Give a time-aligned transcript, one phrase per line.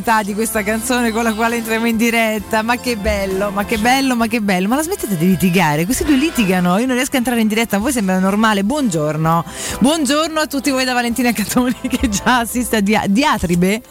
[0.00, 2.62] serenità di questa canzone con la quale entriamo in diretta.
[2.62, 4.68] Ma che bello, ma che bello, ma che bello.
[4.68, 5.84] Ma la smettete di litigare?
[5.84, 6.78] Questi due litigano.
[6.78, 7.76] Io non riesco a entrare in diretta.
[7.76, 8.64] A voi sembra normale.
[8.64, 9.44] Buongiorno.
[9.80, 13.82] Buongiorno a tutti voi da Valentina Catoni che già assiste a dia- diatribe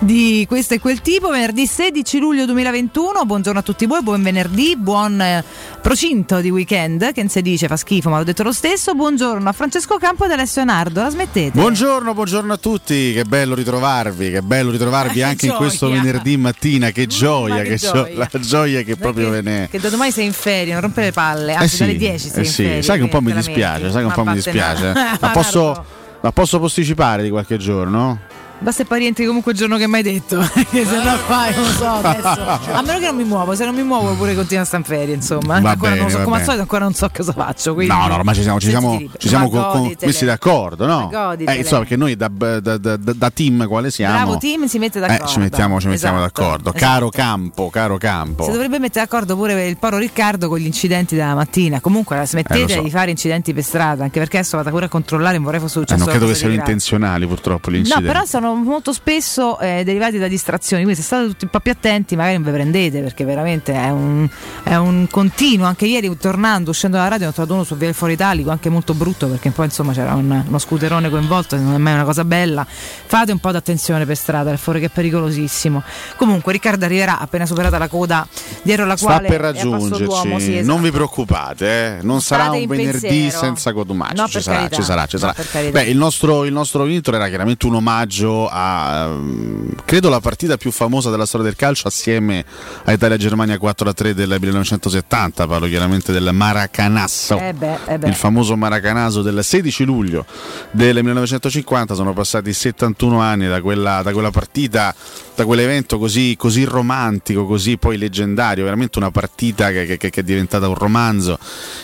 [0.00, 1.28] di questo e quel tipo.
[1.28, 3.24] Venerdì 16 luglio 2021.
[3.24, 5.42] Buongiorno a tutti voi, buon venerdì, buon
[5.80, 7.12] procinto di weekend.
[7.12, 8.94] Che non si dice, fa schifo, ma l'ho detto lo stesso.
[8.94, 11.02] Buongiorno a Francesco Campo ed Alessio Nardo.
[11.02, 11.58] La smettete?
[11.58, 16.36] Buongiorno, buongiorno a tutti, che bello ritrovarvi, che bello ritrovarvi Eh, anche in questo venerdì
[16.36, 18.16] mattina, che gioia, che che gio- gioia.
[18.16, 19.68] la gioia che proprio ve ne...
[19.70, 21.54] Che da domani sei in ferie, non rompere le palle.
[21.54, 22.62] Anzi, Eh sì, dalle 10 sei eh sì.
[22.62, 22.82] ferie.
[22.82, 24.92] sai che un po' mi dispiace, sai che un Ma po' mi dispiace.
[24.92, 25.84] Ma Ma posso,
[26.20, 28.20] ma posso posticipare di qualche giorno?
[28.62, 30.42] Basta pari rientri comunque il giorno che mi hai detto.
[30.44, 32.72] Se no fai, non so, adesso.
[32.74, 34.88] A meno che non mi muovo, se non mi muovo pure continuo a stare in
[34.88, 35.58] ferie, insomma.
[35.60, 37.72] Va ancora bene, non so, come al solito ancora non so cosa faccio.
[37.72, 39.62] Quindi No, no, ormai ci siamo, ci siamo, ci siamo libero.
[39.62, 40.12] co- Ma co- goditele.
[40.12, 41.10] messi d'accordo, no?
[41.38, 44.14] Eh, insomma, perché noi da, da- da- da- team quale siamo?
[44.14, 45.24] Bravo team si mette d'accordo.
[45.24, 46.74] Eh, ci mettiamo, ci mettiamo Esatto, d'accordo.
[46.74, 46.84] esatto.
[46.92, 48.44] Caro campo, caro campo.
[48.44, 51.80] Si dovrebbe mettere d'accordo pure il poro Riccardo con gli incidenti della mattina.
[51.80, 52.82] Comunque smettete Eh, so.
[52.82, 55.78] di fare incidenti per strada, anche perché adesso vado pure a controllare, non vorrei fosse
[55.78, 58.06] Eh, successo non credo che siano intenzionali purtroppo gli No, incidenti.
[58.06, 61.72] però sono molto spesso eh, derivati da distrazioni, quindi se state tutti un po' più
[61.72, 64.28] attenti magari non vi prendete perché veramente è un,
[64.62, 65.66] è un continuo.
[65.66, 68.68] Anche ieri tornando, uscendo dalla radio, ho trovato uno su Via del Foro Italico, anche
[68.68, 72.24] molto brutto perché poi insomma c'era un- uno scooterone coinvolto, non è mai una cosa
[72.24, 72.66] bella.
[72.66, 75.82] Fate un po' d'attenzione per strada, il fuori che è pericolosissimo.
[76.16, 78.26] Comunque Riccardo arriverà appena superata la coda
[78.62, 80.66] dietro la Sta quale per è a passo raggiungerci, sì, esatto.
[80.72, 81.66] non vi preoccupate,
[81.98, 82.02] eh.
[82.02, 83.38] non sarà State un venerdì pensiero.
[83.38, 85.32] senza Codumaccio, No, ci, per sarà, ci sarà, ci No, sarà.
[85.32, 85.78] per carità.
[85.80, 90.70] Beh, il nostro, il nostro era chiaramente un omaggio a ehm, credo la partita più
[90.70, 92.44] famosa della storia del calcio assieme
[92.84, 97.38] a Italia-Germania 4-3 del 1970, parlo chiaramente del Maracanasso.
[97.38, 98.08] Eh beh, eh beh.
[98.08, 100.24] Il famoso Maracanaso del 16 luglio
[100.70, 104.94] del 1950, sono passati 71 anni da quella, da quella partita,
[105.40, 110.22] da quell'evento così, così romantico, così poi leggendario, veramente una partita che, che- che è
[110.22, 111.38] diventata un romanzo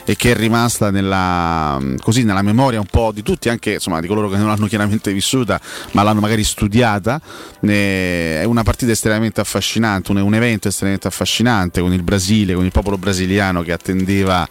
[0.04, 4.06] e che è rimasta nella, così, nella memoria un po' di tutti, anche insomma, di
[4.06, 5.58] coloro che non l'hanno chiaramente vissuta,
[5.92, 7.20] ma l'hanno magari studiata.
[7.60, 12.64] Eh, È una partita estremamente affascinante, un, un evento estremamente affascinante con il Brasile, con
[12.64, 14.46] il popolo brasiliano che attendeva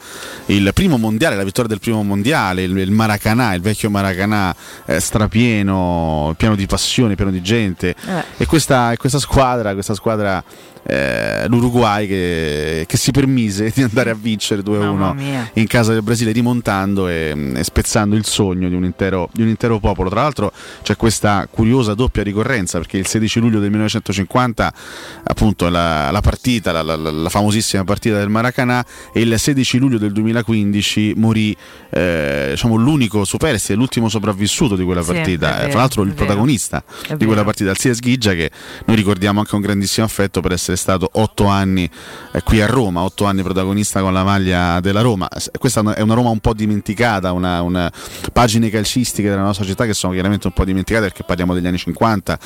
[0.48, 5.00] il primo mondiale, la vittoria del primo mondiale, il, il Maracanã, il vecchio Maracanã eh,
[5.00, 7.96] strapieno, pieno di passione, pieno di gente.
[8.08, 8.24] Eh.
[8.38, 10.44] E questa, questa squadra, questa squadra
[10.88, 15.50] eh, l'Uruguay che, che si permise di andare a vincere Mamma 2-1 mia.
[15.54, 19.48] in casa del Brasile rimontando e, e spezzando il sogno di un, intero, di un
[19.48, 20.10] intero popolo.
[20.10, 20.52] Tra l'altro
[20.84, 24.74] c'è questa curiosa doppia ricorrenza perché il 16 luglio del 1950
[25.24, 29.98] appunto la, la partita, la, la- la famosissima partita del Maracanã e il 16 luglio
[29.98, 31.56] del 2015 morì
[31.90, 36.02] eh, diciamo, l'unico superstite, l'ultimo sopravvissuto di quella Sì, partita, è Eh, vero, fra l'altro
[36.04, 36.84] il protagonista
[37.18, 38.52] di quella partita, Alcides Ghigia che
[38.86, 41.90] noi ricordiamo anche con grandissimo affetto per essere stato otto anni
[42.32, 45.28] eh, qui a Roma, otto anni protagonista con la maglia della Roma.
[45.58, 47.92] Questa è una Roma un po' dimenticata, una, una-
[48.32, 51.78] pagine calcistiche della nostra città che sono chiaramente un po' dimenticate perché parliamo degli anni
[51.78, 52.40] 50,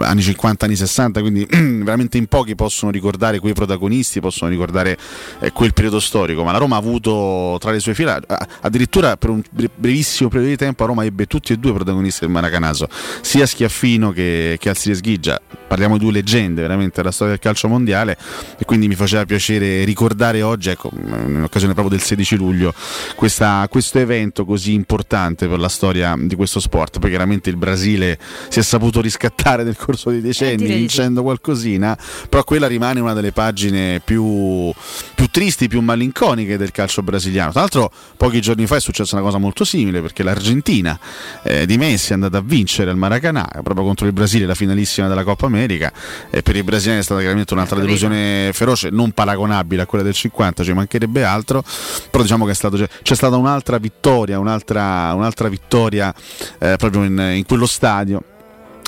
[0.00, 1.46] anni 50, anni 60, quindi
[1.84, 4.96] veramente in pochi possono ricordare quei protagonisti, possono ricordare
[5.40, 8.20] eh, quel periodo storico, ma la Roma ha avuto tra le sue fila,
[8.60, 11.74] addirittura per un bre- brevissimo periodo di tempo, a Roma ebbe tutti e due i
[11.74, 12.88] protagonisti del Maracanaso,
[13.20, 15.40] sia Schiaffino che, che Alcides Ghigia.
[15.66, 18.16] Parliamo di due leggende veramente della storia del calcio mondiale
[18.58, 22.72] e quindi mi faceva piacere ricordare oggi, ecco, in occasione proprio del 16 luglio,
[23.14, 26.98] questa- questo evento così importante per la storia di questo sport.
[26.98, 28.18] Poi chiaramente il Brasile
[28.48, 31.96] si è saputo riscattare nel corso dei decenni, Eh, di vincendo qualcosina,
[32.28, 34.72] però quella rimane una delle pagine più,
[35.14, 37.50] più tristi, più malinconiche del calcio brasiliano.
[37.52, 40.98] Tra l'altro pochi giorni fa è successa una cosa molto simile perché l'Argentina
[41.42, 45.08] eh, di Messi è andata a vincere al Maracanã proprio contro il Brasile, la finalissima
[45.08, 45.92] della Coppa America
[46.30, 50.14] e per i brasiliani è stata chiaramente un'altra delusione feroce, non paragonabile a quella del
[50.14, 51.62] 50, ci mancherebbe altro,
[52.10, 56.14] però diciamo che è stato, c'è stata un'altra vittoria, un'altra, un'altra vittoria
[56.58, 58.22] eh, proprio in, in quello stadio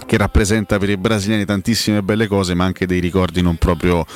[0.07, 4.07] che rappresenta per i brasiliani tantissime belle cose, ma anche dei ricordi non proprio,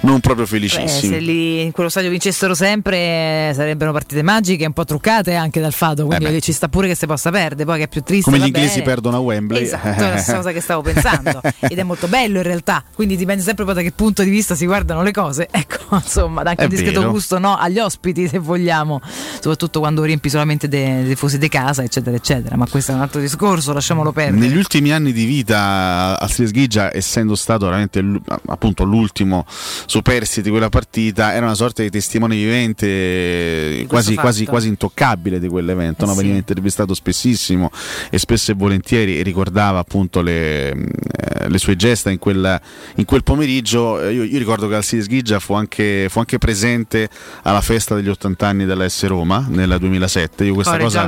[0.00, 1.12] non proprio Beh, felicissimi.
[1.12, 5.72] se lì in quello stadio vincessero sempre sarebbero partite magiche, un po' truccate anche dal
[5.72, 6.40] fato, quindi Eh beh.
[6.40, 8.30] ci sta pure che si possa perdere, poi che è più triste.
[8.30, 8.82] Come gli inglesi bene.
[8.82, 9.62] perdono a Wembley.
[9.62, 11.40] Esatto, è la stessa cosa che stavo pensando.
[11.60, 14.54] Ed è molto bello in realtà, quindi dipende sempre poi da che punto di vista
[14.54, 15.48] si guardano le cose.
[15.58, 17.12] Ecco, insomma, anche È un discreto vero.
[17.12, 19.00] gusto no, agli ospiti se vogliamo,
[19.34, 22.56] soprattutto quando riempi solamente dei tifosi di casa, eccetera, eccetera.
[22.56, 24.38] Ma questo è un altro discorso, lasciamolo perdere.
[24.46, 28.02] Negli ultimi anni di vita Astrid Ghigia, essendo stato veramente
[28.46, 34.46] appunto l'ultimo superstite di quella partita, era una sorta di testimone vivente, eh, quasi, quasi,
[34.46, 36.04] quasi intoccabile di quell'evento.
[36.04, 36.12] Eh no?
[36.12, 36.18] sì.
[36.18, 37.70] Veniva intervistato spessissimo
[38.10, 42.60] e spesso e volentieri ricordava appunto le, eh, le sue gesta in quel,
[42.96, 44.00] in quel pomeriggio.
[44.00, 47.08] Eh, Io, io ricordo che Alcides Ghigia fu anche, fu anche presente
[47.42, 50.44] alla festa degli 80 anni della S Roma nel 2007.
[50.44, 51.06] Io questa cosa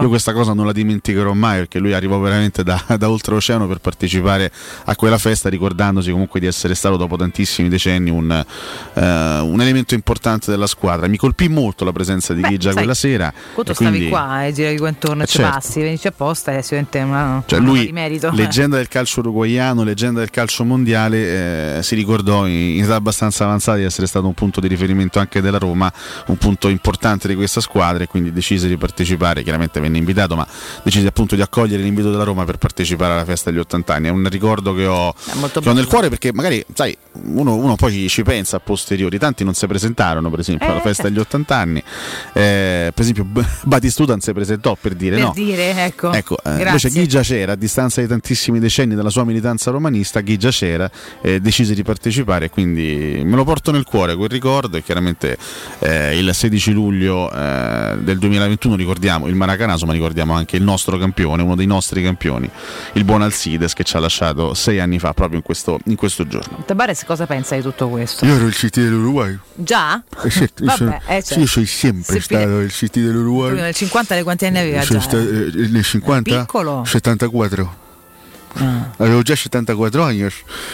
[0.00, 3.78] io questa cosa non la dimenticherò mai perché lui arrivò veramente da, da oltreoceano per
[3.78, 4.50] partecipare
[4.84, 9.00] a quella festa ricordandosi comunque di essere stato dopo tantissimi decenni un, eh,
[9.40, 11.06] un elemento importante della squadra.
[11.06, 13.28] Mi colpì molto la presenza di Beh, Ghigia sai, quella sera.
[13.32, 15.52] E stavi quindi- qua e giravi qua intorno e Eh, ci certo.
[15.52, 18.30] passi, venici apposta è sicuramente una, Cioè una lui, di merito.
[18.32, 23.44] leggenda del calcio uruguaiano, leggenda del calcio mondiale, eh, si ricordò in, in età abbastanza
[23.44, 25.92] avanzata di essere stato un punto di riferimento anche della Roma,
[26.26, 30.46] un punto importante di questa squadra e quindi decise di partecipare, chiaramente venne invitato, ma
[30.82, 34.08] decise appunto di accogliere l'invito della Roma per partecipare alla festa degli 80 anni.
[34.08, 38.08] È un ricordo che ho, che ho nel cuore perché magari, sai, uno, uno poi
[38.08, 39.18] ci, pensa a posteriori.
[39.18, 41.08] Tanti non si presentarono, per esempio, alla Eh, festa certo.
[41.10, 41.82] degli 80 anni.
[42.32, 43.26] Eh, per esempio,
[43.62, 45.32] Batistuta non si presentò per dire Per no.
[45.34, 46.12] dire, ecco.
[46.12, 50.50] Ecco, eh, invece Ghigia c'era, a distanza di tantissimi decenni dalla sua militanza romanista, Ghigia
[50.50, 50.90] c'era,
[51.20, 55.36] eh, decise di partecipare, quindi me lo porto nel cuore quel ricordo e chiaramente
[55.80, 60.98] eh, il 16 luglio eh, del 2021 ricordiamo il Maracanaso, ma ricordiamo anche il nostro
[60.98, 62.48] campione, uno dei nostri campioni,
[62.94, 66.26] il buon Alcides che ci ha lasciato sei anni fa, proprio in questo, in questo
[66.26, 66.62] giorno.
[66.64, 68.24] Tabares cosa pensa di tutto questo?
[68.24, 69.36] Io ero il CT dell'Uruguay.
[69.54, 70.02] Già?
[70.22, 71.40] Eh, certo, io, Vabbè, sono, eh, sì, certo.
[71.40, 73.54] io sono sempre Se stato il CT dell'Uruguay.
[73.54, 76.40] Nel 50 le quanti anni aveva sta- eh, nel 50?
[76.40, 76.84] Piccolo?
[76.84, 77.80] 74.
[78.54, 78.90] Ah.
[78.98, 80.26] Avevo già 74 anni.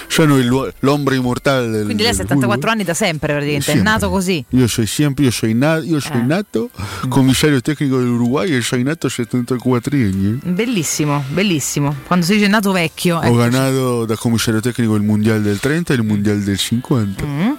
[0.08, 2.72] Sono il- l'ombra immortale del Quindi lei ha del 74 Uruguay.
[2.72, 3.90] anni da sempre praticamente, è Sempre.
[3.92, 4.44] nato così.
[4.50, 6.24] Io sono sempre, io sono nato, io sono Eh.
[6.26, 6.70] nato
[7.08, 10.40] commissario tecnico dell'Uruguay e sono nato a 74 anni.
[10.44, 11.94] Bellissimo, bellissimo.
[12.06, 13.16] Quando si dice nato vecchio.
[13.18, 13.36] Ho eccoci.
[13.50, 17.24] ganato da commissario tecnico il mondiale del 30 e il mondiale del 50.
[17.24, 17.50] Mm.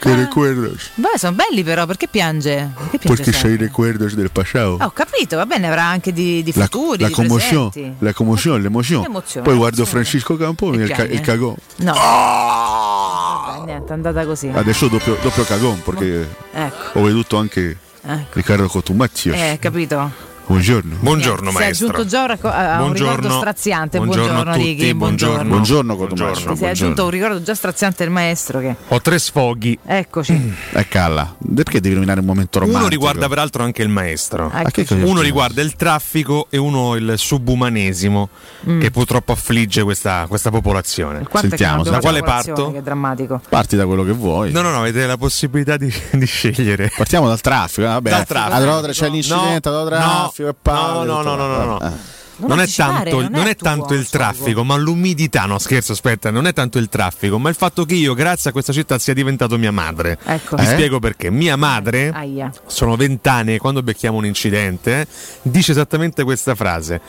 [0.00, 0.90] ¿Qué recuerdos?
[0.94, 2.70] Beh, sono belli però, perché piange?
[2.74, 3.66] Perché piange soy sempre?
[3.66, 4.76] recuerdos del pasado.
[4.78, 8.12] Ah, ho capito, va bene, avrà anche di, di La, futuri, la di commozione, la
[8.14, 9.02] commozione, l'emozione.
[9.06, 9.84] L'emozione, Poi guardo.
[9.84, 11.54] Francisco Campo E il, ca- il cagò.
[11.76, 11.92] No.
[11.92, 14.48] Vabbè, niente, è andata così.
[14.52, 18.26] Adesso doppio, doppio cagón perché Ecco, ho veduto anche ecco.
[18.32, 19.32] Riccardo Cotumaccio.
[19.32, 20.28] Eh, capito.
[20.54, 20.96] Buongiorno.
[20.98, 21.86] Buongiorno Si è maestro.
[21.86, 23.98] aggiunto già un, racco- a un ricordo straziante.
[24.00, 25.48] Buongiorno, a tutti, Righi, buongiorno.
[25.48, 26.56] Buongiorno Cotumaccio.
[26.56, 28.74] Si è aggiunto un ricordo già straziante del maestro che...
[28.88, 29.78] Ho tre sfoghi.
[29.86, 30.56] Eccoci.
[30.72, 32.80] Eh Calla, perché devi nominare un momento romantico?
[32.84, 34.46] Uno riguarda peraltro anche il maestro.
[34.46, 34.62] Eccoci.
[34.64, 38.28] Ma che cosa- Uno riguarda il traffico e uno il subumanesimo
[38.68, 38.80] Mm.
[38.80, 41.22] che purtroppo affligge questa, questa popolazione.
[41.32, 42.72] Sentiamo, da quale parto?
[42.72, 43.40] Che è drammatico.
[43.48, 44.50] Parti da quello che vuoi.
[44.50, 46.90] No, no, no, avete la possibilità di, di scegliere.
[46.94, 48.10] Partiamo dal traffico, eh, vabbè.
[48.10, 48.54] Dal traffico.
[48.56, 51.98] Allora c'è l'incidente, No, allora traffico no, e palle, no, no, no, no, no, no.
[52.42, 55.44] Non, è tanto, non non è tanto il traffico, ma l'umidità.
[55.44, 58.52] No, scherzo, aspetta, non è tanto il traffico, ma il fatto che io, grazie a
[58.54, 60.18] questa città, sia diventato mia madre.
[60.24, 60.56] Ecco.
[60.56, 60.66] Vi Eh?
[60.66, 61.30] spiego perché.
[61.30, 62.50] Mia madre, Aia.
[62.66, 65.06] sono vent'anni e quando becchiamo un incidente,
[65.42, 67.00] dice esattamente questa frase.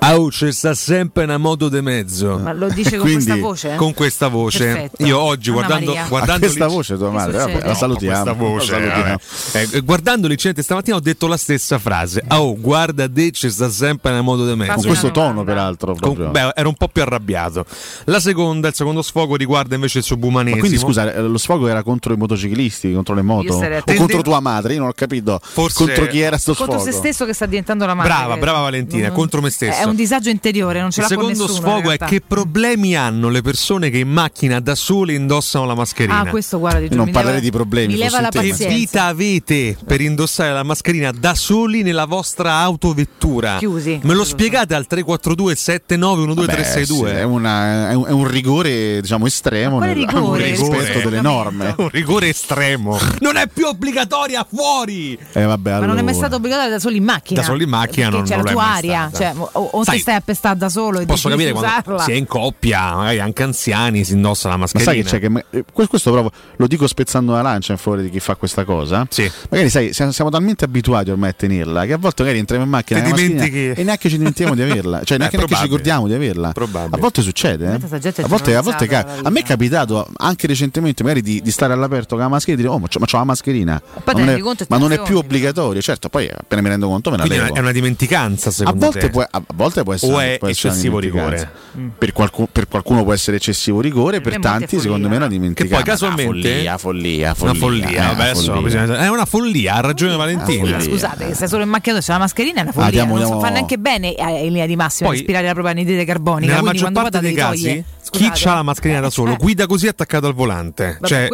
[0.00, 2.38] Au, c'è sta sempre una moto de mezzo.
[2.38, 3.74] Ma lo dice con Quindi, questa voce?
[3.74, 5.04] Con questa voce, Perfetto.
[5.04, 6.04] io oggi Anna guardando, Maria.
[6.04, 8.22] A guardando questa l'inc- voce tua madre, vabbè, la salutiamo.
[8.22, 9.18] questa voce, la salutiamo.
[9.52, 9.76] vabbè.
[9.76, 12.22] Eh, guardando l'incidente stamattina ho detto la stessa frase.
[12.28, 14.72] Oh, guarda te, c'è sta sempre una moto de mezzo.
[14.74, 15.94] Con questo tono, peraltro.
[16.00, 17.66] Con- beh, ero un po' più arrabbiato.
[18.04, 20.60] La seconda, il secondo sfogo riguarda invece il Ma subumanesimo.
[20.60, 23.54] quindi scusa, eh, lo sfogo era contro i motociclisti, contro le moto?
[23.56, 24.74] O contro tua madre?
[24.74, 26.92] Io non ho capito Forse- contro chi era sto Contro sfogo.
[26.92, 28.12] se stesso che sta diventando la madre.
[28.12, 29.87] Brava, brava Valentina, contro me stesso.
[29.88, 31.68] È un disagio interiore, non ce il l'ha con secondo nessuno.
[31.68, 35.74] in sfogo è che problemi hanno le persone che in macchina da sole indossano la
[35.74, 36.20] mascherina.
[36.20, 38.28] Ah, questo guarda, di non leva- di problemi, Mi leva la.
[38.28, 43.56] Che vita avete per indossare la mascherina da soli nella vostra autovettura?
[43.58, 44.00] Chiusi.
[44.02, 47.10] Me lo spiegate al 342 7912 Vabbè, 362?
[47.10, 50.44] sì, è, una- è un, è un rigore diciamo estremo nel rigore?
[50.50, 51.02] rispetto Rigore.
[51.02, 51.74] delle norme.
[51.78, 52.98] un rigore estremo.
[53.20, 55.18] Non è più obbligatoria fuori.
[55.32, 56.12] Eh, vabbè, Ma non è mai allora.
[56.14, 57.40] stato obbligato da solo in macchina.
[57.40, 59.10] Da solo in macchina Perché non- c'è non la tua aria.
[59.14, 61.70] Cioè, o, o Sai, te stai a pestare da solo e Posso capire di quando
[61.70, 62.02] usarla.
[62.02, 64.90] si è in coppia, magari anche anziani si indossa la Ma mascherina.
[64.92, 65.18] sai che c'è
[65.50, 68.36] che eh, que- questo proprio lo dico spezzando la lancia in favore di chi fa
[68.36, 69.06] questa cosa.
[69.10, 69.30] Sì.
[69.50, 72.70] Magari sai, siamo, siamo talmente abituati ormai a tenerla che a volte magari entriamo in
[72.70, 76.52] macchina e neanche ci dimentichiamo di averla, cioè neanche, neanche ci ricordiamo di averla.
[76.52, 76.96] Probabile.
[76.96, 77.74] A volte succede, eh?
[78.22, 81.40] A volte, a, volte terrorizzata ca- dalla a me è capitato anche recentemente magari di,
[81.42, 83.82] di stare all'aperto con la mascherina e dire oh ma c'ho, ma c'ho la mascherina,
[84.04, 87.16] ma, non è, ma non è più obbligatorio, certo, poi appena mi rendo conto me
[87.16, 87.52] la Quindi è levo.
[87.52, 89.10] una- è una dimenticanza A secondo volte, te?
[89.10, 91.50] può, a volte può essere O è può essere eccessivo rigore?
[91.96, 95.16] Per, qualcu- per qualcuno può essere eccessivo rigore, Per per, è tanti secondo me è
[95.18, 95.76] una dimenticanza.
[95.76, 97.50] Che poi casualmente- Una follia, follia, follia.
[97.52, 98.62] Una follia, eh, vabbè, adesso follia.
[98.62, 100.80] bisogna- è una follia, ha ragione Valentina.
[100.80, 102.90] Scusate, che stai solo in macchina c'è la mascherina, è una Ah, follia.
[102.90, 105.72] diamo- non diamo- fa neanche bene eh, in linea di massima Poi, respirare la propria
[105.72, 106.50] anidride carbonica.
[106.52, 109.36] Nella maggior parte dei casi, toglie- chi Scusate, ha la mascherina da eh, solo eh,
[109.36, 111.28] guida così attaccato al volante, Vabbè, cioè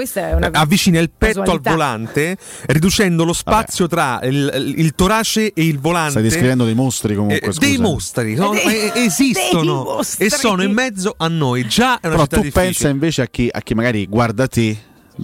[0.52, 1.70] avvicina il petto casualità.
[1.70, 2.36] al volante,
[2.66, 6.10] riducendo lo spazio tra il, il torace e il volante.
[6.10, 7.38] Stai descrivendo dei mostri comunque.
[7.40, 7.60] Eh, scusa.
[7.60, 10.24] dei mostri sono- Dei- eh, esistono dei mostri.
[10.26, 11.66] e sono in mezzo a noi.
[11.66, 12.64] Già è una Però città tu difficile.
[12.64, 14.76] pensa invece a chi, a chi magari guarda te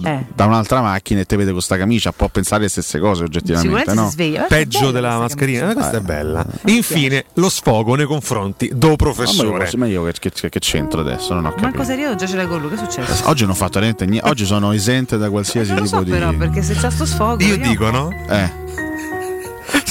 [0.03, 0.25] Eh.
[0.33, 3.93] da un'altra macchina e te vede con sta camicia, può pensare le stesse cose oggettivamente,
[3.93, 4.09] no?
[4.09, 4.43] sveglia.
[4.43, 5.71] Peggio della questa mascherina, camicia.
[5.71, 6.45] Eh, questa è bella.
[6.67, 9.69] Infine, lo sfogo nei confronti do ma io, professore.
[9.75, 11.33] ma io che, che- che c'entro adesso?
[11.33, 11.83] Non ho Manco capito.
[11.83, 13.27] serio, già ce l'hai con lui, che è successo?
[13.27, 14.29] Oggi non ho fatto niente, niente.
[14.29, 16.11] Oggi sono esente da qualsiasi Non lo tipo so di.
[16.11, 17.43] però, perché se c'è sto sfogo...
[17.43, 18.09] Io vediamo dico, no?
[18.29, 18.49] Eh,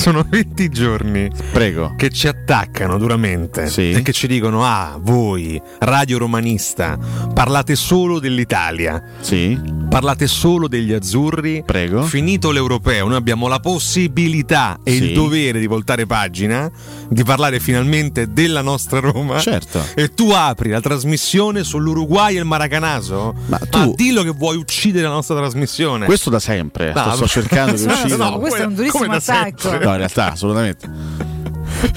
[0.00, 1.94] sono 20 giorni Prego.
[1.96, 3.90] che ci attaccano duramente Sì.
[3.90, 6.98] e che ci dicono: Ah, voi, radio romanista,
[7.34, 9.58] parlate solo dell'Italia, Sì.
[9.88, 11.62] parlate solo degli azzurri.
[11.66, 12.02] Prego.
[12.02, 15.04] Finito l'europeo, noi abbiamo la possibilità e Sì.
[15.04, 16.70] il dovere di voltare pagina,
[17.08, 19.38] di parlare finalmente della nostra Roma.
[19.38, 19.84] Certo.
[19.94, 23.34] E tu apri la trasmissione sull'Uruguay e il Maracanaso?
[23.46, 26.06] Ma tu- dillo che vuoi uccidere la nostra trasmissione.
[26.06, 26.92] Questo da sempre.
[26.94, 28.16] No, sto cercando di No, uscire.
[28.16, 29.88] no, questo è un durissimo attacco.
[29.90, 30.88] No, in realtà, assolutamente.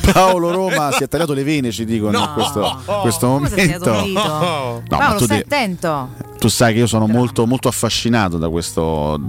[0.11, 3.91] Paolo Roma si è tagliato le vene, ci dicono in questo, questo momento.
[3.91, 6.09] No, ma Paolo, tu stai de- attento.
[6.37, 9.19] tu sai che io sono molto, molto affascinato da questo,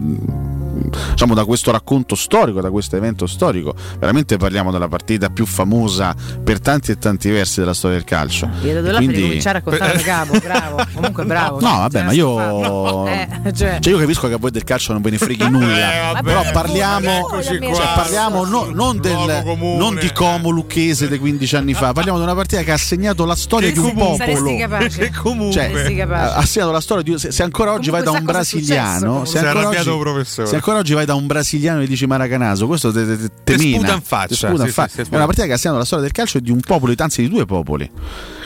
[1.11, 3.75] diciamo, da questo racconto storico, da questo evento storico.
[3.99, 8.49] Veramente parliamo della partita più famosa per tanti e tanti versi della storia del calcio.
[8.63, 10.87] Io da là Quindi- cominciare a raccontare da capo, bravo.
[10.95, 11.61] Comunque bravo.
[11.61, 12.37] No, vabbè, ma io.
[12.37, 13.11] fa-
[13.45, 13.79] Eh, cioè.
[13.81, 16.13] Cioè, io capisco che a voi del calcio non ve ne freghi nulla.
[16.13, 17.29] vabbè, però parliamo.
[17.43, 17.59] Cioè,
[17.95, 19.43] parliamo no- non, del,
[19.79, 23.25] non di Como Lucchese di 15 anni fa, parliamo di una partita che ha segnato
[23.25, 24.57] la storia Che di un popolo.
[24.59, 24.99] capace.
[24.99, 28.19] Che comunque Cioè, ha segnato la storia di se, se ancora oggi Comunque vai da
[28.19, 31.81] un brasiliano, se Si è ancora, arrabbiato oggi, se ancora oggi vai da un brasiliano
[31.81, 34.75] e dici Maracanaso, questo te, te, te, te mina, sputa in faccia, sputa in sì,
[34.75, 34.97] faccia.
[34.97, 36.61] sì, sì, è una partita che ha segnato la storia del calcio e di un
[36.61, 37.91] popolo, anzi di due popoli.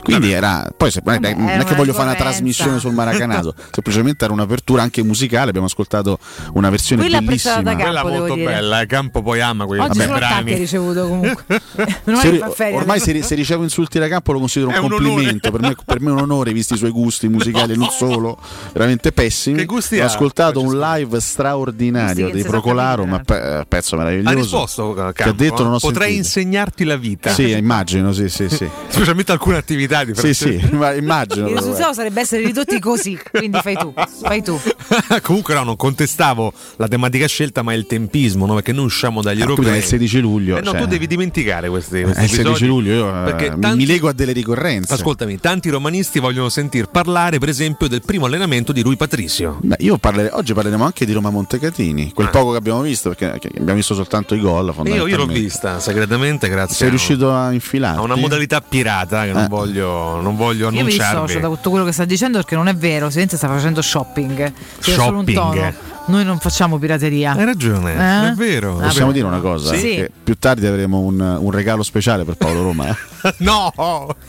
[0.03, 2.93] Quindi era poi se, non è- Vabbè, non è che voglio fare una trasmissione sul
[2.93, 6.19] Maracanaso, semplicemente era un'apertura anche musicale, abbiamo ascoltato
[6.55, 7.63] una versione Quella bellissima.
[7.63, 8.47] da Quella Campo, devo molto dire.
[8.47, 8.87] bella, eh.
[8.87, 10.55] Campo poi ama quei Oggi brani.
[10.55, 11.45] ricevuto comunque.
[12.21, 15.51] Se ormai se, se ricevo insulti da campo lo considero un È un complimento.
[15.51, 18.39] Per me, per me è un onore, visti i suoi gusti musicali, non solo,
[18.73, 19.59] veramente pessimi.
[19.59, 20.07] Che gusti Ho ha?
[20.07, 23.41] ascoltato un live straordinario si sa Procolarum, capire.
[23.41, 24.29] pe- pezzo meraviglioso.
[24.29, 25.13] Ha risposto Campo?
[25.13, 26.39] Che ha detto non ho Potrei sentito.
[26.39, 27.31] insegnarti la vita.
[27.31, 28.69] Sì, immagino, sì, sì, sì.
[28.89, 31.48] Specialmente alcune attività di Sì, sì, ma immagino.
[31.48, 33.18] Il risultato sarebbe essere ridotti così.
[33.31, 33.92] Quindi fai tu.
[34.22, 34.59] Fai tu.
[35.22, 38.55] Comunque no, non contestavo la tematica scelta, ma il tempismo, no?
[38.55, 39.72] perché noi usciamo dagli Eh, europei.
[39.72, 42.31] è il 16 luglio, Eh no, cioè- tu devi dimenticare questi, Eh, questi È il
[42.31, 44.94] 16 episodi, luglio, io eh, perché mi- tanti- mi lego a delle ricorrenze.
[44.94, 49.59] Ascoltami, tanti romanisti vogliono sentir parlare, per esempio, del primo allenamento di Rui Patricio.
[49.62, 52.31] Beh, io parlerei- oggi parleremo anche di Roma Montecatini, quel Ah.
[52.31, 54.74] poco che abbiamo visto, perché abbiamo visto soltanto i gol.
[54.85, 57.98] Io, io l'ho vista segretamente grazie Sei a, riuscito a infilare?
[57.98, 59.48] a una modalità pirata che non Eh.
[59.79, 61.43] Voglio, non voglio Io mi dissocio annunciarvi.
[61.43, 63.11] da tutto quello che sta dicendo perché non è vero.
[63.11, 64.53] Silenzio sta facendo shopping.
[64.81, 65.75] Shopping.
[66.09, 67.33] Noi non facciamo pirateria.
[67.33, 68.29] Hai ragione, Eh?
[68.31, 68.79] è vero.
[68.79, 69.12] Ah, Possiamo beh.
[69.12, 69.75] dire una cosa?
[69.75, 69.97] Sì.
[69.97, 72.88] Che più tardi avremo un, un regalo speciale per Paolo Roma.
[72.88, 72.97] eh?
[73.38, 73.71] no,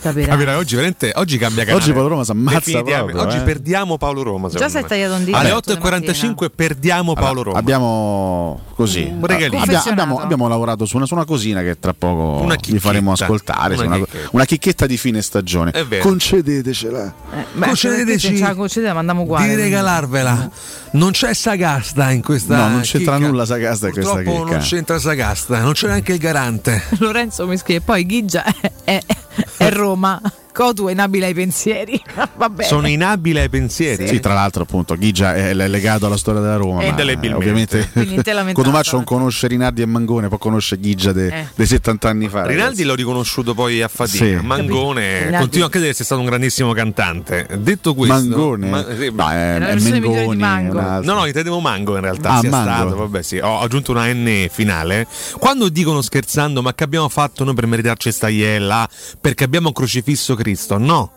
[0.02, 0.28] Capirai.
[0.28, 1.82] capirai, oggi veramente oggi cambia canale.
[1.82, 3.40] Oggi Paolo Roma si ammazza proprio, Oggi eh.
[3.40, 4.48] perdiamo Paolo Roma.
[4.48, 4.88] Già secondo si è me.
[4.88, 6.32] tagliato un dito Alle stamattina.
[6.44, 7.58] 8.45 perdiamo Paolo Roma.
[7.58, 9.10] Abbiamo così.
[9.10, 9.62] Un regalino.
[9.62, 13.74] Abbia- abbiamo, abbiamo lavorato su una, su una cosina che tra poco vi faremo ascoltare.
[13.76, 14.28] Una Una, chicchetta.
[14.32, 15.70] una chicchetta di fine stagione.
[15.70, 16.02] È vero.
[16.02, 17.14] Concedetecela.
[17.32, 19.44] Eh, beh, Concedeteci ce la concedete, mandiamo uguale.
[19.44, 19.70] di quindi.
[19.70, 20.50] regalarvela.
[20.92, 21.32] Non c'è
[21.70, 23.26] Sagasta in questa No, non c'entra chicca.
[23.28, 24.56] nulla Sagasta in questa Purtroppo chicca.
[24.56, 26.82] non c'entra Sagasta, non c'è neanche il garante.
[26.98, 27.80] Lorenzo mi scrive.
[27.80, 29.04] Poi Ghigia è, è-
[29.56, 30.20] è Roma.
[30.52, 32.02] Cotu è inabile ai pensieri.
[32.36, 32.64] Vabbè.
[32.64, 34.08] Sono inabile ai pensieri.
[34.08, 36.80] Sì, tra l'altro, appunto, Ghigia è legato alla storia della Roma.
[36.80, 37.88] E ma, indelebilmente.
[37.94, 38.52] Ovviamente.
[38.52, 41.46] Cotumaccio non conosce Rinaldi e Mangone, può conoscere Ghigia de- Eh.
[41.54, 42.40] dei 70 anni fa.
[42.42, 42.82] Rinaldi ragazzi.
[42.84, 44.24] l'ho riconosciuto poi a fatica.
[44.24, 44.34] Sì.
[44.42, 47.46] Mangone Rinaldi- continua a credere sia stato un grandissimo cantante.
[47.58, 48.68] Detto questo, Mangone?
[48.68, 50.36] Ma- sì, No, è, È Mengoni.
[50.36, 50.80] Mango.
[50.80, 52.30] No, no, intendevo Mango in realtà.
[52.30, 52.70] Ah, sia Mango.
[52.70, 53.38] stato, vabbè, sì.
[53.38, 55.06] Ho aggiunto una N finale.
[55.38, 58.86] Quando dicono scherzando, ma che abbiamo fatto noi per meritarci sta iella?
[59.30, 60.76] Perché abbiamo crocifisso Cristo?
[60.76, 61.12] No,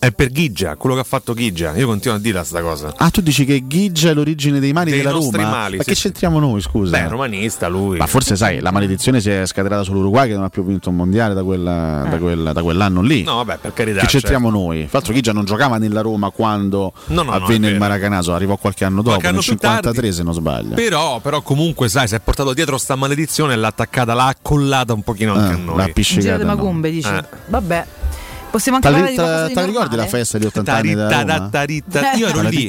[0.00, 1.74] è per Ghigia, quello che ha fatto Ghigia.
[1.76, 2.94] Io continuo a dire sta cosa.
[2.98, 5.48] Ah, tu dici che Ghigia è l'origine dei mali Dei della Roma?
[5.48, 6.02] mali, ma sì, che sì.
[6.02, 6.96] c'entriamo noi, scusa?
[6.96, 7.98] Beh, romanista lui.
[7.98, 10.96] Ma forse sai, la maledizione si è scatenata sull'Uruguay che non ha più vinto un
[10.96, 13.22] mondiale da, quella- da quella- da quell'anno lì.
[13.24, 14.00] No, vabbè, per carità.
[14.00, 14.82] che cioè, c'entriamo noi?
[14.82, 17.78] Fra l'altro Ghigia non giocava nella Roma quando No, no, no, avvenne il vero.
[17.78, 20.12] Maracanaso, arrivò qualche anno dopo, Qualche anno nel più 53 tardi.
[20.16, 20.74] se non sbaglio.
[20.74, 24.92] Però, però comunque, sai, si è portato dietro sta maledizione e l'ha attaccata, l'ha accollata
[24.92, 25.66] un pochino anche Eh, a l'ha noi.
[25.66, 26.36] Un giro appiccicata.
[26.38, 26.54] di no.
[26.54, 27.08] Macumbe, dici.
[27.08, 27.24] Eh.
[27.48, 27.86] Vabbè.
[28.50, 31.48] Possiamo anche parlare di qualcosa te la ricordi la festa di 80 anni della Roma?
[31.50, 32.68] Taritta, Io ero lì.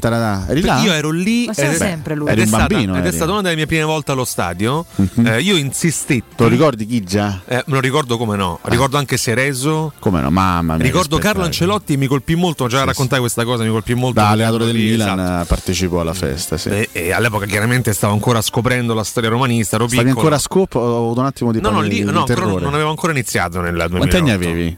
[0.84, 2.28] Io ero lì ed è- sempre lui.
[2.28, 3.16] ed Eri è un stata- bambino, ed è eri.
[3.16, 4.86] stata una delle mie prime volte allo stadio.
[4.96, 5.26] Mhm.
[5.26, 6.24] Eh, io insistetti.
[6.36, 7.42] Te lo ricordi Ghigia?
[7.46, 8.60] Eh, me lo ricordo come no.
[8.64, 9.94] Ricordo anche Sereso.
[10.00, 10.84] Come no, mamma mia.
[10.84, 11.44] Ricordo Carlo.
[11.44, 14.20] Ancelotti mi colpì molto, già raccontai questa cosa, mi colpì molto.
[14.20, 15.42] Da allenatore del Milan esatto.
[15.42, 16.70] eh, partecipò alla festa, sì.
[16.92, 20.20] E, all'epoca chiaramente stavo ancora scoprendo la storia romanista, ero Stavi piccolo.
[20.20, 20.80] ancora a scopo?
[20.80, 23.74] Ho avuto un attimo di No, no, di- lì no, non avevo ancora iniziato nel
[23.74, 23.98] 2008.
[23.98, 24.78] Quanti anni avevi?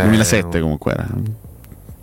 [0.00, 1.08] Eh, 2007 comunque era.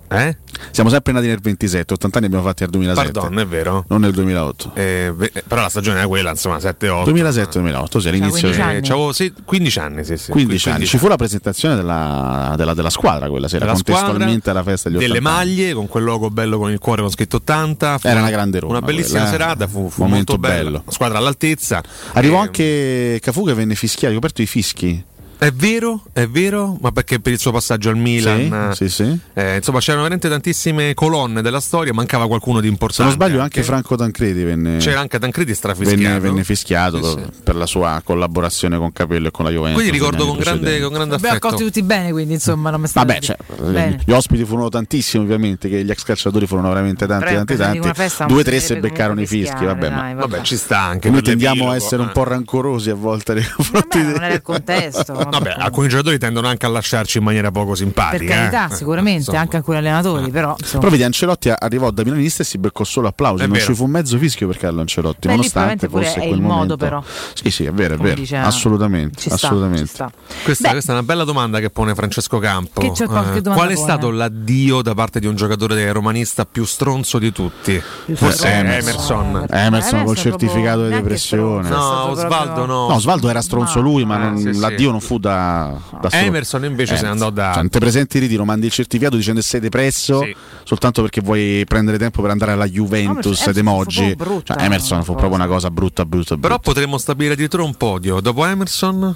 [0.10, 0.38] Eh?
[0.70, 3.12] Siamo sempre nati nel 27, 80 anni abbiamo fatti nel 2007.
[3.14, 3.84] Pardon, è vero.
[3.88, 4.72] Non nel 2008.
[4.76, 7.04] Eh, eh, però la stagione era quella, insomma, 7-8.
[7.10, 8.78] 2007-2008, sì, all'inizio 15 anni.
[8.78, 10.30] Eh, c'avevo sì, 15 anni, sì, sì.
[10.32, 10.86] 15 anni.
[10.86, 14.90] Ci fu la presentazione della, della- della squadra quella sera, Della contestualmente squadra, alla festa
[14.90, 15.46] degli 80 delle anni.
[15.48, 18.60] maglie con quel logo bello con il cuore con scritto 80 Fu Era una grande
[18.60, 19.40] Roma, una bellissima quella, eh.
[19.40, 20.84] serata fu, fu Momento molto bella bello.
[20.90, 21.82] squadra all'altezza
[22.14, 25.04] Arrivò Eh, anche Cafu che venne fischiato, ha coperto i fischi.
[25.44, 29.20] È vero è vero ma perché per il suo passaggio al Milan Sì, sì, sì.
[29.34, 33.42] eh, insomma c'erano veramente tantissime colonne della storia mancava qualcuno di Se importante non sbaglio
[33.42, 38.02] anche Franco Tancredi venne, c'era anche Tancredi strafischiato venne, venne fischiato Sì, per, la sua
[38.04, 39.82] collaborazione con Capello e con la Juventus.
[39.82, 42.88] quindi ricordo con grande, con grande Abbiamo affetto accolti tutti bene, quindi insomma non mi
[42.88, 44.00] sta Vabbè, cioè, Bene.
[44.06, 47.92] gli ospiti furono tantissimi ovviamente, che gli ex calciatori furono veramente tanti, in tanti, tanti.
[47.94, 51.10] festa Due tre se beccarono i fischi, vabbè, fischiare, ma dai, vabbè ci sta anche
[51.10, 52.12] noi tendiamo a essere un eh.
[52.12, 55.32] po' rancorosi a volte nei confronti il contesto.
[55.40, 58.18] Vabbè, alcuni giocatori tendono anche a lasciarci in maniera poco simpatica.
[58.18, 58.76] per carità, eh.
[58.76, 59.40] sicuramente, Insomma.
[59.40, 60.80] anche alcuni allenatori, però insomma.
[60.80, 63.66] Però vedi, Ancelotti arrivò da milanista e si beccò solo applausi, È non vero.
[63.66, 66.78] ci fu mezzo fischio per Carlo Ancelotti, Beh, nonostante fosse è quel il modo, momento.
[66.78, 67.04] però.
[67.34, 69.86] Sì, sì, è vero, è vero, dice- assolutamente, ci sta, assolutamente.
[69.88, 70.12] ci sta.
[70.44, 72.82] Questa, Beh, questa è una bella domanda che pone Francesco Campo.
[72.82, 73.92] Che c'è qualche Eh, domanda Qual è buona?
[73.92, 77.82] stato l'addio da parte di un giocatore romanista più stronzo di tutti?
[78.14, 78.48] Forse.
[78.52, 79.46] Emerson.
[79.50, 81.70] Emerson col certificato di depressione.
[81.70, 82.88] No, Osvaldo no.
[82.88, 86.24] No, Osvaldo era stronzo lui, ma Eh, l'addio non fu da, da solo.
[86.24, 89.40] Emerson invece se ne andò da- Cioè, te presenti in ritiro, mandi il certificato dicendo
[89.40, 90.36] che sei depresso Sì.
[90.64, 94.16] soltanto perché vuoi prendere tempo per andare alla Juventus ed Emerson fu emoji.
[94.16, 95.26] proprio brutta, Cioè, Emerson una fu cosa.
[95.26, 96.60] proprio una cosa brutta, brutta, Però brutta.
[96.72, 98.20] potremmo stabilire addirittura un podio.
[98.20, 99.16] Dopo Emerson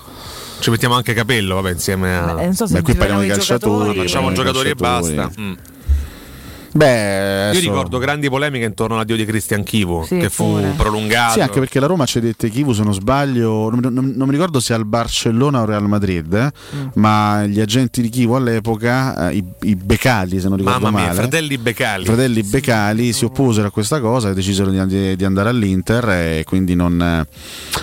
[0.60, 2.34] ci mettiamo anche Capello, vabbè, insieme a...
[2.34, 4.08] Beh, non so se Beh, qui parliamo di calciatori, giocatori.
[4.08, 5.16] Facciamo eh, giocatori e calciatori.
[5.16, 5.42] basta.
[5.42, 5.54] Mm.
[6.78, 10.74] Beh, Io ricordo grandi polemiche intorno all'addio di Cristian Chivu, Sì, che fu pure.
[10.78, 11.34] prolungato.
[11.34, 14.60] Sì, anche perché la Roma cedette Kivu, se non sbaglio, non, non- non mi ricordo
[14.60, 16.88] se al Barcellona o Real Madrid, eh, Mm.
[16.94, 21.08] ma gli agenti di Kivu all'epoca, eh, i, i Becali, se non ricordo Mamma mia,
[21.08, 22.04] male, fratelli Becali.
[22.04, 26.44] i fratelli Becali si opposero a questa cosa e decisero di, di andare all'Inter e
[26.46, 27.26] quindi non, eh,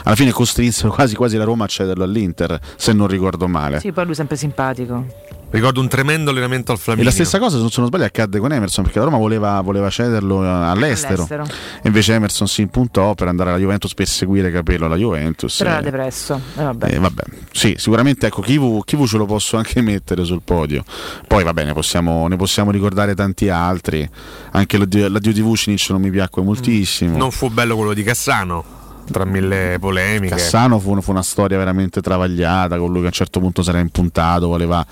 [0.04, 3.80] alla fine costrinsero quasi quasi la Roma a cederlo all'Inter, se non ricordo male.
[3.80, 5.06] Sì, poi lui è sempre simpatico.
[5.54, 7.08] Ricordo un tremendo allenamento al E Flaminio.
[7.08, 9.88] la stessa cosa, se non sono sbaglio, accadde con Emerson perché la Roma voleva, voleva
[9.88, 11.14] cederlo eh, all'estero.
[11.22, 11.44] All'estero.
[11.44, 15.56] E invece Emerson si impuntò per andare alla Juventus per seguire Capello alla Juventus.
[15.58, 16.40] Però e- era depresso.
[16.56, 16.94] E vabbè.
[16.94, 17.22] Eh, vabbè.
[17.52, 20.82] Sì, sicuramente ecco, Kivu, Kivu ce lo posso anche mettere sul podio.
[21.28, 24.08] Poi va bene, possiamo, ne possiamo ricordare tanti altri.
[24.50, 27.16] Anche l'addio di Vucinic non mi piacque moltissimo.
[27.16, 28.64] Non fu bello quello di Cassano,
[29.10, 30.34] tra mille polemiche.
[30.34, 33.68] Cassano fu, fu una storia veramente travagliata, con lui che a un certo punto si
[33.68, 34.84] era impuntato, voleva,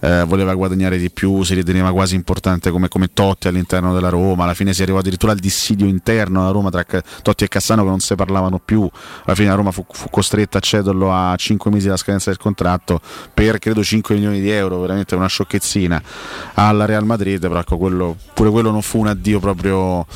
[0.00, 4.44] eh, voleva guadagnare di più, si riteneva quasi importante come, come Totti all'interno della Roma,
[4.44, 6.84] alla fine si arrivò addirittura al dissidio interno alla Roma tra
[7.22, 8.88] Totti e Cassano che non si parlavano più,
[9.24, 12.38] alla fine la Roma fu, fu costretta a cederlo a 5 mesi dalla scadenza del
[12.38, 13.00] contratto
[13.32, 16.02] per credo 5 milioni di euro, veramente una sciocchezzina
[16.54, 20.06] alla Real Madrid, però ecco, quello, pure quello non fu un addio proprio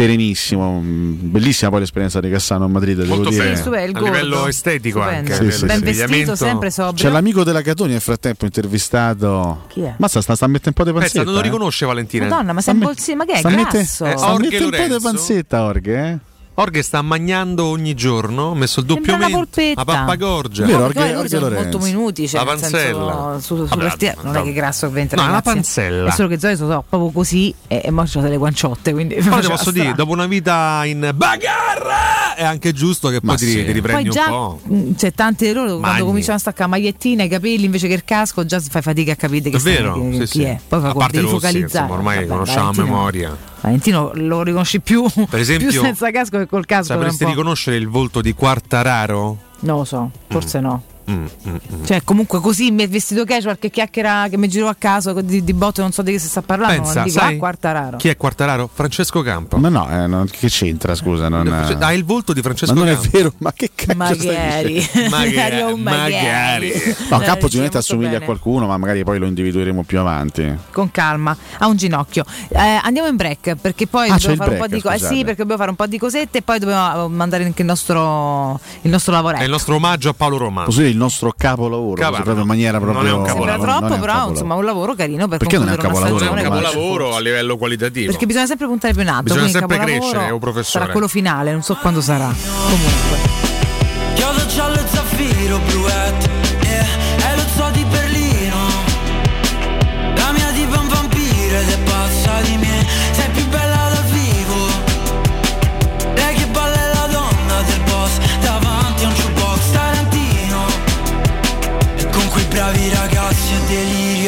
[0.00, 3.48] serenissimo, Mm, bellissima poi l'esperienza di Cassano a Madrid, devo Molto dire.
[3.48, 5.32] Questo è il A livello estetico Stupendo.
[5.32, 5.84] anche, Sì, sì, Ben sì.
[5.84, 7.04] vestito, sempre sobrio.
[7.04, 9.64] C'è l'amico della Catoni nel frattempo intervistato.
[9.68, 9.94] Chi è?
[9.98, 11.24] Mazza, sta, sta a mettere un po' di Pensa, panzetta.
[11.24, 11.42] non lo eh.
[11.42, 12.26] riconosce Valentina.
[12.26, 13.78] Madonna, ma Sta sei in a bolsino, ma che è sta a mette-?
[13.80, 16.08] Eh, sta mettere un po' di panzetta, Orghe.
[16.10, 16.18] Eh?
[16.54, 19.82] Orghe sta mangiando ogni giorno, ha messo il doppio polpetta.
[19.82, 20.66] la pappagorgia.
[20.66, 21.62] Vero, poi Orghe sono Lorenzo.
[21.62, 23.38] molto minuti, cioè, La nel senso, panzella.
[23.40, 25.42] su, su, Vabbè, stia- non è che grasso ovviamente No, ragazzi.
[25.54, 26.08] panzella.
[26.08, 29.38] È solo che Zoe sono proprio così e, e mo c'ho delle guanciotte, quindi Però
[29.40, 29.72] ti posso strano.
[29.80, 33.56] dire, dopo una vita in bagarra è anche giusto che poi ti, sì.
[33.56, 34.60] ti Poi riprendi un già po'.
[34.62, 38.04] mh, c'è tante di loro quando cominciano a staccare magliettina, i capelli invece che il
[38.04, 40.42] casco, già fai fatica a capire che È vero, chi, sì, chi sì.
[40.42, 40.58] è.
[40.68, 41.64] Poi fa a parte devi Rossi, focalizzare.
[41.84, 43.36] insomma, ormai Vabbè, conosciamo a Valentino- memoria.
[43.60, 46.92] Valentino lo riconosci più, Per esempio, più senza casco che col casco.
[46.94, 49.38] Sapresti riconoscere il volto di Quartararo?
[49.60, 50.82] Non lo so, forse no.
[51.10, 51.84] Mm, mm, mm.
[51.84, 55.42] Cioè, comunque così mi è vestito casual che chiacchiera che mi giro a caso di,
[55.42, 56.82] di botto, non so di che si sta parlando.
[56.82, 57.96] Pensa, dico, sai ah, quarta raro.
[57.96, 58.68] Chi è Quartararo?
[58.72, 59.56] Francesco Campo.
[59.56, 61.28] Ma no, eh, non- che c'entra, scusa?
[61.28, 63.08] Non, eh, ha il volto di Francesco ma non è Campo.
[63.12, 64.88] vero, ma che cazzo Magari?
[65.10, 66.70] Magari, magari.
[66.70, 68.22] Eh, No, Campo sicuramente molto assomiglia bene.
[68.22, 70.56] a qualcuno, ma magari poi lo individueremo più avanti.
[70.70, 72.24] Con calma, ha un ginocchio.
[72.48, 75.04] Eh, andiamo in break perché poi Ah, dobbiamo fare un po' break, di cose.
[75.04, 77.62] Eh sì, perché dobbiamo fare un po' di cosette e poi dobbiamo eh, mandare anche
[77.62, 79.42] il nostro, il nostro lavoretto.
[79.42, 80.64] È il nostro omaggio a Paolo Roma.
[80.64, 83.88] Posso dire il nostro capolavoro, proprio in maniera non è proprio un Sembra capolavoro, non
[83.88, 86.24] troppo, però insomma un lavoro carino per Perché non è un capolavoro?
[86.24, 88.10] È un capolavoro a livello qualitativo.
[88.10, 89.34] Perché bisogna sempre puntare più in alto.
[89.34, 90.84] Bisogna sempre crescere, oh, professore.
[90.84, 92.32] Sarà quello finale, non so quando sarà.
[92.68, 93.40] Comunque.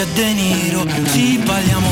[0.02, 0.84] E De Niro.
[1.10, 1.91] Sì, balliamo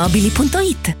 [0.01, 1.00] paolettimobili.it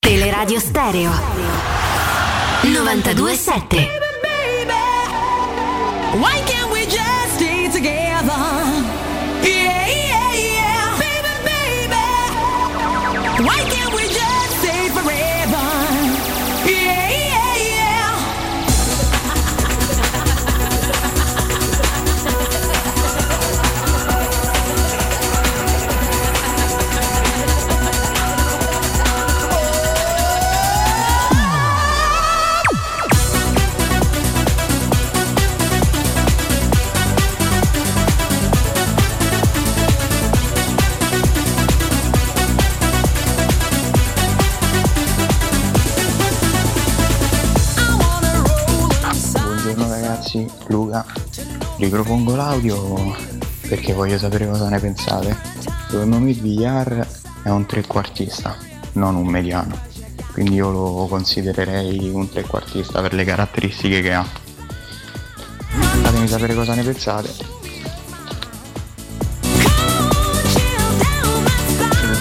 [0.00, 1.10] Teleradio Stereo
[2.62, 3.86] 927
[6.20, 8.32] Why can't we just stay together?
[9.42, 9.77] Yeah,
[51.78, 53.14] ripropongo l'audio
[53.68, 55.36] perché voglio sapere cosa ne pensate.
[55.88, 57.06] Secondo me Villar
[57.42, 58.56] è un trequartista,
[58.92, 59.86] non un mediano.
[60.32, 64.26] Quindi io lo considererei un trequartista per le caratteristiche che ha.
[66.02, 67.56] Fatemi sapere cosa ne pensate.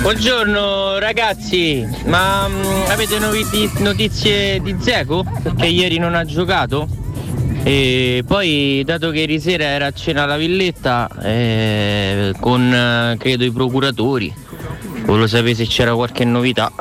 [0.01, 3.19] Buongiorno ragazzi, ma mm, avete
[3.79, 5.25] notizie di Zeco?
[5.43, 6.87] Perché ieri non ha giocato?
[7.69, 13.43] E poi, dato che ieri sera era a cena alla villetta eh, con eh, credo
[13.43, 14.33] i procuratori,
[15.03, 16.71] volevo sapere se c'era qualche novità.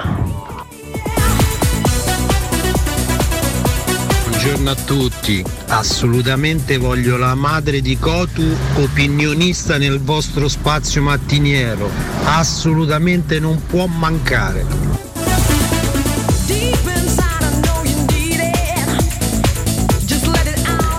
[4.28, 8.46] Buongiorno a tutti, assolutamente voglio la madre di Cotu
[8.76, 11.90] opinionista nel vostro spazio mattiniero,
[12.26, 15.05] assolutamente non può mancare.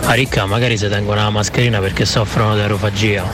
[0.10, 3.30] Ah ricca, magari si tengono la mascherina perché soffrono di aerofagia.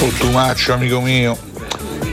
[0.00, 1.38] Ottumaccio amico mio,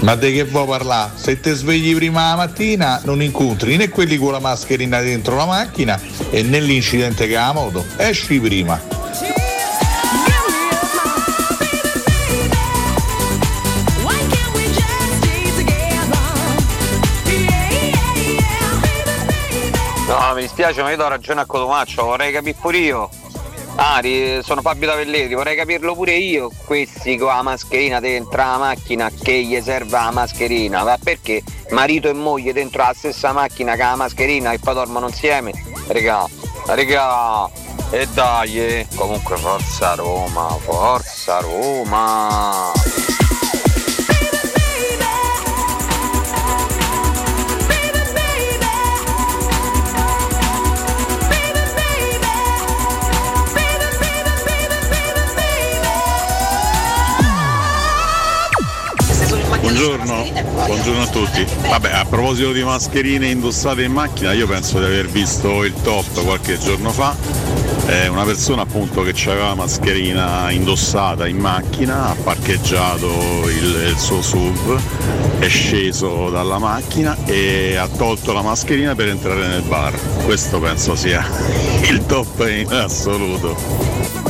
[0.01, 1.13] ma di che vuoi parlare?
[1.15, 5.45] Se ti svegli prima la mattina non incontri né quelli con la mascherina dentro la
[5.45, 8.96] macchina e né l'incidente che ha la moto, esci prima.
[20.57, 23.09] Dispiace, ma io do ragione a Cotomaccio, vorrei capire pure io.
[23.75, 24.01] Ah,
[24.41, 26.49] sono Fabio Tavelleri, vorrei capirlo pure io.
[26.65, 30.83] Questi con la mascherina dentro la macchina che gli serve la mascherina.
[30.83, 35.07] Ma perché marito e moglie dentro la stessa macchina con la mascherina e poi dormono
[35.07, 35.51] insieme?
[35.89, 36.25] Regà,
[36.69, 37.47] regà,
[37.91, 38.87] e dai, eh.
[38.95, 42.71] comunque forza Roma, forza Roma.
[59.67, 60.23] Buongiorno,
[60.65, 61.45] buongiorno a tutti.
[61.67, 66.23] Vabbè, a proposito di mascherine indossate in macchina, io penso di aver visto il top
[66.23, 67.13] qualche giorno fa.
[67.87, 73.07] Eh, una persona appunto che aveva la mascherina indossata in macchina, ha parcheggiato
[73.49, 74.79] il, il suo SUV,
[75.39, 79.93] è sceso dalla macchina e ha tolto la mascherina per entrare nel bar.
[80.23, 81.27] Questo penso sia
[81.89, 84.26] il top in assoluto.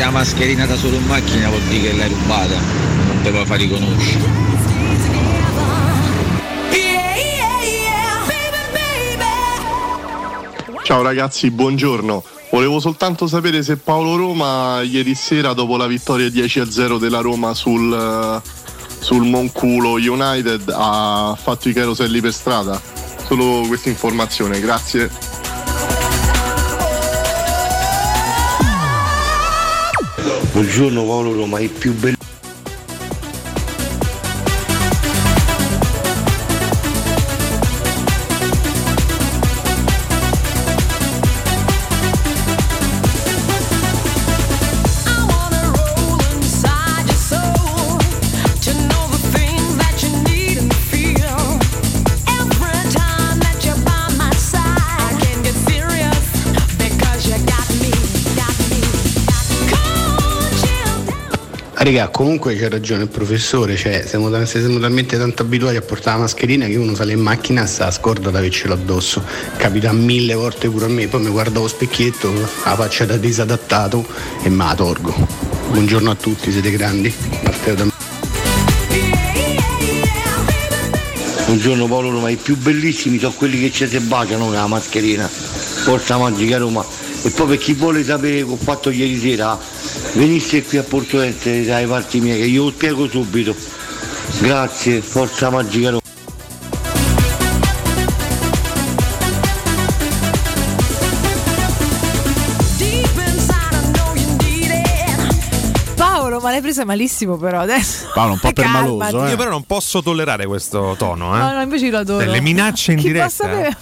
[0.00, 2.54] Porti la mascherina da solo in macchina vuol dire che l'hai rubata,
[3.06, 4.48] non te la fa riconoscere.
[10.82, 12.24] Ciao ragazzi, buongiorno.
[12.50, 17.92] Volevo soltanto sapere se Paolo Roma ieri sera dopo la vittoria 10-0 della Roma sul,
[17.92, 18.48] eh,
[18.98, 22.80] sul Monculo United ha fatto i caroselli per strada.
[23.24, 25.29] Solo questa informazione, grazie.
[30.60, 32.19] Buongiorno Paolo Roma, il più bello.
[61.90, 66.22] Raga, comunque c'è ragione il professore, cioè siamo, siamo talmente tanto abituati a portare la
[66.22, 69.20] mascherina che uno sale in macchina e sta scorda di avercelo addosso.
[69.56, 74.06] Capita mille volte pure a me, poi mi guardo allo specchietto, la faccia da disadattato
[74.40, 75.12] e me la tolgo.
[75.72, 77.12] Buongiorno a tutti, siete grandi.
[77.42, 77.88] Matteo da
[81.46, 85.26] Buongiorno Paolo Roma, i più bellissimi sono quelli che ci si baciano con la mascherina.
[85.26, 86.86] Forza Magica Roma.
[87.22, 89.58] E poi per chi vuole sapere che ho fatto ieri sera,
[90.14, 93.54] venisse qui a Porto Este dai parti miei che io lo spiego subito.
[94.40, 95.98] Grazie, Forza Magica Roma.
[105.96, 108.08] Paolo, ma l'hai presa malissimo però adesso.
[108.14, 109.16] Paolo, un po' Calmati.
[109.16, 111.38] Io però non posso tollerare questo tono, eh.
[111.38, 112.30] No, no, invece io lo adoro.
[112.30, 113.76] Le minacce in Chi diretta.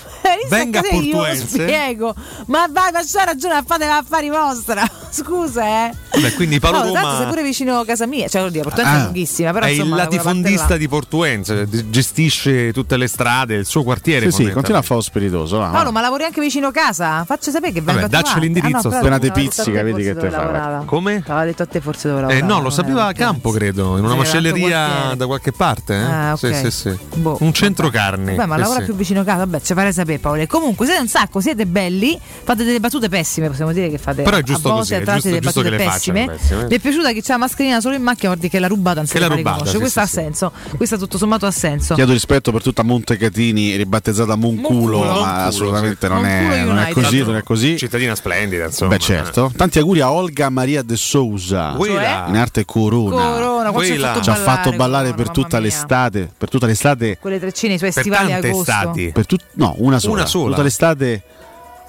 [0.48, 1.46] Venga a lo Portuense.
[1.46, 2.14] spiego.
[2.46, 4.82] Ma vai, ma c'ha ragione, a fate affari vostra.
[5.10, 5.90] Scusa, eh.
[6.20, 8.28] Beh, quindi Paolo no, Roma sei pure vicino a casa mia.
[8.28, 12.96] Cioè, oddio, Portuense è Ah, lunghissima, però è insomma, il latifondista di Portuense, gestisce tutte
[12.96, 14.30] le strade, il suo quartiere.
[14.30, 15.58] Sì, sì, continua a fare lo spiritoso.
[15.58, 17.24] va, Paolo, ma lavori anche vicino casa?
[17.24, 20.02] Faccio sapere che vengo Vabbè, a dacci l'indirizzo, Ah, no, appena te a pizzica, vedi
[20.02, 20.82] che te fa, lavorava.
[20.84, 21.22] Come?
[21.26, 22.46] Aveva detto a te forse dove Eh, lavorava.
[22.54, 25.94] no, lo sapeva a campo, credo, in una macelleria da qualche parte.
[25.94, 26.02] Eh?
[26.02, 26.38] Ah, ok.
[26.38, 26.98] Sì, sì, sì.
[27.14, 28.34] Boh, Un centro carne.
[28.34, 30.46] Beh, ma Eh, lavora più vicino a casa, vabbè, ci farei sapere Paolo.
[30.46, 34.36] Comunque siete un sacco, siete belli, fate delle battute pessime, possiamo dire che fate Però
[34.36, 36.26] è a giusto volte così, è giusto- delle giusto che battute le pessime.
[36.26, 36.66] pessime.
[36.66, 39.04] Mi è piaciuta che c'ha la mascherina solo in macchina, vuol dire che la rubata
[39.04, 41.94] se Che l'ha rubata, sì, Questo sì, ha senso, questo tutto sommato ha senso.
[41.94, 47.22] Chiedo rispetto per tutta Montecatini, ribattezzata Monculo, Monculo, ma assolutamente non è, non è così,
[47.22, 47.76] non è così.
[47.76, 48.90] Cittadina splendida, insomma.
[48.96, 49.52] Beh, certo.
[49.56, 52.26] Tanti auguri a Olga Maria de Souza, Quella.
[52.28, 53.16] in arte Corona.
[53.16, 54.06] Corona, ci ha Quella.
[54.12, 57.74] fatto Ci ha ballare, fatto ballare Corona, per tutta l'estate, per tutta l'estate, Quelle treccine,
[57.74, 58.70] i suoi Per stivali tante agosto.
[58.70, 59.10] estati.
[59.12, 60.50] per tut- no, una sola, Una sola?
[60.50, 61.22] tutta l'estate.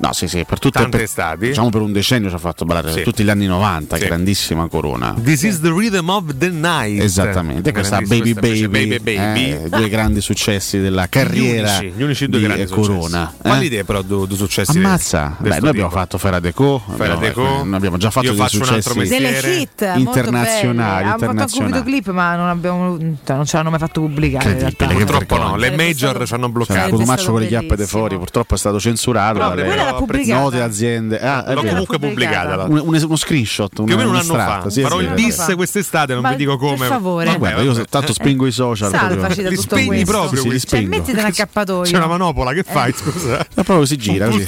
[0.01, 1.47] No, sì, sì, per tutte Tante per, estati?
[1.47, 2.95] Diciamo per un decennio ci ha fatto ballare Sì.
[2.95, 4.05] per tutti gli anni 90, Sì.
[4.05, 5.13] grandissima Corona.
[5.21, 7.01] This is the rhythm of the night.
[7.01, 9.51] Esattamente, questa Baby Baby, Baby Baby.
[9.51, 13.25] eh, due grandi successi della carriera Gli unici, gli unici due di grandi eh, Corona.
[13.25, 13.41] successi.
[13.41, 13.65] Quali eh.
[13.65, 14.77] idee però due, due successi?
[14.77, 15.89] Ammazza, Beh, noi abbiamo tipo?
[15.89, 17.63] fatto Fera Deco, Fera abbiamo, Deco.
[17.65, 21.09] noi abbiamo già fatto Io dei successi delle hit internazionali.
[21.09, 24.73] Abbiamo fatto un videoclip, ma non, abbiamo, cioè, non ce l'hanno mai fatto pubblicare.
[24.77, 26.89] Purtroppo no, le major ci hanno Cioè, bloccato.
[26.91, 29.39] Cotumaccio con le chiappe di fuori, purtroppo è stato censurato
[29.91, 30.39] L'ha pubblicata.
[30.41, 31.19] note aziende.
[31.19, 31.69] Ah, L'ho vero.
[31.69, 32.63] comunque pubblicata.
[32.63, 34.69] Un- un- uno screenshot, Più o meno un anno fa.
[34.69, 36.77] sì, Farò sì, il bis quest'estate, non Ma vi dico come.
[36.77, 37.25] per favore.
[37.25, 38.89] Ma guarda, io tanto spingo i social.
[38.91, 39.43] Salvaci proprio.
[39.43, 40.05] da Li tutto questo.
[40.11, 40.49] proprio Sì.
[40.49, 40.89] Cioè, spingo.
[40.97, 41.89] mettete un accappatoio.
[41.91, 42.93] C'è una manopola, che fai?
[42.93, 43.37] Scusa.
[43.55, 44.47] Ma proprio si gira così.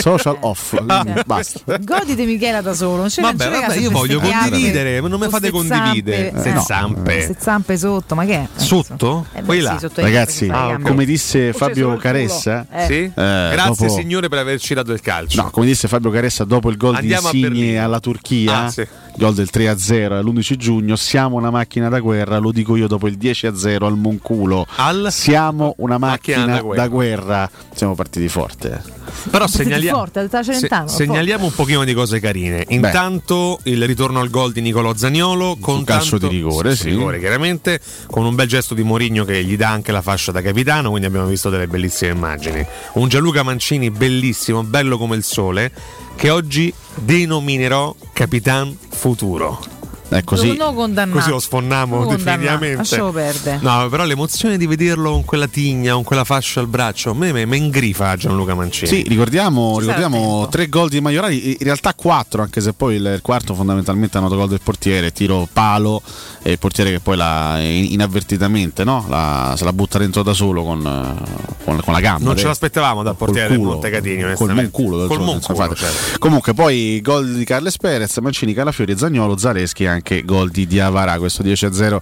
[0.00, 0.74] Social off.
[1.26, 1.76] Basta.
[1.78, 3.02] Godite Michela da solo.
[3.02, 6.32] Non Vabbè, se io voglio condividere, non mi fate condividere.
[6.40, 6.62] Se Eh, no.
[6.62, 7.02] zampe.
[7.12, 8.48] Queste zampe sotto, ma che è?
[8.56, 9.26] Sotto?
[9.32, 9.78] Eh sì, là.
[9.94, 10.88] Ragazzi, gambe.
[10.88, 12.66] come disse Fabio Caressa.
[12.70, 13.10] Eh.
[13.14, 15.42] Grazie signore per averci dato il calcio.
[15.42, 18.86] No, come disse Fabio Caressa dopo il gol Andiamo di Insigne alla Turchia, Ah, sì.
[19.16, 23.16] Gol del 3-0 all'11 giugno, siamo una macchina da guerra, lo dico io dopo il
[23.16, 24.66] 10-0 al Monculo.
[24.76, 25.08] Al?
[25.10, 26.88] Siamo una macchina, Macchina da da, guerra.
[26.88, 27.50] guerra.
[27.74, 28.82] Siamo partiti forte.
[29.30, 32.64] Però segnalia- forte, se- segnaliamo un pochino di cose carine.
[32.68, 36.90] Intanto il ritorno al gol di Nicolò Zagnolo con calcio tanto- di rigore, sì.
[36.90, 40.42] rigore, chiaramente, con un bel gesto di Mourinho che gli dà anche la fascia da
[40.42, 42.66] capitano, quindi abbiamo visto delle bellissime immagini.
[42.94, 45.70] Un Gianluca Mancini bellissimo, bello come il sole,
[46.16, 49.83] che oggi denominerò Capitan Futuro.
[50.08, 50.56] È così.
[50.56, 51.18] Condannato.
[51.18, 52.76] Così lo sfonniamo condannato, definitivamente.
[52.76, 53.58] Lasciamo perdere.
[53.60, 57.32] No, però l'emozione di vederlo con quella tigna, con quella fascia al braccio, a me
[57.32, 58.88] me, me ingrifa Gianluca Mancini.
[58.88, 63.54] Sì, ricordiamo, ricordiamo tre gol di Maiorali, in realtà quattro, anche se poi il, quarto
[63.54, 66.02] fondamentalmente è un autogol del portiere, tiro palo
[66.42, 69.04] e il portiere che poi la, inavvertitamente no?
[69.08, 72.26] la, se la butta dentro da solo con, eh, con, con la gamba.
[72.26, 75.80] Non ce l'aspettavamo dal Col portiere del culo, Montecatini, col monculo del Col monculo, infatti.
[75.80, 76.18] certo.
[76.18, 81.18] Comunque poi gol di Carles Perez, Mancini, Calafiori, Zagnolo, Zaleschi e anche gol di Diavara,
[81.18, 81.98] questo 10-0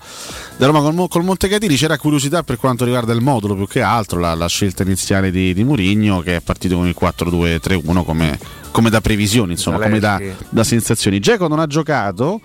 [0.57, 1.77] da Roma col, col Montecatini.
[1.77, 5.55] C'era curiosità per quanto riguarda il modulo più che altro, la, la scelta iniziale di,
[5.55, 8.39] di Murigno che è partito con il 4-2-3-1 come,
[8.71, 11.21] come da previsioni, insomma, come da, da sensazioni.
[11.21, 12.41] Geco non ha giocato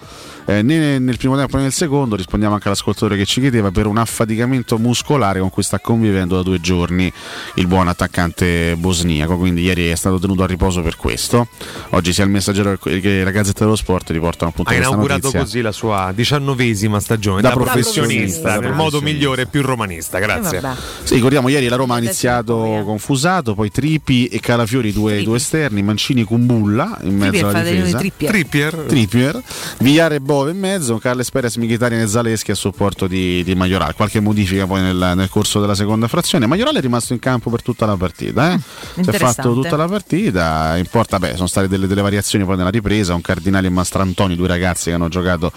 [0.48, 3.86] eh, né nel primo tempo né nel secondo, rispondiamo anche all'ascoltatore che ci chiedeva per
[3.86, 7.12] un affaticamento muscolare con cui sta convivendo da due giorni
[7.56, 11.48] il buon attaccante bosniaco, quindi ieri è stato tenuto a riposo per questo.
[11.89, 15.72] Oggi sia il messaggero che la Gazzetta dello Sport riportano appunto Ha inaugurato così la
[15.72, 20.20] sua diciannovesima stagione da, Da professionista, nel modo migliore e più romanista.
[20.20, 20.58] Grazie.
[20.58, 20.80] Eh, vabbè.
[21.04, 25.38] Sì, ricordiamo ieri la Roma ha iniziato con Fusato, poi Tripi e Calafiori due, due
[25.38, 27.98] esterni, Mancini Kumbulla in mezzo Trippier, alla difesa.
[27.98, 28.32] Trippier.
[28.32, 28.74] Trippier.
[28.88, 29.43] Trippier,
[29.80, 33.96] Vigliare e Bove in mezzo, Carles Perez, Mkhitaryan e Zaleschi a supporto di, di Majoral.
[33.96, 36.46] Qualche modifica poi nel, nel corso della seconda frazione.
[36.46, 38.54] Majoral è rimasto in campo per tutta la partita.
[38.54, 38.60] Eh?
[39.02, 40.78] Si è fatto tutta la partita.
[40.78, 43.16] Importa, beh, sono state delle, delle variazioni poi nella ripresa.
[43.16, 45.52] Un Cardinale e Mastrantoni, due ragazzi che hanno giocato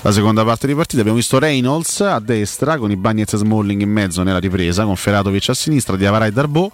[0.00, 1.00] la seconda parte di partita.
[1.00, 4.96] Abbiamo visto Reynolds a destra con i Bagnets e Smalling in mezzo nella ripresa, con
[4.96, 6.72] Feratovic a sinistra, Diavara e Darbo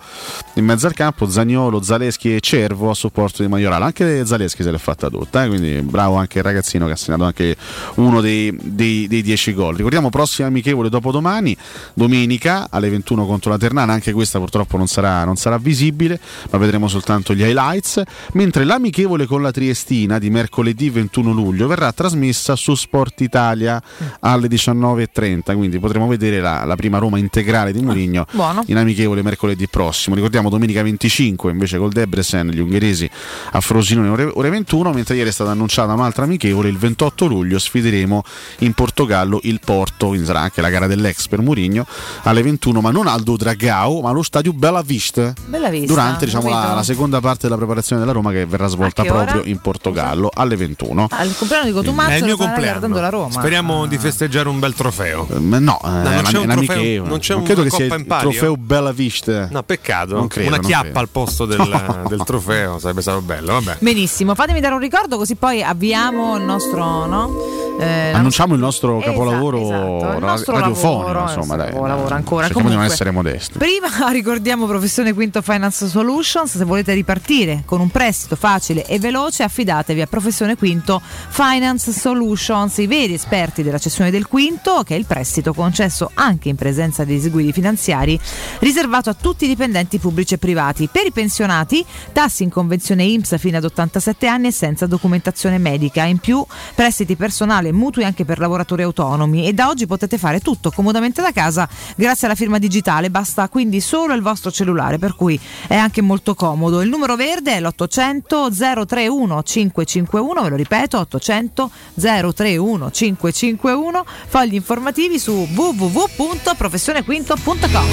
[0.55, 3.83] in mezzo al campo, Zagnolo, Zaleschi e Cervo a supporto di Majoral.
[3.83, 5.49] Anche Zaleschi se l'è fatta tutta, eh?
[5.49, 7.47] quindi bravo anche il ragazzino che ha segnato anche
[7.97, 9.77] uno dei, dei, dei 10 gol.
[9.77, 11.57] Ricordiamo prossima amichevole dopodomani,
[11.95, 16.19] domenica alle 21 contro la Ternana, anche questa purtroppo non sarà, non sarà visibile,
[16.51, 21.93] ma vedremo soltanto gli highlights, mentre l'amichevole con la Triestina di mercoledì 21 luglio verrà
[21.93, 23.81] trasmessa su Sport Italia
[24.21, 28.63] alle 19.30, quindi potremo vedere la, la prima Roma integrale di Mourinho Buono.
[28.67, 30.15] in amichevole mercoledì prossimo.
[30.15, 33.09] Ricordiamo domenica 25 invece col Debrecen gli ungheresi
[33.53, 37.38] a Frosinone ore, ore 21, mentre ieri è stata annunciata un'altra amichevole, il 28 luglio
[37.59, 38.23] sfideremo
[38.59, 41.87] in Portogallo il Porto, quindi sarà anche la gara dell'ex per Murigno
[42.25, 45.33] alle 21, ma non al Dragao, ma allo stadio Bella Vista.
[45.47, 45.87] Bella vista.
[45.87, 49.25] Durante diciamo, la, la seconda parte della preparazione della Roma che verrà svolta che ora?
[49.25, 51.07] proprio in Portogallo alle 21.
[51.11, 53.01] Al compleanno di Cotumaccio È il mio compleanno.
[53.01, 53.31] la Roma.
[53.33, 55.27] Speriamo di festeggiare un bel trofeo.
[55.31, 57.95] Eh, ma no, eh, non c'è un trofeo- non c'è Non credo che coppa sia
[57.95, 58.31] in il palio?
[58.31, 59.49] trofeo Bella Vista.
[59.51, 60.15] No, peccato.
[60.17, 60.99] Non credo, Una non chiappa credo.
[61.01, 63.53] al posto del, del trofeo sarebbe stato bello.
[63.53, 63.77] Vabbè.
[63.81, 67.28] Benissimo, fatemi dare un ricordo così poi avviamo il nostro no?
[67.29, 71.71] Ciao Eh, Annunciamo il nostro Esatto, capolavoro esatto, il nostro radiofonico, lavoro, insomma, dai.
[71.71, 72.45] capolavoro ancora.
[72.47, 73.59] Cerchiamo di non Comunque- essere modesti.
[73.59, 79.43] Prima ricordiamo Professione Quinto Finance Solutions, se volete ripartire con un prestito facile e veloce
[79.43, 84.99] affidatevi a Professione Quinto Finance Solutions, i veri esperti della cessione del quinto, che è
[84.99, 88.19] il prestito concesso anche in presenza di eseguiti finanziari,
[88.61, 90.89] riservato a tutti i dipendenti pubblici e privati.
[90.91, 96.05] Per i pensionati, tassi in convenzione IMSS fino ad 87 anni e senza documentazione medica.
[96.05, 100.41] In più, prestiti personali e mutui anche per lavoratori autonomi e da oggi potete fare
[100.41, 105.15] tutto comodamente da casa grazie alla firma digitale, basta quindi solo il vostro cellulare, per
[105.15, 106.83] cui è anche molto comodo.
[106.83, 115.19] Il numero verde è l'800 031 551, ve lo ripeto, 800 031 551, fogli informativi
[115.19, 117.87] su www.professionequinto.com.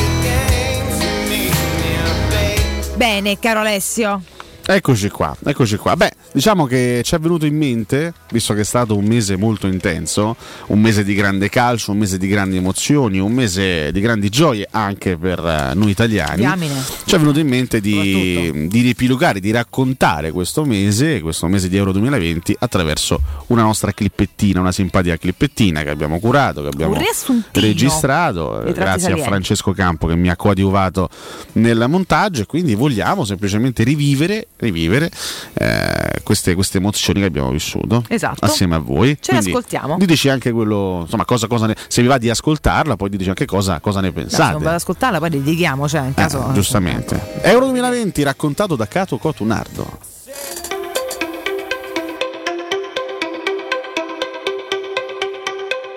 [2.95, 4.34] Bene, caro Alessio.
[4.67, 5.95] Eccoci qua, eccoci qua.
[5.95, 9.67] Beh, diciamo che ci è venuto in mente, visto che è stato un mese molto
[9.67, 10.35] intenso,
[10.67, 14.67] un mese di grande calcio, un mese di grandi emozioni, un mese di grandi gioie
[14.71, 16.37] anche per eh, noi italiani.
[16.37, 16.83] Diamine.
[17.05, 21.77] Ci è venuto in mente di, di riepilogare, di raccontare questo mese, questo mese di
[21.77, 26.97] Euro 2020, attraverso una nostra clippettina, una simpatica clippettina che abbiamo curato, che abbiamo
[27.51, 29.17] registrato, grazie a.
[29.17, 31.07] Francesco Campo che mi ha coadiuvato
[31.53, 35.11] nel montaggio e quindi vogliamo semplicemente rivivere, rivivere
[35.53, 38.45] eh, queste, queste emozioni che abbiamo vissuto Esatto.
[38.45, 39.17] assieme a voi.
[39.19, 39.97] Ce le Quindi ascoltiamo.
[39.97, 43.45] Diteci anche quello, insomma, cosa, cosa ne, se vi va di ascoltarla, poi diteci anche
[43.45, 44.53] cosa, cosa ne No, se non pensate.
[44.53, 46.49] vado ad ascoltarla, poi litighiamo, cioè in Eh, caso.
[46.53, 47.19] giustamente.
[47.41, 50.13] Euro 2020 raccontato da Cato Cotunardo.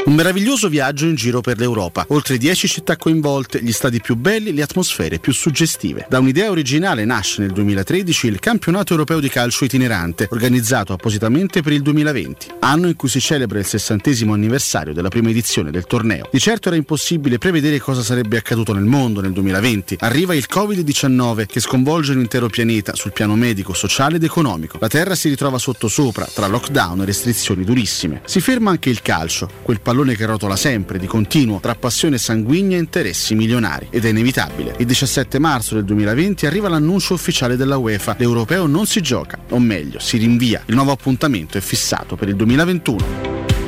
[0.08, 2.06] Un meraviglioso viaggio in giro per l'Europa.
[2.08, 6.06] Oltre 10 città coinvolte, gli stadi più belli, le atmosfere più suggestive.
[6.08, 11.74] Da un'idea originale nasce nel 2013 il Campionato Europeo di Calcio Itinerante, organizzato appositamente per
[11.74, 16.26] il 2020, anno in cui si celebra il sessantesimo anniversario della prima edizione del torneo.
[16.32, 19.98] Di certo era impossibile prevedere cosa sarebbe accaduto nel mondo nel 2020.
[20.00, 24.78] Arriva il Covid-19 che sconvolge l'intero pianeta sul piano medico, sociale ed economico.
[24.80, 28.22] La Terra si ritrova sottosopra, tra lockdown e restrizioni durissime.
[28.24, 32.76] Si ferma anche il calcio, quel pallone che rotola sempre, di continuo, tra passione sanguigna
[32.76, 33.88] e interessi milionari.
[33.90, 34.74] Ed è inevitabile.
[34.78, 38.16] Il 17 marzo del 2020 arriva l'annuncio ufficiale della UEFA.
[38.18, 40.62] L'europeo non si gioca, o meglio, si rinvia.
[40.66, 43.38] Il nuovo appuntamento è fissato per il 2021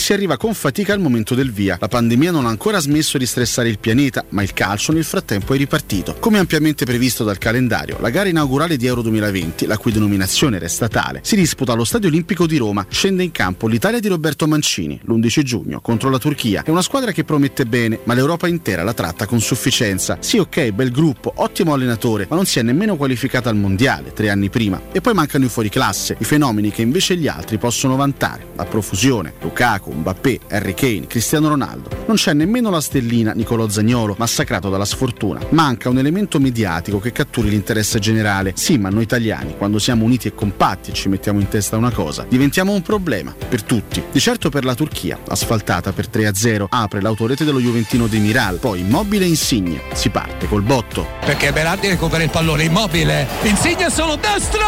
[0.00, 1.76] si arriva con fatica al momento del via.
[1.78, 5.54] La pandemia non ha ancora smesso di stressare il pianeta, ma il calcio nel frattempo
[5.54, 6.16] è ripartito.
[6.18, 10.88] Come ampiamente previsto dal calendario, la gara inaugurale di Euro 2020, la cui denominazione resta
[10.88, 12.86] tale, si disputa allo Stadio Olimpico di Roma.
[12.88, 16.62] Scende in campo l'Italia di Roberto Mancini l'11 giugno contro la Turchia.
[16.64, 20.16] È una squadra che promette bene, ma l'Europa intera la tratta con sufficienza.
[20.20, 24.30] Sì, ok, bel gruppo, ottimo allenatore, ma non si è nemmeno qualificata al mondiale tre
[24.30, 24.80] anni prima.
[24.92, 28.46] E poi mancano i fuoriclasse, i fenomeni che invece gli altri possono vantare.
[28.56, 31.90] A profusione, Lukaku, Mbappé, Harry Kane, Cristiano Ronaldo.
[32.06, 35.40] Non c'è nemmeno la stellina Nicolò Zagnolo, massacrato dalla sfortuna.
[35.50, 38.52] Manca un elemento mediatico che catturi l'interesse generale.
[38.56, 41.90] Sì, ma noi italiani, quando siamo uniti e compatti e ci mettiamo in testa una
[41.90, 44.02] cosa, diventiamo un problema per tutti.
[44.10, 49.26] Di certo per la Turchia, asfaltata per 3-0, apre l'autorete dello Juventino Demiral, poi immobile
[49.26, 49.82] insigne.
[49.92, 51.06] Si parte col botto.
[51.24, 53.26] Perché Berardi recupera il pallone immobile.
[53.42, 54.66] Insigne solo destro!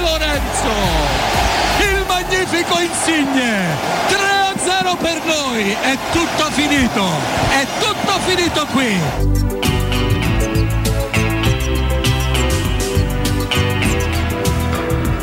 [0.00, 1.31] Lorenzo!
[2.42, 3.68] Magnifico Insigne!
[4.08, 5.76] 3-0 per noi!
[5.80, 7.04] È tutto finito!
[7.50, 9.81] È tutto finito qui!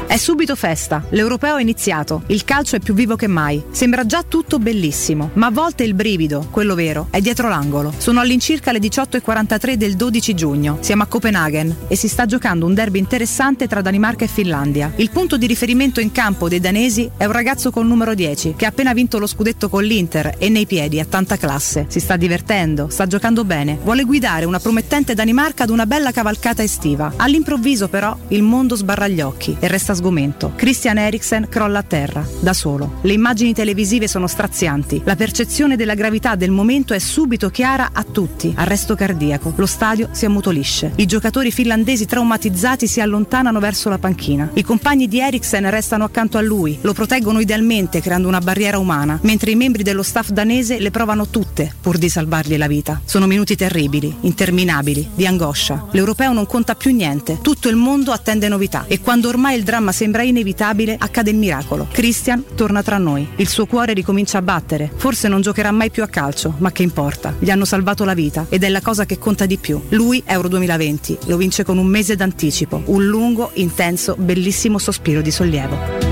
[0.09, 3.63] È subito festa, l'europeo è iniziato, il calcio è più vivo che mai.
[3.69, 7.93] Sembra già tutto bellissimo, ma a volte il brivido, quello vero, è dietro l'angolo.
[7.95, 12.73] Sono all'incirca le 18.43 del 12 giugno, siamo a Copenaghen e si sta giocando un
[12.73, 14.91] derby interessante tra Danimarca e Finlandia.
[14.95, 18.65] Il punto di riferimento in campo dei danesi è un ragazzo col numero 10 che
[18.65, 21.85] ha appena vinto lo scudetto con l'Inter e nei piedi ha tanta classe.
[21.87, 26.63] Si sta divertendo, sta giocando bene, vuole guidare una promettente Danimarca ad una bella cavalcata
[26.63, 27.13] estiva.
[27.15, 30.53] All'improvviso però il mondo sbarra gli occhi e resta sgomento.
[30.55, 32.99] Christian Eriksen crolla a terra, da solo.
[33.01, 35.01] Le immagini televisive sono strazianti.
[35.03, 38.53] La percezione della gravità del momento è subito chiara a tutti.
[38.55, 39.53] Arresto cardiaco.
[39.55, 40.93] Lo stadio si ammutolisce.
[40.95, 44.49] I giocatori finlandesi traumatizzati si allontanano verso la panchina.
[44.53, 49.19] I compagni di Eriksen restano accanto a lui, lo proteggono idealmente creando una barriera umana,
[49.23, 53.01] mentre i membri dello staff danese le provano tutte pur di salvargli la vita.
[53.03, 55.87] Sono minuti terribili, interminabili, di angoscia.
[55.91, 59.88] L'europeo non conta più niente, tutto il mondo attende novità e quando ormai il dramma
[59.91, 61.87] sembra inevitabile accade il miracolo.
[61.91, 66.03] Christian torna tra noi, il suo cuore ricomincia a battere, forse non giocherà mai più
[66.03, 69.17] a calcio, ma che importa, gli hanno salvato la vita ed è la cosa che
[69.17, 69.81] conta di più.
[69.89, 75.31] Lui, Euro 2020, lo vince con un mese d'anticipo, un lungo, intenso, bellissimo sospiro di
[75.31, 76.08] sollievo.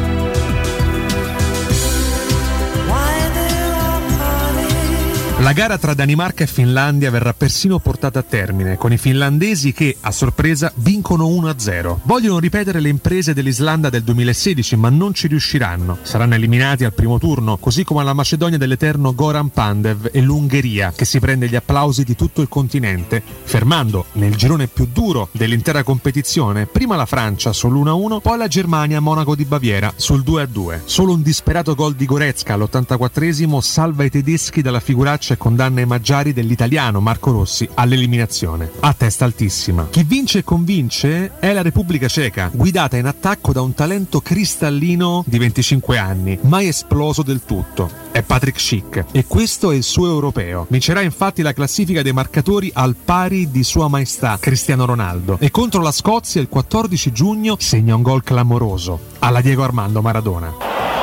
[5.47, 9.95] La gara tra Danimarca e Finlandia verrà persino portata a termine, con i finlandesi che,
[10.01, 11.99] a sorpresa, vincono 1-0.
[12.03, 15.99] Vogliono ripetere le imprese dell'Islanda del 2016, ma non ci riusciranno.
[16.01, 21.05] Saranno eliminati al primo turno, così come la Macedonia dell'eterno Goran Pandev e l'Ungheria, che
[21.05, 26.65] si prende gli applausi di tutto il continente, fermando, nel girone più duro dell'intera competizione,
[26.65, 30.81] prima la Francia sull'1-1, poi la Germania a Monaco di Baviera sul 2-2.
[30.83, 36.33] Solo un disperato gol di Goretzka all'84esimo salva i tedeschi dalla figuraccia condanna i maggiari
[36.33, 38.71] dell'italiano Marco Rossi all'eliminazione.
[38.79, 39.87] A testa altissima.
[39.89, 45.23] Chi vince e convince è la Repubblica Ceca, guidata in attacco da un talento cristallino
[45.25, 48.05] di 25 anni, mai esploso del tutto.
[48.11, 50.65] È Patrick Schick e questo è il suo europeo.
[50.69, 55.81] Vincerà infatti la classifica dei marcatori al pari di Sua Maestà Cristiano Ronaldo e contro
[55.81, 60.96] la Scozia il 14 giugno segna un gol clamoroso alla Diego Armando Maradona.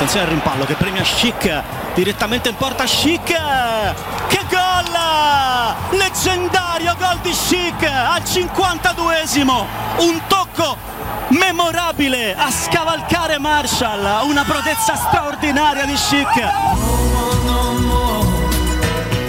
[0.00, 3.26] Attenzione al rimpallo che premia Schick direttamente in porta Schick.
[4.28, 5.98] Che gol!
[5.98, 9.62] Leggendario gol di Schick al 52esimo.
[9.98, 10.74] Un tocco
[11.28, 17.49] memorabile a scavalcare Marshall, una prodezza straordinaria di Schick.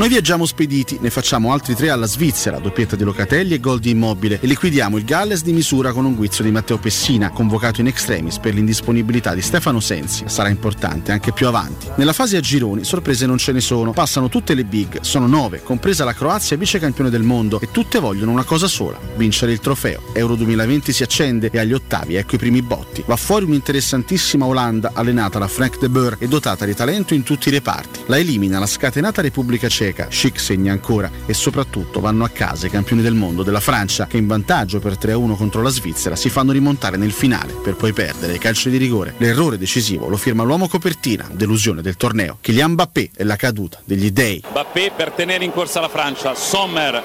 [0.02, 3.92] Noi viaggiamo spediti, ne facciamo altri tre alla Svizzera, doppietta di Locatelli e gol di
[3.92, 7.86] Immobile e liquidiamo il Galles di misura con un guizzo di Matteo Pessina, convocato in
[7.86, 10.24] extremis per l'indisponibilità di Stefano Sensi.
[10.26, 11.88] Sarà importante anche più avanti.
[11.98, 15.62] Nella fase a gironi sorprese non ce ne sono, passano tutte le big, sono nove,
[15.62, 19.60] compresa la Croazia vice campione del mondo e tutte vogliono una cosa sola, vincere il
[19.60, 20.02] trofeo.
[20.14, 23.04] Euro 2020 si accende e agli ottavi ecco i primi botti.
[23.06, 27.50] Va fuori un'interessantissima Olanda allenata da Frank de Boer e dotata di talento in tutti
[27.50, 28.00] i reparti.
[28.08, 32.68] La elimina la scatenata Repubblica Ceca Ceca, Schick segna ancora e soprattutto vanno a casa
[32.68, 36.30] i campioni del mondo della Francia che in vantaggio per 3-1 contro la Svizzera si
[36.30, 39.14] fanno rimontare nel finale per poi perdere i calci di rigore.
[39.18, 42.38] L'errore decisivo lo firma l'uomo copertina, delusione del torneo.
[42.42, 44.44] Kylian Mbappé è la caduta degli dei.
[44.50, 47.04] Mbappé per tenere in corsa la Francia, Sommer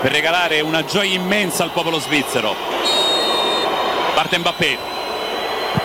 [0.00, 2.54] per regalare una gioia immensa al popolo svizzero.
[4.14, 4.78] Parte Mbappé.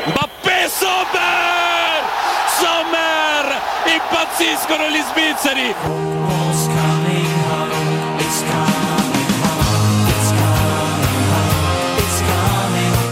[0.07, 2.03] Mbappé Sommer!
[2.59, 3.78] Sommer!
[3.93, 6.48] Impazziscono gli svizzeri!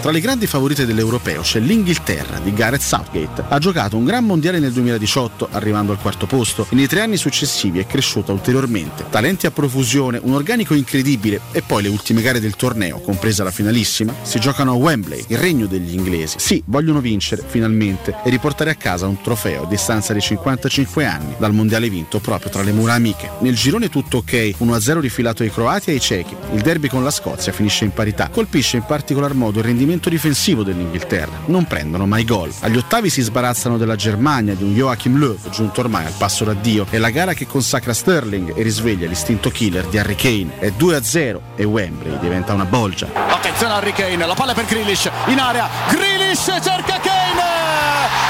[0.08, 3.44] Tra le grandi favorite dell'Europeo c'è l'Inghilterra di Gareth Southgate.
[3.50, 7.18] Ha giocato un gran mondiale nel 2018, arrivando al quarto posto, e nei tre anni
[7.18, 9.04] successivi è cresciuta ulteriormente.
[9.10, 13.52] Talenti a profusione, un organico incredibile e poi le ultime gare del torneo, compresa la
[13.52, 16.38] finalissima, si giocano a Wembley, il regno degli inglesi.
[16.40, 21.36] Sì, vogliono vincere, finalmente, e riportare a casa un trofeo a distanza di 55 anni
[21.38, 23.32] dal mondiale vinto proprio tra le mura amiche.
[23.42, 26.34] Nel girone tutto ok, 1-0 rifilato ai croati e ai cechi.
[26.54, 28.30] Il derby con la Scozia finisce in parità.
[28.30, 31.42] Colpisce in particolar modo il rendimento difensivo dell'Inghilterra.
[31.46, 32.54] Non prendono mai gol.
[32.62, 36.86] Agli ottavi si sbarazzano della Germania di un Joachim Löw, giunto ormai al passo d'addio.
[36.90, 40.60] È la gara che consacra Sterling e risveglia l'istinto killer di Harry Kane.
[40.60, 43.10] È 2-0 e Wembley diventa una bolgia.
[43.14, 45.68] Attenzione Harry Kane, la palla per Grealish in area.
[45.90, 47.42] Grealish cerca Kane!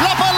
[0.01, 0.36] La palla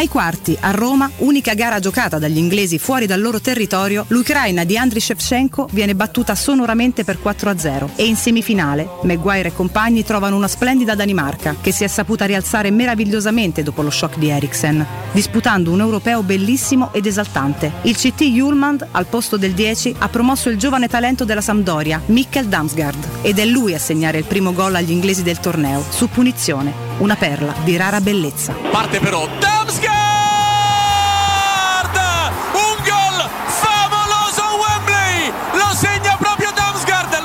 [0.00, 4.78] Ai quarti, a Roma, unica gara giocata dagli inglesi fuori dal loro territorio, l'Ucraina di
[4.78, 10.48] Andriy Shevchenko viene battuta sonoramente per 4-0 e in semifinale Maguire e compagni trovano una
[10.48, 15.80] splendida Danimarca che si è saputa rialzare meravigliosamente dopo lo shock di Eriksen, disputando un
[15.80, 17.70] europeo bellissimo ed esaltante.
[17.82, 22.46] Il CT Julmand, al posto del 10, ha promosso il giovane talento della Sampdoria, Mikkel
[22.46, 26.89] Damsgaard, ed è lui a segnare il primo gol agli inglesi del torneo, su punizione,
[27.00, 28.54] una perla di rara bellezza.
[28.70, 30.09] Parte però Damsgaard!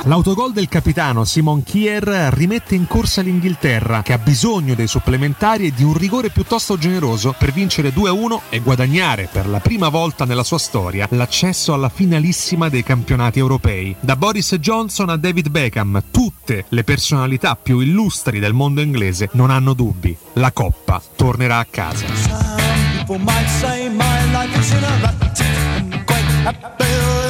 [0.07, 5.73] L'autogol del capitano Simon Kier rimette in corsa l'Inghilterra, che ha bisogno dei supplementari e
[5.73, 10.43] di un rigore piuttosto generoso per vincere 2-1 e guadagnare per la prima volta nella
[10.43, 13.95] sua storia l'accesso alla finalissima dei campionati europei.
[13.99, 19.49] Da Boris Johnson a David Beckham, tutte le personalità più illustri del mondo inglese non
[19.49, 20.15] hanno dubbi.
[20.33, 22.05] La Coppa tornerà a casa.
[26.45, 27.24] People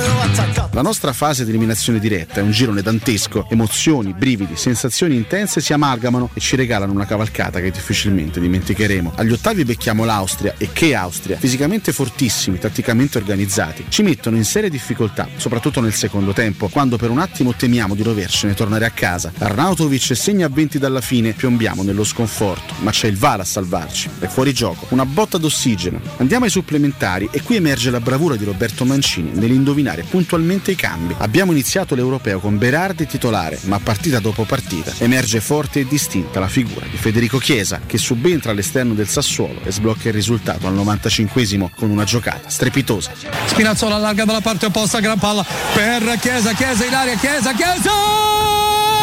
[0.75, 5.71] La nostra fase di eliminazione diretta è un girone dantesco, emozioni, brividi, sensazioni intense si
[5.71, 9.13] amalgamano e ci regalano una cavalcata che difficilmente dimenticheremo.
[9.15, 14.69] Agli ottavi becchiamo l'Austria e che Austria, fisicamente fortissimi, tatticamente organizzati, ci mettono in serie
[14.69, 19.31] difficoltà, soprattutto nel secondo tempo, quando per un attimo temiamo di dovercene tornare a casa.
[19.37, 24.09] Arnautovic segna a 20 dalla fine, piombiamo nello sconforto, ma c'è il VAR a salvarci,
[24.19, 26.01] è fuori gioco, una botta d'ossigeno.
[26.17, 31.15] Andiamo ai supplementari e qui emerge la bravura di Roberto Mancini nell'indovinare puntualmente i cambi.
[31.19, 36.47] Abbiamo iniziato l'europeo con Berardi titolare, ma partita dopo partita emerge forte e distinta la
[36.47, 41.33] figura di Federico Chiesa, che subentra all'esterno del Sassuolo e sblocca il risultato al 95
[41.75, 43.11] con una giocata strepitosa.
[43.45, 48.94] Spinazzola allarga dalla parte opposta, gran palla per Chiesa, Chiesa in aria, Chiesa, Chiesa!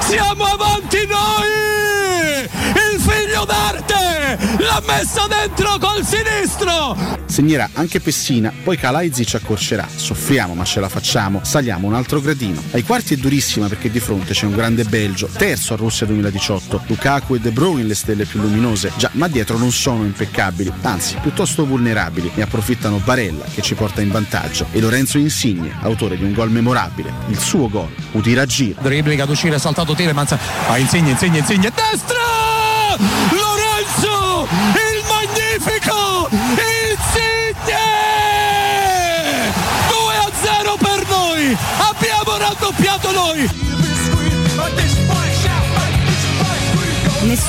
[0.00, 2.48] Siamo avanti noi!
[2.92, 7.18] Il figlio d'arte l'ha messa dentro col sinistro!
[7.38, 9.86] Segnerà anche Pessina, poi Kalaizi ci accorcerà.
[9.94, 12.60] Soffriamo ma ce la facciamo, saliamo un altro gradino.
[12.72, 16.82] Ai quarti è durissima perché di fronte c'è un grande Belgio, terzo a Russia 2018.
[16.86, 21.16] Lukaku e De Bruyne le stelle più luminose, già, ma dietro non sono impeccabili, anzi
[21.20, 22.32] piuttosto vulnerabili.
[22.34, 26.50] Ne approfittano Barella che ci porta in vantaggio e Lorenzo Insigne, autore di un gol
[26.50, 28.80] memorabile, il suo gol, Utira Giro.
[28.80, 30.36] Dribbling ad uscire, saltato Telemans.
[30.68, 32.18] A Insigne, Insigne, Insigne, destra!
[33.30, 34.48] Lorenzo!
[34.74, 36.28] Il magnifico!
[36.30, 37.86] Insigne!
[39.88, 41.56] 2 a 0 per noi!
[41.78, 43.57] Abbiamo raddoppiato noi!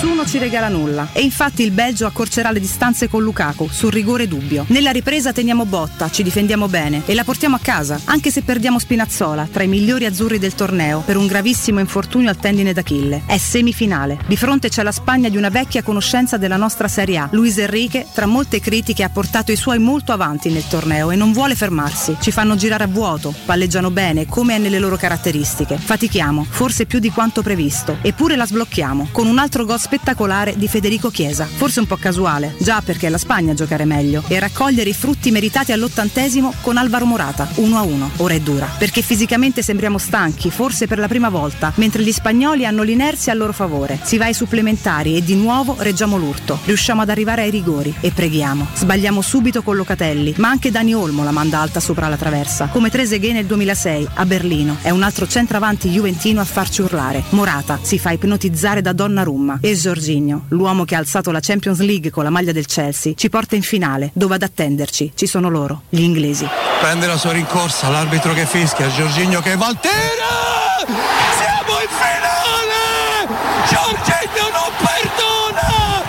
[0.01, 4.29] Nessuno ci regala nulla e infatti il Belgio accorcerà le distanze con Lukaku sul rigore
[4.29, 4.63] dubbio.
[4.69, 8.79] Nella ripresa teniamo botta, ci difendiamo bene e la portiamo a casa, anche se perdiamo
[8.79, 13.23] Spinazzola, tra i migliori azzurri del torneo, per un gravissimo infortunio al tendine d'Achille.
[13.25, 14.19] È semifinale.
[14.25, 17.27] Di fronte c'è la Spagna di una vecchia conoscenza della nostra Serie A.
[17.33, 21.33] Luis Enrique, tra molte critiche, ha portato i suoi molto avanti nel torneo e non
[21.33, 22.15] vuole fermarsi.
[22.21, 25.77] Ci fanno girare a vuoto, palleggiano bene, come è nelle loro caratteristiche.
[25.77, 30.67] Fatichiamo, forse più di quanto previsto, eppure la sblocchiamo, con un altro gol spettacolare di
[30.67, 34.37] Federico Chiesa, forse un po' casuale, già perché è la Spagna a giocare meglio, e
[34.37, 38.09] raccogliere i frutti meritati all'ottantesimo con Alvaro Morata, 1-1.
[38.17, 42.67] Ora è dura, perché fisicamente sembriamo stanchi, forse per la prima volta, mentre gli spagnoli
[42.67, 43.99] hanno l'inerzia a loro favore.
[44.03, 46.59] Si va ai supplementari e di nuovo reggiamo l'urto.
[46.65, 48.67] Riusciamo ad arrivare ai rigori e preghiamo.
[48.75, 52.91] Sbagliamo subito con Locatelli, ma anche Dani Olmo la manda alta sopra la traversa, come
[52.91, 54.77] Trezeguet nel 2006 a Berlino.
[54.83, 57.23] È un altro centravanti juventino a farci urlare.
[57.29, 62.09] Morata si fa ipnotizzare da Donnarumma e Jorginho, l'uomo che ha alzato la Champions League
[62.11, 65.83] con la maglia del Chelsea, ci porta in finale, dove ad attenderci ci sono loro,
[65.89, 66.47] gli inglesi.
[66.79, 70.93] Prende la sua rincorsa, l'arbitro che fischia, Giorginio che va al tiro!
[71.37, 73.27] Siamo in finale!
[73.69, 76.03] Giorginio non perdona!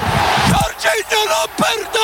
[0.46, 1.99] Giorginio non perdona!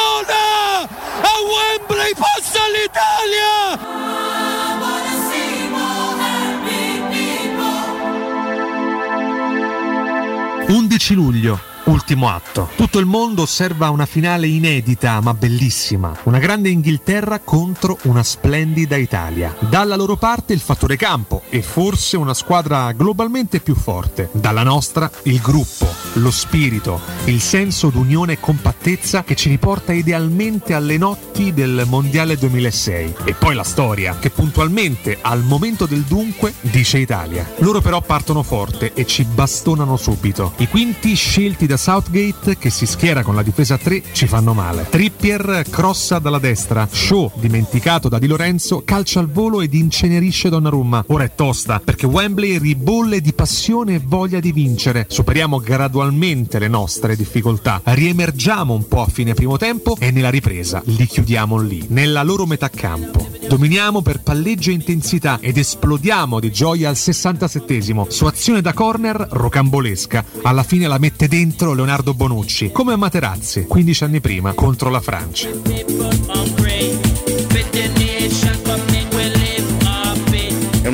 [11.14, 12.70] Luglio, ultimo atto.
[12.76, 16.16] Tutto il mondo osserva una finale inedita ma bellissima.
[16.24, 19.54] Una grande Inghilterra contro una splendida Italia.
[19.58, 24.28] Dalla loro parte il fattore campo e forse una squadra globalmente più forte.
[24.32, 30.74] Dalla nostra il gruppo, lo spirito, il senso d'unione e compattezza che ci riporta idealmente
[30.74, 33.14] alle notti del Mondiale 2006.
[33.24, 37.48] E poi la storia, che puntualmente al momento del dunque dice Italia.
[37.58, 40.52] Loro però partono forte e ci bastonano subito.
[40.56, 44.54] I quinti scelti da Southgate, che si schiera con la difesa a 3, ci fanno
[44.54, 44.86] male.
[44.88, 51.04] Trippier crossa dalla destra, Shaw, dimenticato da Di Lorenzo, calcia al volo ed incenerisce Donnarumma.
[51.08, 55.06] Ora è tosta, perché Wembley ribolle di passione e voglia di vincere.
[55.08, 60.82] Superiamo gradualmente le nostre difficoltà, riemergiamo un po' a fine primo tempo e nella ripresa
[60.84, 63.34] li chiudiamo lì, nella loro metà campo.
[63.48, 68.08] Dominiamo per palleggio e intensità ed esplodiamo di gioia al 67esimo.
[68.08, 70.24] Su azione da corner rocambolesca.
[70.42, 75.00] Alla fine la mette dentro Leonardo Bonucci, come a Materazzi, 15 anni prima, contro la
[75.00, 76.75] Francia.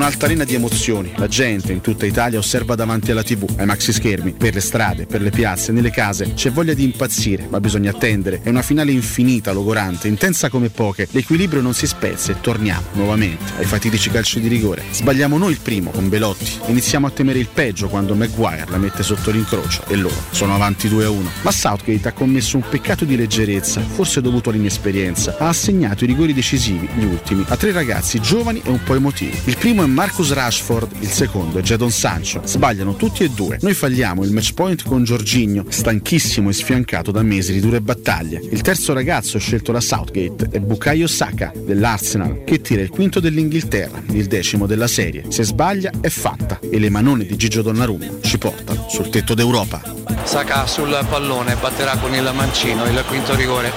[0.02, 1.12] Un'altalena di emozioni.
[1.16, 5.06] La gente in tutta Italia osserva davanti alla TV, ai maxi schermi, per le strade,
[5.06, 6.32] per le piazze, nelle case.
[6.34, 8.40] C'è voglia di impazzire, ma bisogna attendere.
[8.42, 11.06] È una finale infinita, logorante, intensa come poche.
[11.12, 14.82] L'equilibrio non si spezza e torniamo nuovamente ai fatidici calci di rigore.
[14.90, 16.50] Sbagliamo noi il primo con Belotti.
[16.66, 20.88] Iniziamo a temere il peggio quando Maguire la mette sotto l'incrocio e loro sono avanti
[20.88, 21.30] 2 a 1.
[21.42, 25.36] Ma Southgate ha commesso un peccato di leggerezza, forse dovuto all'inesperienza.
[25.38, 29.38] Ha assegnato i rigori decisivi, gli ultimi, a tre ragazzi giovani e un po' emotivi.
[29.44, 32.40] Il primo è Marcus Rashford, il secondo è Jadon Sancho.
[32.44, 33.58] Sbagliano tutti e due.
[33.60, 38.40] Noi falliamo il match point con Giorginio, stanchissimo e sfiancato da mesi di dure battaglie.
[38.50, 44.02] Il terzo ragazzo scelto da Southgate è Bukayo Saka dell'Arsenal, che tira il quinto dell'Inghilterra,
[44.12, 45.24] il decimo della serie.
[45.28, 49.82] Se sbaglia è fatta e le manone di Gigio Donnarumma ci portano sul tetto d'Europa.
[50.24, 53.72] Saka sul pallone batterà con il mancino il quinto rigore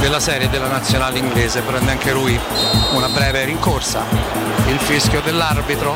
[0.00, 2.38] della serie della nazionale inglese prende anche lui
[2.94, 5.20] una breve rincorsa il fischio
[5.54, 5.94] dell'arbitro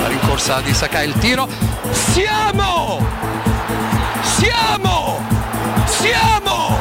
[0.00, 1.46] la rincorsa di Saka il tiro.
[1.90, 3.04] Siamo!
[4.22, 5.20] Siamo!
[5.84, 6.76] Siamo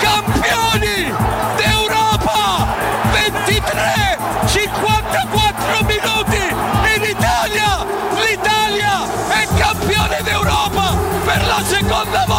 [0.00, 1.12] campioni
[1.56, 2.74] d'Europa!
[3.12, 6.54] 23 54 minuti
[6.96, 7.86] in Italia!
[8.14, 12.33] l'Italia è campione d'Europa per la seconda volta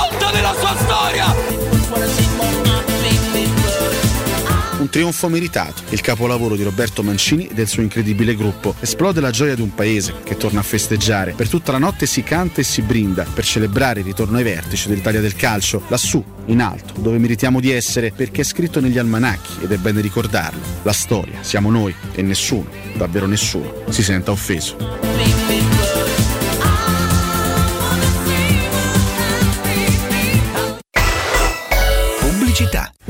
[4.96, 8.76] trionfo meritato, il capolavoro di Roberto Mancini e del suo incredibile gruppo.
[8.80, 11.34] Esplode la gioia di un paese che torna a festeggiare.
[11.34, 14.88] Per tutta la notte si canta e si brinda per celebrare il ritorno ai vertici
[14.88, 19.64] dell'Italia del calcio, lassù, in alto, dove meritiamo di essere perché è scritto negli almanacchi
[19.64, 20.62] ed è bene ricordarlo.
[20.84, 25.75] La storia, siamo noi e nessuno, davvero nessuno, si senta offeso.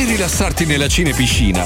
[0.00, 1.64] e rilassarti nella cinepiscina.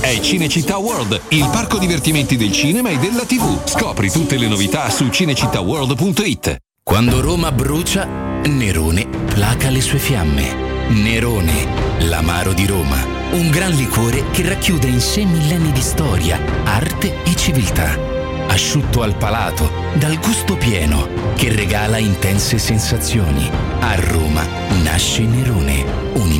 [0.00, 3.66] È Cinecittà World, il parco divertimenti del cinema e della TV.
[3.66, 6.56] Scopri tutte le novità su cinecittàworld.it.
[6.84, 8.06] Quando Roma brucia,
[8.44, 10.86] Nerone placa le sue fiamme.
[10.88, 11.66] Nerone,
[12.04, 12.96] l'amaro di Roma.
[13.32, 17.98] Un gran liquore che racchiude in sé millenni di storia, arte e civiltà.
[18.46, 23.50] Asciutto al palato, dal gusto pieno, che regala intense sensazioni.
[23.80, 24.46] A Roma
[24.82, 25.84] nasce Nerone,
[26.14, 26.27] un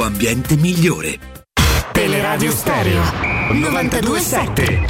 [0.00, 1.18] ambiente migliore.
[1.92, 3.02] Teleradio Stereo
[3.52, 4.86] 927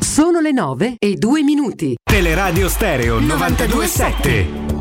[0.00, 1.94] Sono le 9 e 2 minuti.
[2.02, 4.79] Teleradio Stereo 927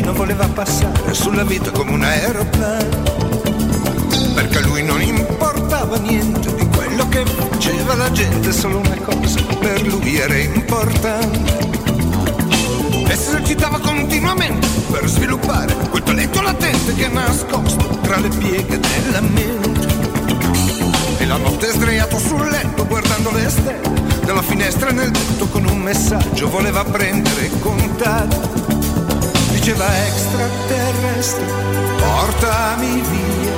[0.00, 3.18] vicino voleva passare sulla vita come un aeroplano
[4.34, 7.94] perché a lui non importava niente di quello che faceva.
[7.94, 11.68] La gente solo una cosa per lui era importante.
[13.08, 18.78] E si esercitava continuamente per sviluppare quel talento latente che è nascosto tra le pieghe
[18.78, 19.88] della mente.
[21.18, 23.98] E la notte sdraiato sul letto guardando le stelle.
[24.24, 28.79] Dalla finestra nel tetto con un messaggio voleva prendere contatto
[29.70, 31.44] diceva extraterrestre
[31.96, 33.52] portami via.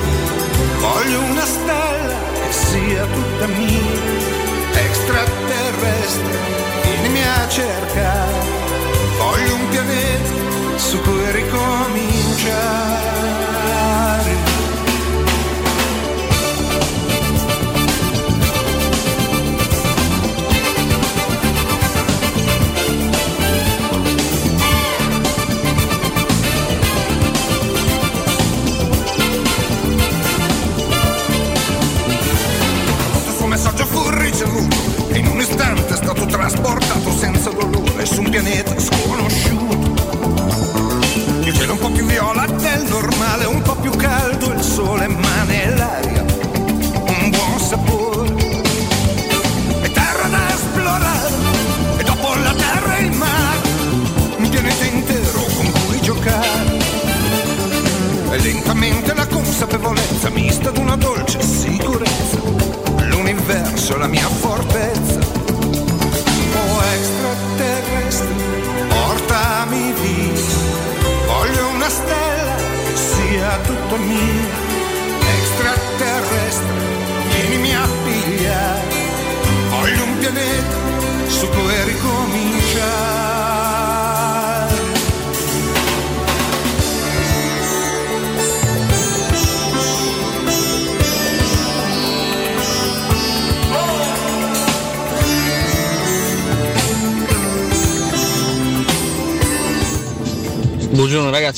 [0.79, 4.01] Voglio una stella che sia tutta mia
[4.73, 6.37] extraterrestre
[6.83, 8.45] vieni a cercare.
[9.17, 13.62] Voglio un pianeta su cui ricominciare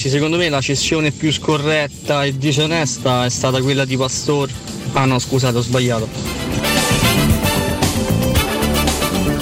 [0.05, 4.51] ragazzi, secondo me la cessione più scorretta e disonesta è stata quella di Pastore.
[4.93, 6.07] Ah no, scusate, ho sbagliato.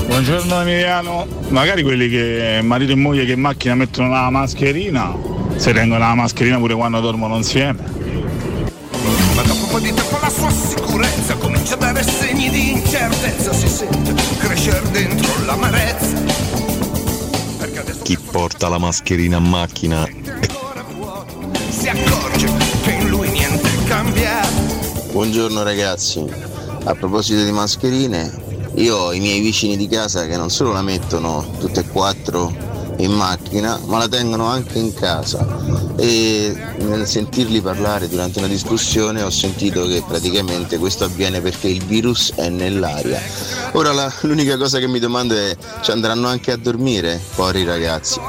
[0.08, 5.16] Buongiorno Emiliano, magari quelli che marito e moglie che in macchina mettono la mascherina,
[5.56, 7.84] si tengono la mascherina pure quando dormono insieme.
[9.36, 13.52] Ma dopo un po' di tempo la sua sicurezza comincia a dare segni di incertezza,
[13.54, 16.42] si sente crescere dentro l'amarezza.
[18.04, 20.06] Chi porta la mascherina a macchina
[25.34, 26.24] Buongiorno ragazzi,
[26.84, 30.84] a proposito di mascherine, io ho i miei vicini di casa che non solo la
[30.84, 32.56] mettono tutte e quattro
[32.98, 35.44] in macchina, ma la tengono anche in casa.
[35.98, 41.84] E nel sentirli parlare durante una discussione ho sentito che praticamente questo avviene perché il
[41.84, 43.20] virus è nell'aria.
[43.72, 48.20] Ora la- l'unica cosa che mi domando è ci andranno anche a dormire, poveri ragazzi.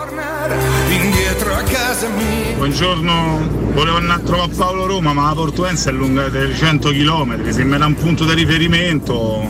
[2.57, 7.51] Buongiorno, volevo andare a trovare Paolo Roma, ma la Portuense è lunga dei 100 km,
[7.51, 9.49] se mi dà un punto di riferimento,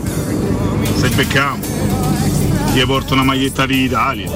[0.94, 1.64] se becchiamo,
[2.74, 4.28] gli porto una maglietta d'Italia.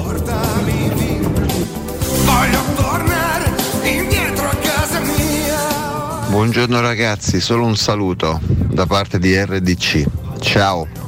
[2.25, 3.53] Voglio tornare
[3.83, 6.29] indietro a casa mia.
[6.29, 10.05] Buongiorno ragazzi, solo un saluto da parte di RDC.
[10.39, 10.98] Ciao.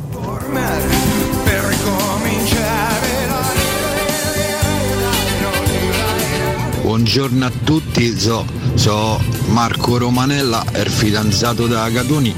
[7.01, 8.45] Buongiorno a tutti, so,
[8.75, 12.31] so Marco Romanella, il fidanzato da Catoni.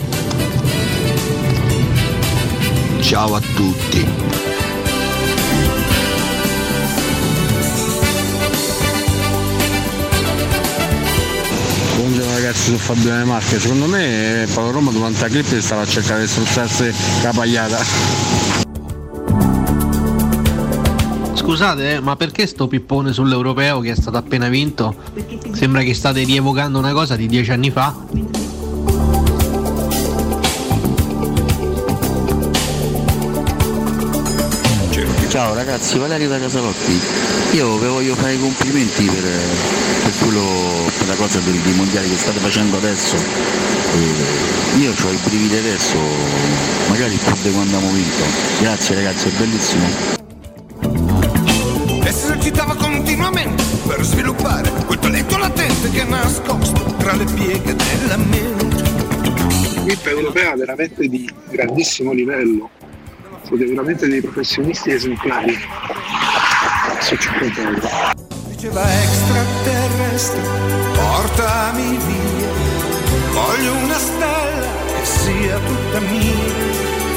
[3.02, 4.08] Ciao a tutti.
[12.34, 13.60] Ragazzi, sono Fabio De Marche.
[13.60, 18.63] Secondo me Paolo Roma durante la clip stava a cercare di strozzarsi la pagliata.
[21.44, 24.96] Scusate, eh, ma perché sto pippone sull'europeo che è stato appena vinto?
[25.52, 27.94] Sembra che state rievocando una cosa di dieci anni fa.
[35.28, 36.98] Ciao ragazzi, Valerio da Casalotti.
[37.52, 39.24] Io vi voglio fare i complimenti per,
[40.04, 43.18] per quello, per la cosa dei mondiali che state facendo adesso.
[43.18, 45.98] E io ho i brividi adesso,
[46.88, 48.24] magari più di quando abbiamo vinto.
[48.62, 50.23] Grazie ragazzi, è bellissimo.
[53.34, 58.82] Continuamente per sviluppare quel talento latente che è nascosto tra le pieghe della mente.
[59.76, 62.70] L'equipe europea veramente di grandissimo livello,
[63.44, 65.58] siete veramente dei professionisti esemplari.
[67.02, 67.90] Su 50 euro.
[68.50, 70.42] Diceva extraterrestre,
[70.94, 72.52] portami via.
[73.34, 74.68] Voglio una stella
[75.00, 76.72] che sia tutta mia.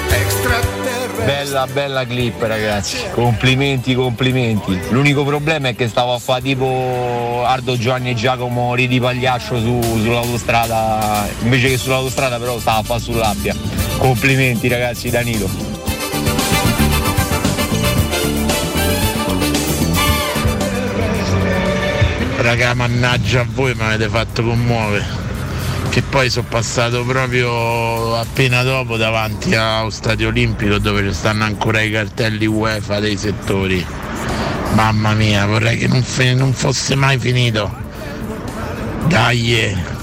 [0.09, 0.76] Extraterrestre.
[1.25, 4.79] Bella, bella clip ragazzi, complimenti, complimenti.
[4.91, 9.81] L'unico problema è che stavo a fare tipo Ardo Giovanni e Giacomo ridi pagliaccio su-
[9.81, 13.55] sull'autostrada, invece che sull'autostrada però stavo a fare sull'abbia.
[13.99, 15.49] Complimenti ragazzi Danilo.
[22.37, 25.26] Raga, mannaggia a voi mi avete fatto commuovere.
[25.97, 31.81] Che poi sono passato proprio appena dopo davanti allo stadio olimpico dove ci stanno ancora
[31.81, 33.83] i cartelli UEFA dei settori.
[34.75, 37.75] Mamma mia, vorrei che non, non fosse mai finito.
[39.07, 39.96] Dai!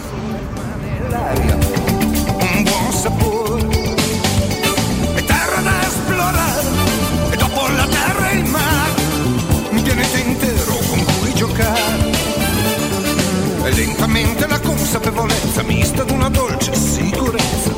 [15.03, 17.71] Consapevolezza mista d'una dolce sicurezza.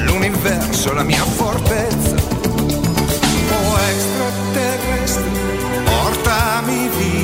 [0.00, 2.16] L'universo è la mia fortezza.
[3.50, 5.30] Oh extraterrestre
[5.84, 7.14] portami via.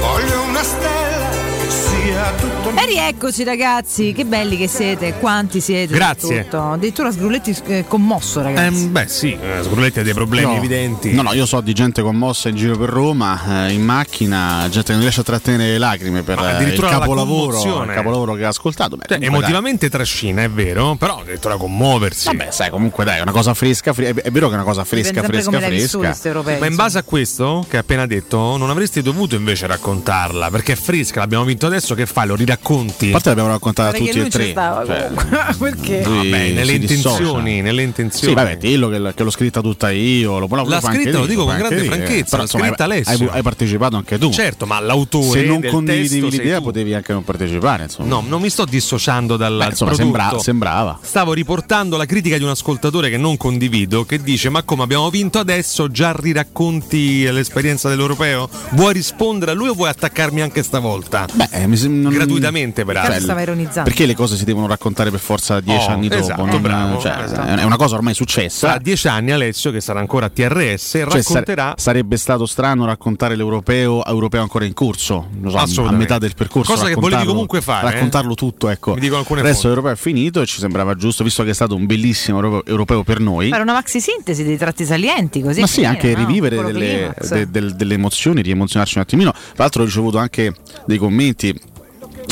[0.00, 5.92] Voglio una stella che sia tutto E rieccoci ragazzi, che belli che siete, quanti siete.
[5.94, 6.28] Grazie.
[6.44, 6.72] soprattutto.
[6.72, 8.84] Addirittura Sgrulletti eh, commosso ragazzi.
[8.84, 10.56] Ehm, beh sì, eh, Sgrulletti ha dei problemi No.
[10.56, 11.12] evidenti.
[11.12, 14.86] No, no, io so di gente commossa in giro per Roma, eh, in macchina, gente
[14.86, 18.48] che non riesce a trattenere le lacrime per eh, il capolavoro, il capolavoro che ha
[18.48, 18.96] ascoltato.
[18.96, 22.26] Beh, Cioè, comunque, emotivamente trascina, è vero, però addirittura commuoversi.
[22.26, 24.64] Vabbè, sai, comunque dai, è una cosa fresca, fri- è è vero che è una
[24.64, 26.42] cosa fresca, fresca, fresca.
[26.58, 30.72] Ma in base a questo che hai appena detto, non avresti dovuto invece raccontarla, perché
[30.72, 32.26] è fresca, l'abbiamo vinto adesso, che fai?
[32.26, 33.08] Lo riracconti?
[33.08, 34.50] A parte l'abbiamo raccontata Pare che tutti e tre.
[34.50, 35.10] stava cioè.
[35.58, 36.00] Perché?
[36.02, 38.28] Vabbè, nelle intenzioni, nelle intenzioni.
[38.28, 40.38] Sì, vabbè, dillo che, che l'ho scritta tutta io.
[40.38, 41.86] Lo, lo L'ha scritta, lo dico con grande dire.
[41.94, 43.28] franchezza, Però, insomma, scritta hai, Alessio.
[43.30, 44.30] hai- hai partecipato anche tu.
[44.30, 46.64] Certo, ma l'autore Se non del condividevi l'idea, tu.
[46.64, 47.84] potevi anche non partecipare.
[47.84, 48.08] Insomma.
[48.08, 50.18] No, non mi sto dissociando dal Beh, insomma, prodotto.
[50.18, 50.98] sembra- sembrava.
[51.02, 55.10] Stavo riportando la critica di un ascoltatore che non condivido, che dice: Ma come abbiamo
[55.10, 58.48] vinto adesso, già riracconti l'esperienza dell'europeo?
[58.72, 61.26] Vuoi rispondere a lui o vuoi attaccarmi anche stavolta?
[61.32, 62.12] Beh, mi sem- non-
[62.44, 63.12] Gratuitamente, peraltro.
[63.12, 63.88] Cazzo stava ironizzando.
[63.88, 66.20] Perché le cose si devono raccontare per forza dieci Oh, anni dopo?
[66.22, 67.48] esatto, non- bravo, cioè, esatto.
[67.60, 68.68] È una cosa ormai successa.
[68.68, 71.62] Tra dieci anni Alessio, che sarà ancora a TRS, Cioè, racconterà.
[71.62, 76.34] sare- sarebbe stato strano raccontare l'europeo europeo ancora in corso, non so, a metà del
[76.36, 76.72] percorso.
[76.72, 77.90] Cosa che volevi comunque fare, eh?
[77.92, 78.94] Raccontarlo tutto, ecco.
[78.94, 79.76] Mi dicono alcune Il resto fonti.
[79.76, 83.02] l'europeo è finito e ci sembrava giusto, visto che è stato un bellissimo europeo, europeo
[83.02, 83.48] per noi.
[83.48, 85.60] Fare una maxi sintesi dei tratti salienti così.
[85.60, 86.26] Ma sì, finire, anche no?
[86.26, 89.30] rivivere delle, de- del- delle emozioni, riemozionarci un attimino.
[89.32, 90.52] Tra l'altro ho ricevuto anche
[90.86, 91.58] dei commenti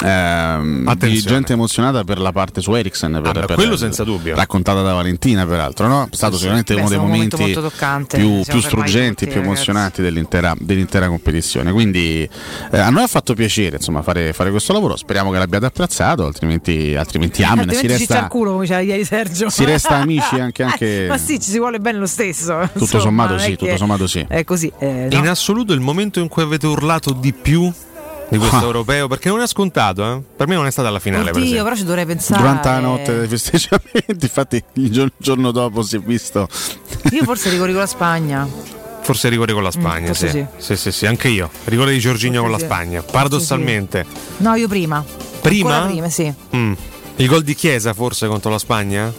[0.02, 3.20] ehm, di gente emozionata per la parte su Eriksen.
[3.22, 4.34] Per, beh, per- quello senza dubbio.
[4.34, 6.08] Raccontata da Valentina, peraltro, no?
[6.10, 6.54] È stato Sì, sì.
[6.54, 9.46] sicuramente Beh, uno dei un momento momenti molto toccante, più, più struggenti, tutti, più ragazzi.
[9.48, 11.72] emozionanti dell'intera, dell'intera competizione.
[11.72, 12.28] Quindi
[12.70, 14.96] eh, a noi ha fatto piacere insomma, fare, fare questo lavoro.
[14.96, 17.68] Speriamo che l'abbiate apprezzato, altrimenti, altrimenti amen.
[17.70, 19.48] Si Altrimenti resta, culo, come diceva ieri Sergio.
[19.50, 22.58] si resta amici anche- anche- Eh, Ma sì, ci si vuole bene lo stesso.
[22.72, 24.24] tutto insomma, sommato sì, tutto sommato sì.
[24.28, 24.70] È così.
[24.78, 25.16] eh, no?
[25.18, 27.70] In assoluto il momento in cui avete urlato di più
[28.32, 28.62] di questo Ah.
[28.62, 30.20] europeo, perché non è scontato, eh?
[30.36, 31.24] per me non è stata la finale.
[31.24, 31.64] per Oddio, esempio.
[31.64, 32.40] però ci dovrei pensare.
[32.40, 36.48] Durante la notte dei festeggiamenti, infatti, il giorno, dopo si è visto.
[37.10, 38.48] Io forse rigori con la Spagna.
[39.02, 40.46] Forse rigore con la Spagna, forse sì.
[40.56, 41.50] Sì, sì, sì, anche io.
[41.64, 42.64] Rigore di Giorginio con la sì.
[42.64, 43.02] Spagna.
[43.02, 44.06] Paradossalmente.
[44.38, 45.04] No, io prima.
[45.40, 45.70] Prima?
[45.74, 46.32] Ancora prima, sì.
[46.56, 46.72] Mm.
[47.16, 49.12] Il gol di Chiesa forse contro la Spagna?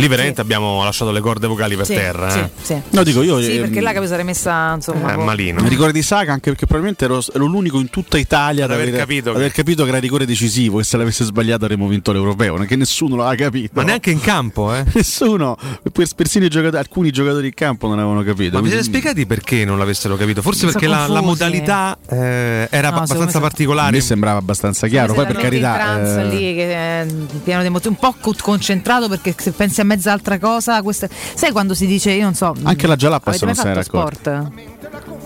[0.00, 2.30] Lì veramente abbiamo lasciato le corde vocali per Sì, terra.
[2.30, 2.50] sì, eh.
[2.62, 2.80] sì.
[2.90, 3.40] No, dico io.
[3.42, 5.12] Sì, ehm, perché là che mi sarei messa, insomma.
[5.12, 5.22] Eh, boh.
[5.24, 5.60] malino.
[5.62, 8.76] Mi ricordo di Saga anche perché probabilmente ero, ero l'unico in tutta Italia ad Ad
[8.76, 11.86] aver aver, capito che- aver capito che era rigore decisivo e se l'avesse sbagliato avremmo
[11.86, 13.72] vinto l'europeo, non è che nessuno l'aveva capito.
[13.74, 14.84] Ma neanche in campo, eh.
[14.92, 15.56] Nessuno,
[15.92, 18.56] per- persino i giocatori- alcuni giocatori in campo non avevano capito.
[18.56, 20.40] Ma vi siete spiegati perché non l'avessero capito?
[20.42, 23.90] Forse perché la, la modalità eh, era No, abbastanza A particolare.
[23.92, 26.20] me sembrava abbastanza chiaro, poi per carità.
[26.20, 27.06] eh, lì che è
[27.44, 31.08] pieno di emozioni, un po' co- concentrato perché se pensi a mezza altra cosa, questa...
[31.34, 32.54] sai quando si dice, io non so.
[32.62, 34.50] Anche la Jalappas avete mai non se n'era fatto accorta.
[34.52, 35.19] sport?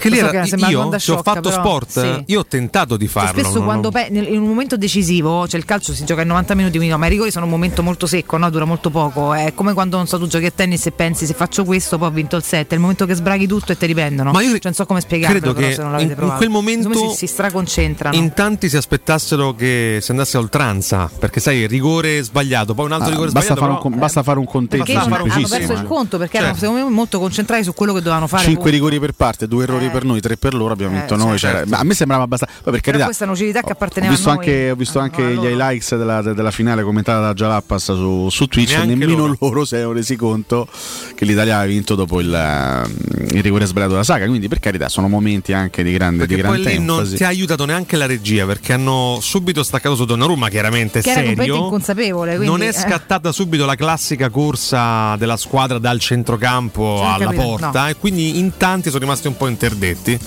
[0.00, 2.22] Perché lì So era io se ho fatto però, sport, sì.
[2.32, 3.40] io ho tentato di Cioè, farlo.
[3.42, 6.28] spesso non- quando pe- nel- in un momento decisivo, cioè il calcio si gioca in
[6.28, 8.48] 90 minuti, quindi no, ma i rigori sono un momento molto secco, no?
[8.50, 9.34] dura molto poco.
[9.34, 12.08] È come quando non so, tu giochi a tennis e pensi se faccio questo, poi
[12.08, 12.70] ho vinto il set.
[12.70, 14.30] È il momento che sbraghi tutto e ti riprendono.
[14.32, 16.16] Ma io Cioè, non so come spiegarlo, credo però, che se non l'avete in- in
[16.16, 16.38] provato.
[16.38, 18.16] quel momento si, si straconcentrano.
[18.16, 22.92] In tanti si aspettassero che si andasse a oltranza, perché sai, rigore sbagliato, poi un
[22.92, 23.60] altro ah, rigore basta, sbagliato.
[23.60, 25.84] fare un, però- con- basta fare un conteggio perché hanno perso il eh.
[25.84, 28.44] conto perché erano secondo me molto concentrati su quello che dovevano fare.
[28.44, 28.76] Cinque punto.
[28.76, 31.38] rigori per parte, due errori per noi, tre per loro, abbiamo Eh, vinto noi.
[31.38, 31.58] certo.
[31.58, 32.54] cioè, ma a me sembrava abbastanza.
[32.54, 34.44] Poi per Però carità, questa nocività che ho apparteneva visto a noi.
[34.44, 38.70] anche, ho visto anche gli highlights della, della finale commentata da Jalappas su, su Twitch.
[38.70, 39.36] Neanche nemmeno loro.
[39.40, 39.64] loro.
[39.64, 40.68] si erano resi conto
[41.14, 42.94] che l'Italia aveva vinto dopo il, ehm,
[43.32, 44.26] il rigore sbagliato della saga.
[44.26, 47.24] Quindi, per carità, sono momenti anche di grande, di Perché poi grande lì non ti
[47.24, 51.56] ha aiutato neanche la regia perché hanno subito staccato su Donnarumma, chiaramente Che era serio.
[51.56, 52.36] inconsapevole.
[52.36, 52.72] Quindi, non è eh.
[52.72, 57.88] scattata subito la classica corsa della squadra dal centrocampo ho alla capito, porta no.
[57.88, 59.46] e quindi in tanti sono rimasti un po'
[59.80, 60.18] interdetti.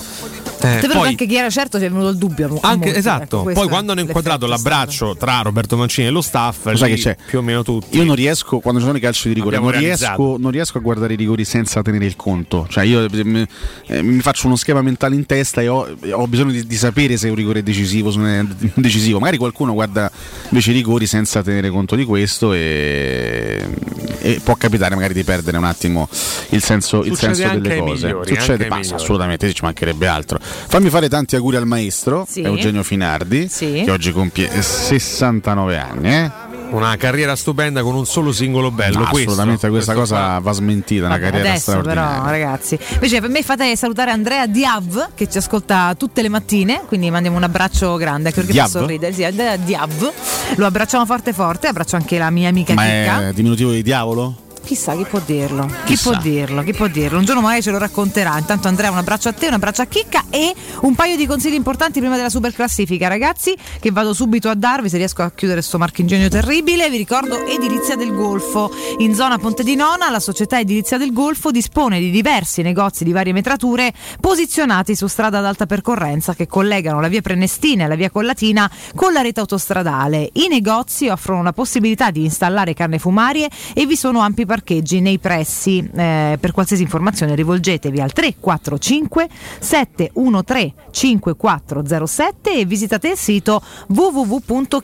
[0.66, 2.58] Eh, poi, anche chi era certo ci è venuto il dubbio.
[2.62, 6.68] anche- molti, esatto, ecco, poi quando hanno inquadrato l'abbraccio tra Roberto Mancini e lo staff,
[6.68, 7.18] Lo sai che c'è?
[7.28, 7.98] più o meno tutti.
[7.98, 10.82] Io non riesco, quando ci sono i calci di rigore, non riesco, non riesco a
[10.82, 12.66] guardare i rigori senza tenere il conto.
[12.70, 13.46] Cioè, io eh, mi,
[13.88, 17.18] eh, mi faccio uno schema mentale in testa e ho, ho bisogno di, di sapere
[17.18, 19.20] se un rigore è decisivo, se non è decisivo.
[19.20, 20.10] Magari qualcuno guarda
[20.48, 23.62] invece i rigori senza tenere conto di questo e,
[24.20, 26.08] e può capitare magari di perdere un attimo
[26.52, 28.06] il senso, il senso delle cose.
[28.06, 28.94] migliori, Succede, migliori.
[28.94, 30.40] assolutamente, sì, ci mancherebbe altro.
[30.42, 32.42] Fammi fare tanti auguri al maestro Sì.
[32.42, 33.82] Eugenio Finardi, Sì.
[33.86, 36.10] che oggi compie 69 anni.
[36.14, 36.32] Eh?
[36.72, 39.00] Una carriera stupenda con un solo singolo bello.
[39.00, 40.40] No, questo, assolutamente questa questo cosa qua.
[40.40, 42.12] va smentita, una carriera adesso straordinaria.
[42.22, 46.82] però ragazzi invece per me fate salutare Andrea Diav che ci ascolta tutte le mattine
[46.88, 48.70] quindi mandiamo un abbraccio grande anche perché Diav?
[48.72, 50.12] fa sorridere sì, Andrea Diav
[50.56, 54.36] lo abbracciamo forte forte abbraccio anche la mia amica Ma Chicca è diminutivo di diavolo?
[54.64, 55.66] Chissà chi può dirlo.
[55.66, 56.12] Chi Chissà.
[56.12, 57.20] può dirlo chi può dirlo?
[57.20, 58.38] Un giorno magari ce lo racconterà.
[58.38, 61.54] Intanto Andrea un abbraccio a te un abbraccio a Chicca e un paio di consigli
[61.54, 65.62] importanti prima della super classifica ragazzi che vado subito a darvi se riesco a chiudere
[65.62, 68.72] sto marchingegno terribile vi ricordo Edilizia del Golfo.
[69.00, 73.12] In zona Ponte di Nona la società Edilizia del Golfo dispone di diversi negozi di
[73.12, 77.96] varie metrature posizionati su strada ad alta percorrenza che collegano la via Prenestina e la
[77.96, 80.30] via Collatina con la rete autostradale.
[80.34, 85.18] I negozi offrono la possibilità di installare canne fumarie e vi sono ampi parcheggi nei
[85.18, 85.80] pressi.
[85.80, 89.28] Eh, per qualsiasi informazione rivolgetevi al 345
[89.60, 94.82] 713 5407 e visitate il sito www.kcalt.com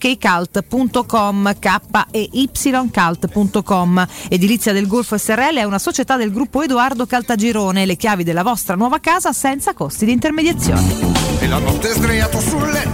[1.59, 1.79] k
[2.09, 8.23] e ycalt.com Edilizia del Golfo SRL è una società del gruppo Edoardo Caltagirone le chiavi
[8.23, 11.27] della vostra nuova casa senza costi di intermediazione.
[11.41, 11.47] E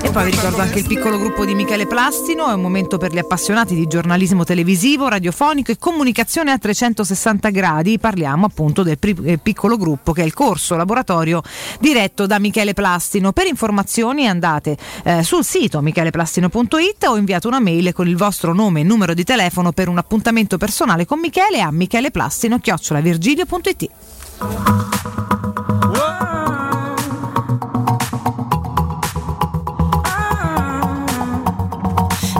[0.02, 3.11] e poi vi ricordo anche il piccolo gruppo di Michele Plastino, è un momento per
[3.11, 7.99] gli appassionati di giornalismo televisivo, radiofonico e comunicazione a 360 gradi.
[7.99, 11.43] Parliamo appunto del pri- eh, piccolo gruppo che è il corso laboratorio
[11.79, 13.33] diretto da Michele Plastino.
[13.33, 18.79] Per informazioni andate eh, sul sito micheleplastino.it o inviate una mail con il vostro nome
[18.79, 23.89] e numero di telefono per un appuntamento personale con Michele a micheleplastino-virgilio.it.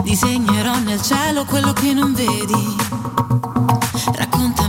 [0.02, 3.55] Disegnerò nel cielo quello che non vedi.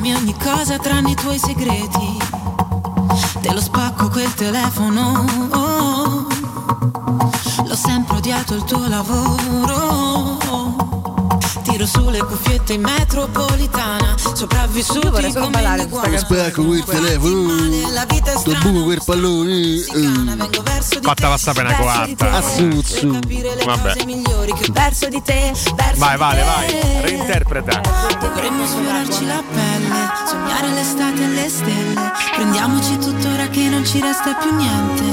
[0.07, 2.17] Raccontami ogni cosa tranne i tuoi segreti.
[3.41, 5.25] Te lo spacco quel telefono.
[5.51, 6.27] oh.
[7.65, 10.06] Lo sempre odiato il tuo lavoro.
[11.77, 16.17] Tiro sulle cuffiette in metropolitana, sopravvissuti vorrei solo come ballare.
[16.17, 17.53] Spacco quel telefono.
[17.93, 19.85] La vita è Sto strana, buco quel pallone.
[19.93, 22.31] vengo verso di Fatta la sapena coatta.
[22.31, 23.19] Assuzzu.
[23.63, 23.93] Vabbè.
[24.71, 25.53] verso di te,
[25.97, 27.01] Vai, vale, vai.
[27.01, 27.81] Reinterpreta.
[28.21, 32.11] Dovremmo sfiorarci la pelle, sognare l'estate e le stelle.
[32.33, 35.03] Prendiamoci tuttora che non ci resta più niente,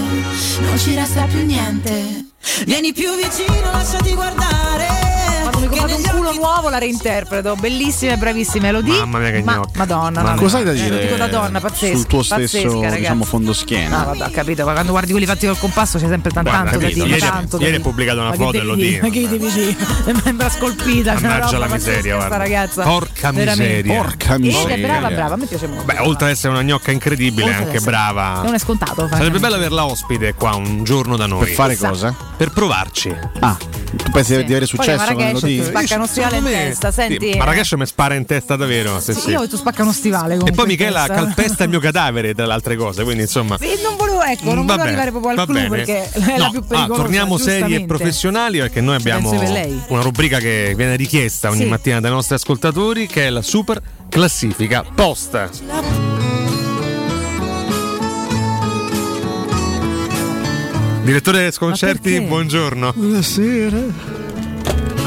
[0.60, 2.28] non ci resta più niente.
[2.64, 5.13] Vieni più vicino, lasciati guardare.
[5.84, 7.56] Quando compro un culo nuovo la reinterpreto.
[7.56, 8.98] Bellissima e bravissima Elodie.
[8.98, 9.76] Mamma mia che Ma- gnocchi.
[9.78, 11.96] Madonna, Ma no, cosa hai da eh, dire Lo dico da donna, pazzesca.
[11.96, 13.98] sul tuo stesso pazzesca, diciamo, fondoschiena?
[13.98, 16.70] No, vabbè, ho capito, ma quando guardi quelli fatti col compasso c'è sempre tan- Guarda,
[16.70, 17.06] tanto da dire.
[17.06, 17.76] ieri- tanto ieri dire.
[17.76, 19.06] ha pubblicato una Ma foto e lo dico.
[19.06, 19.76] Ma che devi dire?
[20.24, 21.12] Sembra scolpita.
[21.14, 22.36] Mannaggia la miseria, sta guarda.
[22.36, 22.82] ragazza.
[22.84, 24.02] Porca miseria.
[24.02, 24.74] Porca Ed miseria.
[24.76, 25.84] è brava, brava, a me piace molto.
[25.84, 28.40] Beh, oltre ad essere una gnocca incredibile, è anche brava.
[28.42, 29.08] Non è scontato.
[29.10, 31.44] Sarebbe bello averla ospite qua un giorno da noi.
[31.44, 32.14] Per fare cosa?
[32.36, 33.14] Per provarci.
[33.40, 35.72] Ah, tu pensi di avere successo con Marrakesh ti Elodie?
[35.80, 37.32] Spacca uno stivale in testa, senti.
[37.32, 39.00] Sì, Marrakesh mi spara in testa davvero.
[39.00, 39.30] sì, Sì, sì.
[39.30, 41.14] Io tu spacca uno stivale E poi Michela testa.
[41.14, 43.02] calpesta il mio cadavere, tra le altre cose.
[43.04, 43.56] Quindi, insomma.
[43.60, 46.50] Sì, non volevo, ecco, non Va volevo arrivare proprio al clou perché è la No,
[46.50, 47.02] più ah, pericolosa.
[47.02, 49.30] torniamo seri e professionali perché noi abbiamo
[49.88, 51.68] una rubrica che viene richiesta ogni Sì.
[51.68, 55.50] mattina dai nostri ascoltatori che è la super classifica posta.
[61.02, 62.92] Direttore Sconcerti, buongiorno.
[62.94, 63.82] Buonasera.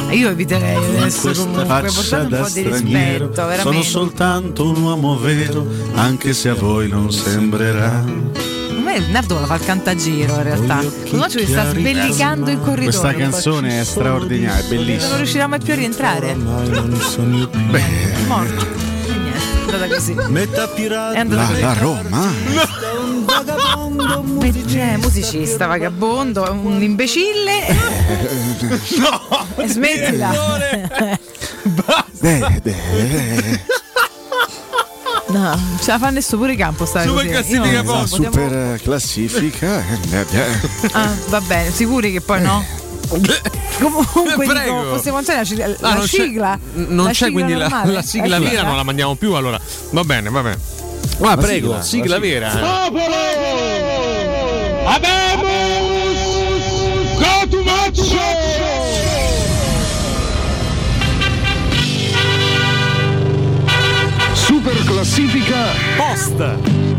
[0.10, 3.84] Io eviterei adesso comunque, faccia da straniero rispetto, Sono veramente.
[3.84, 8.04] soltanto un uomo vero Anche se a voi non sembrerà
[8.88, 10.82] me Nardo la fa il cantagiro in realtà.
[11.12, 12.90] Me ci sta sbellicando in corridoio.
[12.90, 16.34] Questa canzone è straordinaria, è Non bellissima riuscirà mai più a rientrare.
[16.36, 17.84] Beh,
[18.28, 18.87] morto.
[19.68, 20.14] Andata così.
[20.14, 21.62] È andata così.
[21.62, 22.34] la Roma
[24.80, 27.66] Eh, musicista, vagabondo, un imbecille.
[29.00, 29.46] no!
[29.58, 30.30] E smettila.
[32.20, 33.62] Beh, beh.
[35.30, 37.34] No, non ce la fa nessuno pure campo stare Super così.
[37.34, 40.46] classifica non possiamo- super classifica eh, eh.
[40.94, 42.66] Ah, va bene, sicuri che poi no?
[44.14, 44.80] Comunque Prego.
[44.80, 46.60] dico, possiamo lanciare la, cig- Ah, la non c'è- sigla?
[46.74, 49.60] Non La c'è sigla quindi la, la sigla vera, non la mandiamo più allora.
[49.92, 50.58] Va bene, va bene.
[51.22, 52.50] Ah, La prego, sigla, sigla, la vera.
[52.50, 53.16] Popolo!
[54.86, 56.18] Abemus
[57.20, 58.26] Cotumaccio!
[64.34, 65.68] Super classifica
[65.98, 66.97] post.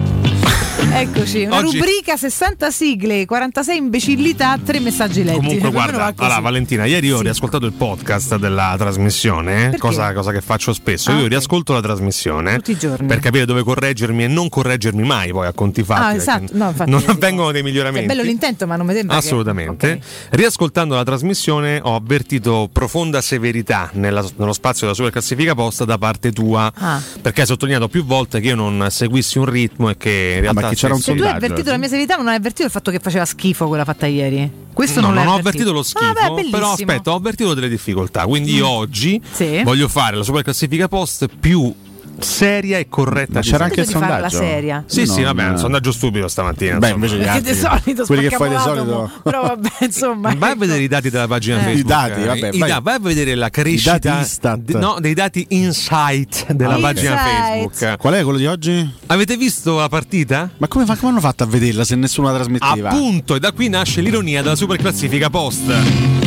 [0.80, 5.36] Eccoci, una Oggi- rubrica 60 sigle, 46 imbecillità, 3 messaggi letti.
[5.36, 9.78] Comunque, guarda, allora, Valentina, ieri ho riascoltato il podcast della trasmissione, Perché?
[9.78, 11.10] cosa, cosa che faccio spesso.
[11.10, 11.28] Ah, Io ok.
[11.28, 13.06] riascolto la trasmissione Tutti i giorni.
[13.06, 16.00] per capire dove correggermi e non correggermi mai poi a conti fatti.
[16.00, 16.52] Ah, esatto.
[16.56, 17.10] No, infatti, non sì.
[17.10, 18.06] avvengono dei È miglioramenti.
[18.06, 20.00] bello l'intento, ma non mi sembra che- Assolutamente.
[20.30, 25.98] Riascoltando la trasmissione ho avvertito profonda severità nella- nello spazio della super classifica posta da
[25.98, 26.72] parte tua.
[26.74, 27.00] Ah.
[27.20, 30.67] Perché hai sottolineato più volte che io non seguissi un ritmo e che in realtà.
[30.68, 32.70] Perché c'era un Se tu hai avvertito la mia severità, ma non hai avvertito il
[32.70, 34.50] fatto che faceva schifo quella fatta ieri.
[34.72, 36.50] Questo No, non, non, l'hai ho avvertito lo schifo, Ah, beh, bellissimo.
[36.50, 38.26] però aspetta, ho avvertito delle difficoltà.
[38.26, 38.76] Quindi io Mm.
[38.76, 39.62] oggi Sì.
[39.64, 41.74] voglio fare la super classifica post più
[42.20, 43.34] seria e corretta.
[43.34, 44.36] Ma c'era anche il sondaggio?
[44.36, 44.84] seria.
[44.86, 46.78] Sì, sì, Non- vabbè, un sondaggio stupido stamattina.
[46.78, 49.10] Beh, invece gli Perché altri, di solito quelli che fai di solito.
[49.22, 50.34] Però vabbè, insomma.
[50.36, 51.62] Vai a vedere i dati della pagina Eh.
[51.62, 51.84] Facebook.
[51.84, 52.68] I dati, vabbè, I vai.
[52.70, 53.96] da- vai a vedere la crescita.
[53.96, 54.58] I dati Istat.
[54.60, 57.70] di- no, dei dati insight della Ah, pagina Insight.
[57.74, 57.96] Facebook.
[57.98, 58.90] Qual è quello di oggi?
[59.06, 60.50] Avete visto la partita?
[60.58, 62.88] Ma come, fa- come hanno fatto a vederla se nessuno la trasmetteva?
[62.90, 66.17] Appunto, e da qui nasce l'ironia della super classifica post.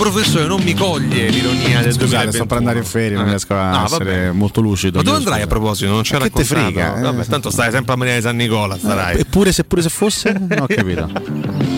[0.00, 3.82] Professore, non mi coglie l'ironia del Scusate, sto per andare in ferie, non riesco a
[3.82, 4.30] Ah, essere vabbè.
[4.32, 4.96] molto lucido.
[4.96, 5.90] Ma dove andrai a proposito?
[5.90, 7.00] Non c'è che te frega, eh?
[7.02, 9.18] Vabbè, tanto stai sempre a Maria di San Nicola, starai.
[9.20, 10.32] Eppure se, pure se fosse?
[10.40, 11.69] Non ho capito.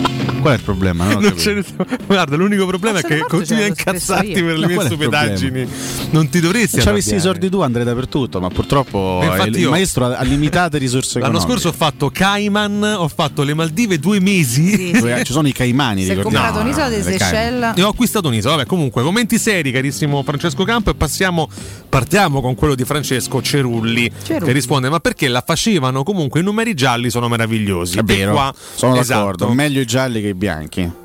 [0.43, 1.05] Qual è il problema?
[1.05, 1.63] Non Non c'è-
[2.05, 5.67] Guarda, l'unico problema è che continui a incazzarti per le mie stupidaggini.
[6.11, 9.69] Non ti dovresti Se avessi i soldi tu andrei dappertutto, ma purtroppo infatti il, io-
[9.71, 11.59] maestro ha limitate risorse L'anno economiche.
[11.61, 14.91] scorso ho fatto Cayman, ho fatto le Maldive due mesi.
[14.91, 17.29] Dove- Ci sono i caimani, Si è comprato un'isola delle le Cayman.
[17.29, 17.77] Seychelles.
[17.77, 18.55] E ho acquistato un'isola.
[18.57, 20.89] Vabbè, comunque, commenti seri, carissimo Francesco Campo.
[20.91, 21.49] E passiamo,
[21.89, 24.45] partiamo con quello di Francesco Cerulli, Cerulli.
[24.45, 26.03] che risponde: Ma perché la facevano?
[26.03, 27.97] Comunque, i numeri gialli sono meravigliosi.
[27.97, 29.19] È vero, qua- sono esatto.
[29.19, 29.49] d'accordo.
[29.53, 31.02] Meglio i gialli che i bianchi.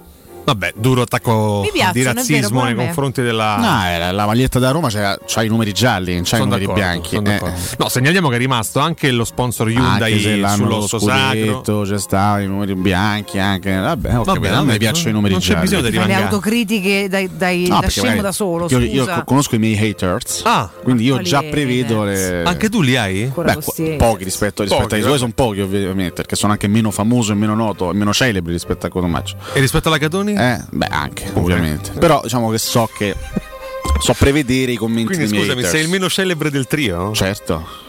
[0.48, 1.62] Vabbè, duro attacco
[1.92, 3.56] di razzismo nei confronti della.
[3.58, 6.66] No, era la maglietta da Roma c'ha, c'ha i numeri gialli, non c'ha i numeri
[6.66, 7.16] bianchi.
[7.16, 7.40] eh.
[7.76, 11.28] No, segnaliamo che è rimasto anche lo sponsor Hyundai Anche se l'hanno lo sull'osso sacro.
[11.28, 13.74] scudetto, c'è sta i numeri bianchi anche.
[13.76, 15.60] Vabbè, ho Vabbè, a me piacciono i numeri non c'è gialli.
[15.68, 18.66] bisogno di Fai le autocritiche dai, dai- No, da scemo magari da solo.
[18.70, 22.42] Io, io conosco i miei haters, Ah, quindi io Quali già prevedo le.
[22.44, 23.30] anche tu li hai?
[23.34, 25.18] Beh, pochi rispetto, ai suoi vabbè.
[25.18, 28.86] sono pochi ovviamente, perché sono anche meno famoso e meno noto e meno celebre rispetto
[28.86, 29.36] a Cotomaccio.
[29.52, 30.36] E rispetto alla Catoni?
[30.38, 31.90] Eh, beh, anche, ovviamente.
[31.98, 33.14] Però diciamo che so che
[34.00, 37.12] so prevedere i commenti Quindi scusami, sei il meno celebre del trio?
[37.12, 37.87] Certo.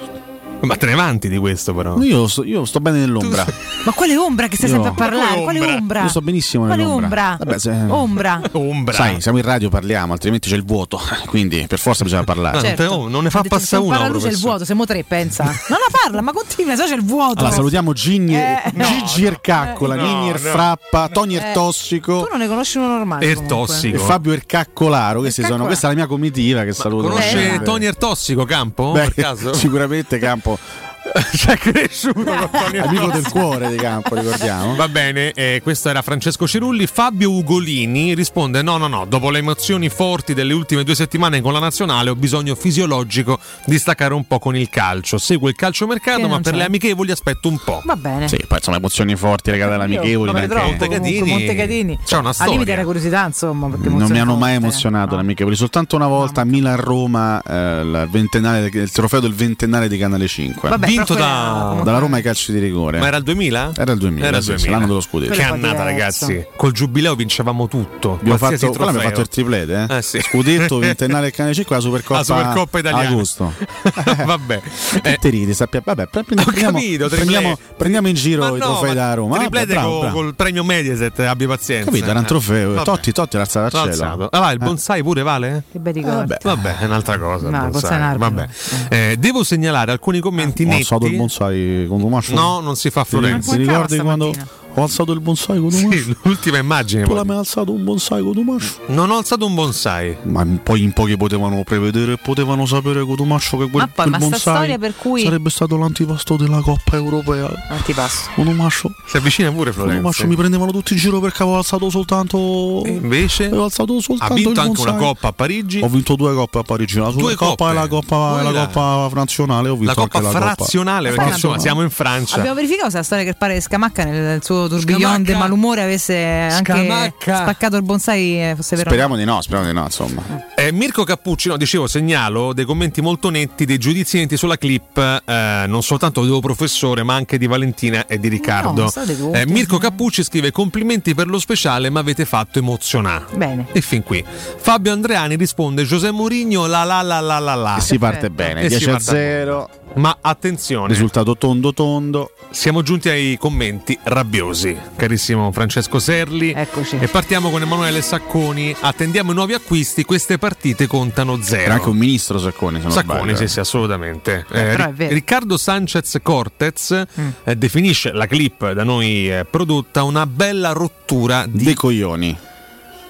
[0.62, 1.98] Ma te ne vanti di questo però?
[2.02, 3.46] Io sto, io sto bene nell'ombra.
[3.86, 5.42] Ma quale ombra che stai Io- sempre a parlare?
[5.44, 6.02] Quale ombra?
[6.04, 7.32] Io sto benissimo Quale nell'ombra.
[7.32, 7.46] ombra?
[7.46, 8.42] Vabbè, se- Ombra.
[8.52, 8.94] Ombra.
[8.94, 11.00] Sai, siamo in radio, parliamo, altrimenti c'è il vuoto.
[11.28, 12.62] Quindi per forza bisogna parlare.
[12.62, 13.98] Non te- oh, non ne fa Ha detto, passare se una.
[13.98, 15.44] parla lui c'è il vuoto, siamo tre, pensa.
[15.70, 17.40] No, no, parla, ma continua, sai c'è il vuoto.
[17.40, 20.34] Allora, salutiamo Gigni, Eh, Gigi Ercaccola, no, Nini no.
[20.34, 22.24] Erfrappa, Tony Eh, Ertossico.
[22.24, 23.34] Tu non ne conosci uno normale.
[23.34, 23.90] comunque.
[23.92, 25.20] e Fabio Ercaccolaro.
[25.20, 25.66] Questi sono, Ercaccolaro.
[25.66, 27.08] questa è la mia comitiva che saluto.
[27.10, 28.92] Conosce Eh, Tony Ertossico Campo?
[28.92, 29.54] Beh, per caso?
[29.60, 30.49] Sicuramente Campo.
[30.58, 30.89] tempo
[31.36, 34.76] C'è cresciuto Tony Amico del cuore di Campo, ricordiamo.
[34.76, 36.86] Va bene, eh, questo era Francesco Cirulli.
[36.88, 41.54] Fabio Ugolini risponde: No, no, no, dopo le emozioni forti delle ultime due settimane con
[41.54, 45.18] la nazionale ho bisogno fisiologico di staccare un po' con il calcio.
[45.18, 46.58] Seguo il calciomercato, Che ma per c'è.
[46.60, 47.82] le amichevoli aspetto un po'.
[47.86, 48.28] Va bene.
[48.28, 50.32] Sì, poi insomma emozioni forti legate alle amichevoli.
[50.32, 52.00] Neanche- troppo, comunque, Montecatini.
[52.06, 52.54] C'è una Al storia.
[52.54, 53.68] limite era curiosità, insomma.
[53.68, 54.66] Non mi hanno mai forti.
[54.66, 59.88] emozionato le amichevoli, soltanto una volta a Milan-Roma, eh, il, ventennale- il trofeo del ventennale
[59.88, 60.70] di Canale 5.
[60.70, 63.00] Vabbè, Vinto da- dalla Roma ai calci di rigore.
[63.00, 63.72] Ma era il 2000?
[63.76, 64.76] Era il 2000, Era il sì, sì, 2000.
[64.76, 65.34] l'anno dello scudetto.
[65.34, 66.46] Che annata, ragazzi.
[66.56, 68.14] Col giubileo vincevamo tutto.
[68.20, 69.98] Abbiamo fatto, abbiamo fatto il triplete, eh?
[69.98, 70.20] Eh, sì.
[70.22, 73.10] Scudetto, ventennale del Canale 5, la Supercoppa, La Supercoppa italiana.
[73.10, 73.54] Agosto.
[74.26, 74.62] Vabbè.
[75.10, 78.66] Che te ridi, sappia- Vabbè, pre- prendiamo, capito, prendiamo, prendiamo in giro Ma i no,
[78.66, 79.38] trofei da Roma.
[79.38, 80.16] Triplete bravo, co- bravo.
[80.16, 81.86] col premio Mediaset, abbi pazienza.
[81.90, 82.74] Capito, era un trofeo.
[82.74, 82.84] Vabbè.
[82.84, 84.28] Totti, Totti l'ha alzato al cielo.
[84.32, 85.64] Ah, va, il bonsai pure vale?
[85.72, 86.36] Che bei ricordi.
[86.42, 86.62] Vabbè.
[86.62, 87.50] Vabbè, è un'altra cosa.
[87.50, 88.18] No, bonsai.
[88.18, 88.48] Vabbè.
[88.90, 90.84] Eh, devo segnalare alcuni commenti Ho netti.
[90.90, 92.34] Alzato il bonsai con Tomascio.
[92.34, 93.52] No, non si fa a Ti, Florenzi.
[93.52, 94.34] ti ricordi quando
[94.74, 95.98] ho alzato il bonsai con Tomascio?
[96.04, 97.02] Sì, l'ultima immagine.
[97.02, 97.18] Tu poi.
[97.18, 98.74] l'hai mai alzato un bonsai con Tomascio?
[98.88, 100.18] Non ho alzato un bonsai.
[100.24, 103.94] Ma poi in pochi potevano prevedere e potevano sapere con Tomascio che quel, Ma poi,
[103.96, 107.50] quel ma bonsai storia per cui- sarebbe stato l'antipasto della Coppa Europea.
[107.70, 108.30] Antipasto.
[108.36, 109.74] Con Tomascio, Si avvicina pure.
[109.74, 112.84] Tomascio mi prendevano tutti in giro perché avevo alzato soltanto.
[112.86, 115.82] E invece Avevo alzato ha soltanto vinto il anche una coppa a Parigi.
[115.82, 117.64] Ho vinto due coppe a Parigi, la Due coppe?
[117.70, 118.52] e la Coppa, e la.
[118.66, 119.70] Coppa frazionale.
[119.70, 120.54] Ho vinto La coppa anche la Coppa.
[120.56, 122.36] frazionale, perché insomma siamo in Francia.
[122.38, 125.32] Abbiamo verificato se la storia che pare che Scamacca nel, nel suo tourbillon Scamacca.
[125.32, 127.36] de malumore avesse anche Scamacca.
[127.42, 128.90] spaccato il bonsai e fosse vero.
[128.90, 130.22] Speriamo di no, speriamo di no, insomma.
[130.56, 134.98] Eh, Mirko Cappucci, no, dicevo, segnalo dei commenti molto netti, dei giudizi netti sulla clip,
[134.98, 138.92] eh, non soltanto del professore, ma anche di Valentina e di Riccardo.
[138.94, 139.34] No.
[139.34, 143.26] Eh, Mirko Cappucci scrive: Complimenti per lo speciale, ma avete fatto emozionare.
[143.36, 143.68] Bene.
[143.72, 144.24] E fin qui.
[144.58, 147.78] Fabio Andreani risponde: José Mourinho, la la la la la la.
[147.78, 149.70] E si parte bene, E si 10 a parte 0.
[149.96, 152.32] Ma attenzione, Risultato tondo tondo.
[152.52, 154.49] siamo giunti ai commenti rabbiosi,
[154.96, 156.52] carissimo Francesco Serli.
[156.56, 156.98] Eccoci.
[157.00, 158.76] E partiamo con Emanuele Sacconi.
[158.80, 161.62] Attendiamo i nuovi acquisti, queste partite contano zero.
[161.62, 164.46] Era anche un ministro Sacconi, se Sacconi, sì, sì, assolutamente.
[164.52, 165.14] Eh, vero.
[165.14, 167.04] Riccardo Sanchez Cortez
[167.44, 171.64] eh, definisce la clip da noi eh, prodotta una bella rottura di.
[171.64, 172.38] Dei coglioni.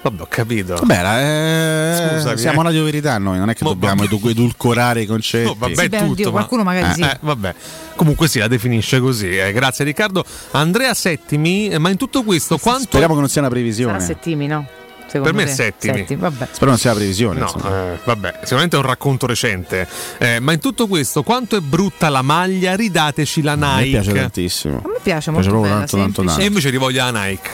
[0.02, 0.74] Vabbè, ho capito.
[0.76, 2.64] Vabbè, era, eh, Scusami, siamo eh.
[2.64, 5.44] Radio Verità noi, non è che Mo- dobbiamo edu- edulcorare i concetti.
[5.46, 7.02] No, vabbè, Sì, beh, tutto, oddio, ma- qualcuno magari eh, sì.
[7.02, 7.54] eh, vabbè.
[7.96, 9.36] Comunque sì, la definisce così.
[9.36, 10.24] eh, grazie Riccardo.
[10.52, 12.84] Andrea Settimi, eh, ma in tutto questo quanto...
[12.84, 14.00] Speriamo che non sia una Sarà previsione.
[14.00, 14.66] settimi, no?
[15.06, 16.06] Secondo Per me è settimi.
[16.16, 16.48] vabbè.
[16.52, 17.40] Spero non sia una previsione.
[17.40, 19.86] No, eh, vabbè, sicuramente è un racconto recente.
[20.18, 23.90] Eh, ma in tutto questo, quanto è brutta la maglia, ridateci la A me Nike.
[23.90, 24.76] piace tantissimo.
[24.76, 26.40] A me piace Piace molto proprio bella, tanto, tanto, tanto.
[26.40, 27.50] E invece rivoglio la Nike.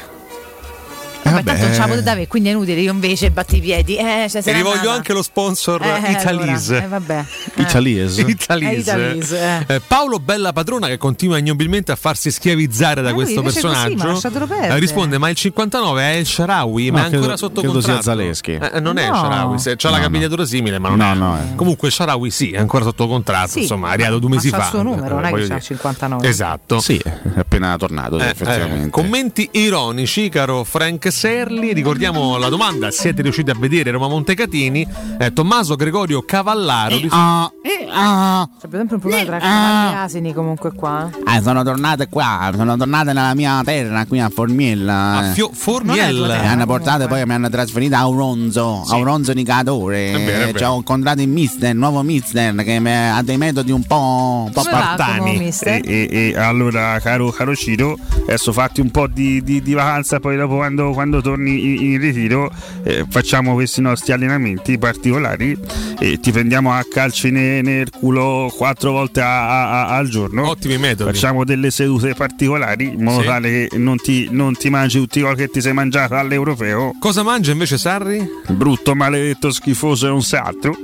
[1.26, 3.56] Eh, Vabbè, tanto non ce la eh, potete avere, quindi è inutile, io invece batti
[3.56, 3.96] i piedi.
[3.96, 4.94] Eh, cioè, se E rivoglio andata.
[4.94, 6.28] anche lo sponsor Eh, Italise.
[6.76, 7.24] allora, eh, vabbè.
[7.56, 7.62] Eh.
[7.62, 8.20] Italese.
[8.26, 8.70] Italise.
[8.74, 13.22] Eh, Italise, Eh, Paolo Bella Padrona che continua ignobilmente a farsi schiavizzare da Eh, lui
[13.22, 17.02] questo invece così, personaggio ma eh, risponde ma il 59 è il Sharawi ma No,
[17.02, 18.52] è ancora credo- sotto credo sia contratto Zaleschi.
[18.52, 19.12] Eh, non è No.
[19.12, 21.54] il Sharawi c'ha la No, capigliatura simile ma non No, è no, eh.
[21.56, 24.48] comunque il Sharawi sì è ancora sotto contratto Sì, insomma è arrivato due ma mesi
[24.50, 25.60] fa il suo numero, non è che c'ha dire.
[25.60, 26.28] 59.
[26.28, 28.86] esatto Sì, è appena tornato, Eh, effettivamente.
[28.86, 31.72] eh, commenti ironici, caro Frank Serli.
[31.72, 34.86] Ricordiamo la domanda: siete riusciti a vedere Roma Montecatini?
[35.18, 36.94] Eh, Tommaso Gregorio Cavallaro.
[36.96, 37.50] ris- Ah,
[37.92, 41.08] ah, C'è per esempio un problema tra cavalli e asini comunque qua.
[41.10, 41.40] eh.
[41.40, 45.12] sono tornate qua, sono tornate nella mia terra, qui a Formiella.
[45.16, 46.16] a Fio- Non è Formiel.
[46.16, 50.10] tua Mi hanno portato poi mi hanno trasferito a Auronzo, Auronzo Nicatore.
[50.10, 50.58] È vero, è Eh, vero.
[50.58, 54.44] Ci ho incontrato il mister, il nuovo mister che mi- ha dei metodi un po',
[54.46, 55.50] un po' spartani.
[55.62, 60.20] E, e- e allora, caro, caro Ciro, adesso fatti un po' di, di- di vacanza,
[60.20, 62.50] poi dopo quando, quando torni in, ritiro
[62.82, 65.56] eh, facciamo questi nostri allenamenti particolari
[65.98, 70.48] e ti prendiamo a calci ne- nel culo quattro volte a- a- a- al giorno.
[70.48, 71.12] Ottimi metodi.
[71.12, 73.26] Facciamo delle sedute particolari in modo Sì.
[73.26, 76.92] tale che non ti, non ti mangi tutti i gol che ti sei mangiato all'europeo.
[76.98, 78.24] Cosa mangia invece Sarri?
[78.48, 80.74] Brutto, maledetto, schifoso e un altro.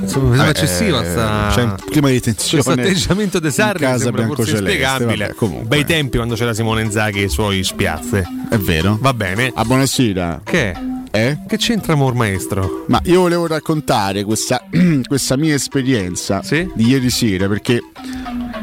[0.00, 2.62] Insomma, sembra eccessiva eh, sta- c'è un clima di tensione.
[2.62, 5.34] Questo atteggiamento di Sarri casa sembra forse inspiegabile.
[5.38, 5.62] vabbè.
[5.64, 8.24] Bei tempi quando c'era Simone Inzaghi e i suoi spiazze.
[8.50, 8.98] È vero.
[9.00, 9.52] Va bene.
[9.54, 10.40] Ah, buonasera.
[10.44, 10.74] Che?
[11.16, 11.38] Eh?
[11.46, 12.84] Che c'entra amor maestro?
[12.88, 14.62] Ma io volevo raccontare questa,
[15.06, 16.42] questa mia esperienza
[16.74, 17.80] di ieri sera perché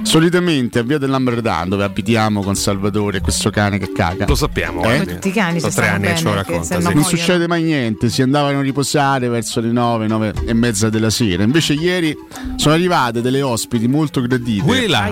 [0.03, 4.25] solitamente a Via dell'Amberdano dove abitiamo con Salvatore e questo cane che caga.
[4.27, 5.05] Lo sappiamo, Eh?
[5.05, 6.79] Tutti i cani Sono tre anni che ce lo racconta.
[6.79, 6.93] sì.
[6.93, 11.09] Non succede mai niente, si andavano a riposare verso le 9, 9 e mezza della
[11.09, 11.43] sera.
[11.43, 12.15] Invece ieri
[12.57, 14.63] sono arrivate delle ospiti molto gradite.
[14.63, 15.09] Quella.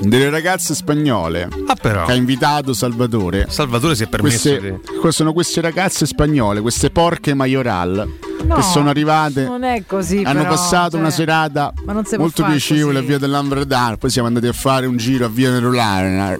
[0.00, 2.04] Delle ragazze spagnole Ah però.
[2.04, 3.46] che ha invitato Salvatore.
[3.48, 8.08] Salvatore si è permesso Queste, que- sono queste ragazze spagnole, queste porche majoral
[8.44, 9.44] No, che sono arrivate.
[9.44, 10.22] Non è così.
[10.24, 13.04] Hanno però, passato cioè, una serata molto piacevole così.
[13.04, 13.96] a Via dell'Amberdano.
[13.96, 16.36] Poi siamo andati a fare un giro a Via Merulana.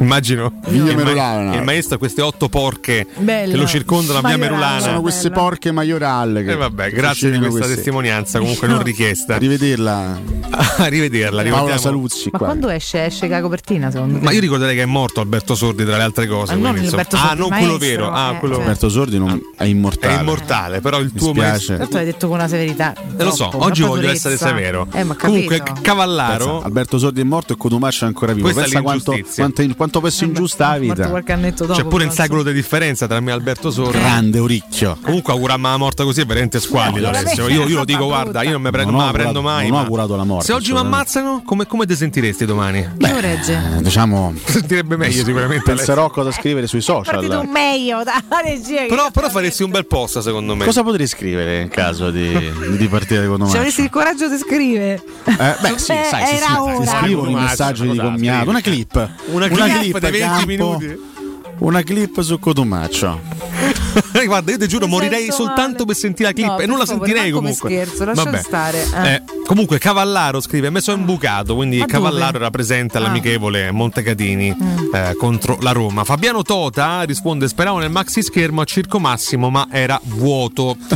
[0.00, 3.52] Immagino Via il, ma- il maestro ha queste otto porche Bello.
[3.52, 4.36] che lo circondano a via.
[4.36, 4.80] Merulana.
[4.80, 6.36] Sono queste porche majoral.
[6.36, 9.36] E vabbè, grazie di questa testimonianza, comunque non richiesta.
[9.36, 10.20] Rivederla.
[10.50, 11.78] A rivederla, Paola.
[11.78, 12.46] Saluzzi Ma qua.
[12.48, 13.04] quando esce?
[13.06, 14.24] Esce la copertina secondo te?
[14.24, 16.54] Ma io ricorderei che è morto Alberto Sordi tra le altre cose.
[16.54, 18.10] Ma non quindi, Alberto ah, Sordi, non il quello maestro, vero.
[18.12, 20.16] Ah, eh, quello Alberto Sordi non- è immortale.
[20.16, 21.76] è immortale, però il Mi tuo maestro.
[21.76, 22.94] Certo l'hai detto con una severità.
[23.16, 24.30] Eh, lo so, oggi voglio durezza.
[24.30, 24.86] essere severo.
[24.92, 25.62] Eh, Comunque.
[25.80, 26.62] Cavallaro.
[26.62, 28.44] Alberto Sordi è morto e Cotumaccio è ancora vivo.
[28.44, 29.42] Questa è Pensa quanto, l'ingiustizia.
[29.44, 31.08] quanto, quanto peso ingiusta la vita.
[31.08, 31.78] qualche annetto dopo.
[31.80, 33.98] C'è pure un secolo di differenza tra me e Alberto Sordi.
[33.98, 34.96] Grande Uricchio.
[35.02, 37.00] Comunque augurarmi la morte così è veramente squallido.
[37.02, 37.44] No, Alessio.
[37.44, 39.42] veramente Io, io lo dico, guarda, io non mi prendo, Non ho me la prendo
[39.42, 39.62] mai.
[39.68, 42.78] non ho ma augurato la morte, Se oggi mi ammazzano, come, come ti sentiresti domani?
[42.98, 43.60] Io regge.
[43.78, 45.74] Eh, diciamo, Sentirebbe meglio sicuramente.
[45.74, 47.44] Penserò a cosa scrivere sui È partito social.
[47.44, 48.84] un meglio da regia.
[48.86, 50.64] Però, però faresti un bel post secondo me.
[50.64, 52.30] Cosa potrei scrivere in caso di,
[52.76, 53.58] di partita di Se Cotumaccio?
[53.58, 55.02] avessi il coraggio di scrivere.
[55.24, 56.76] Eh, beh, sì, Eh, sai, si, si- ora.
[56.80, 58.48] si scrivono i messaggi di commiato.
[58.50, 59.08] Una clip.
[59.26, 59.48] Una
[59.78, 61.12] clip di 20 campo, minuti.
[61.58, 63.20] Una clip su Cotumaccio.
[64.26, 65.84] Guarda, io ti giuro, Mi morirei soltanto male.
[65.86, 67.70] per sentire la clip No, e non la favore, sentirei comunque.
[67.70, 68.38] scherzo, lascia Vabbè.
[68.42, 69.12] stare, eh.
[69.12, 71.54] Eh, comunque, Cavallaro scrive: Me sono imbucato.
[71.54, 72.38] Quindi Ma Cavallaro dove?
[72.38, 73.00] era presente Ah.
[73.00, 73.04] Mm.
[73.04, 74.56] all'amichevole Montecatini
[74.92, 76.02] eh, contro la Roma.
[76.02, 80.76] Fabiano Tota risponde: Speravo nel maxi schermo a Circo Massimo, ma era vuoto.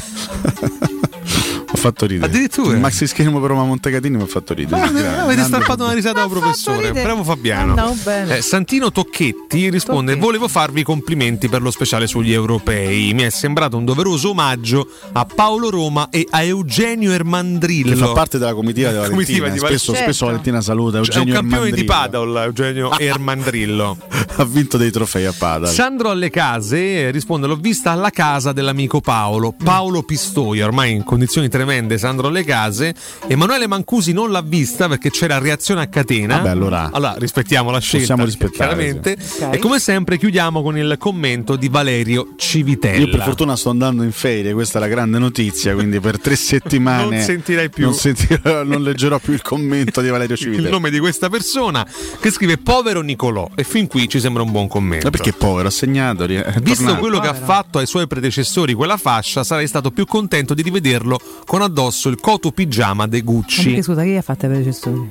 [1.78, 2.26] Fatto ridere.
[2.26, 2.74] Addirittura?
[2.74, 4.80] Il maxi schermo per Roma Montecatini mi ha fatto ridere.
[4.80, 6.92] Guarda, Grande- avete strappato una risata al professore.
[6.92, 7.96] Bravo Fabiano.
[8.02, 8.38] Bene.
[8.38, 10.18] Eh, Santino Tocchetti risponde: Tocchetti.
[10.26, 13.12] Volevo farvi i complimenti per lo speciale sugli europei.
[13.14, 17.90] Mi è sembrato un doveroso omaggio a Paolo Roma e a Eugenio Ermandrillo.
[17.90, 19.22] Che fa parte della comitiva di Valentina.
[19.22, 20.02] Comitiva di spesso, Valentina.
[20.02, 21.84] spesso Valentina saluta Cioè, è un Eugenio campione di.
[21.84, 23.96] Padel, Eugenio Ermandrillo.
[24.36, 25.68] Ha vinto dei trofei a Padel.
[25.68, 31.48] Sandro alle case risponde: L'ho vista alla casa dell'amico Paolo, Paolo Pistoia, ormai in condizioni
[31.48, 31.66] tremende.
[31.98, 32.94] Sandro alle case.
[33.26, 36.36] Emanuele Mancusi non l'ha vista perché c'era reazione a catena.
[36.36, 37.98] Vabbè, allora- rispettiamo la scelta.
[38.14, 39.16] Possiamo rispettare, Chiaramente.
[39.20, 39.42] sì.
[39.42, 39.54] Ok.
[39.54, 42.98] E come sempre chiudiamo con il commento di Valerio Civitella.
[42.98, 46.34] Io per fortuna sto andando in ferie, questa è la grande notizia, quindi per tre
[46.36, 47.84] settimane Non sentirai più.
[47.84, 50.70] non, sentirò- non leggerò più il commento di Valerio il Civitella.
[50.70, 51.86] nome di questa persona
[52.20, 55.04] che scrive povero Nicolò e fin qui ci sembra un buon commento.
[55.06, 56.26] Ma perché povero, ha segnato,
[56.62, 60.62] Visto quello che ha fatto ai suoi predecessori quella fascia, sarei stato più contento di
[60.62, 63.82] rivederlo con addosso il coto pigiama de Ma perché Gucci.
[63.82, 65.06] scusa, chi ha fatto i gestori?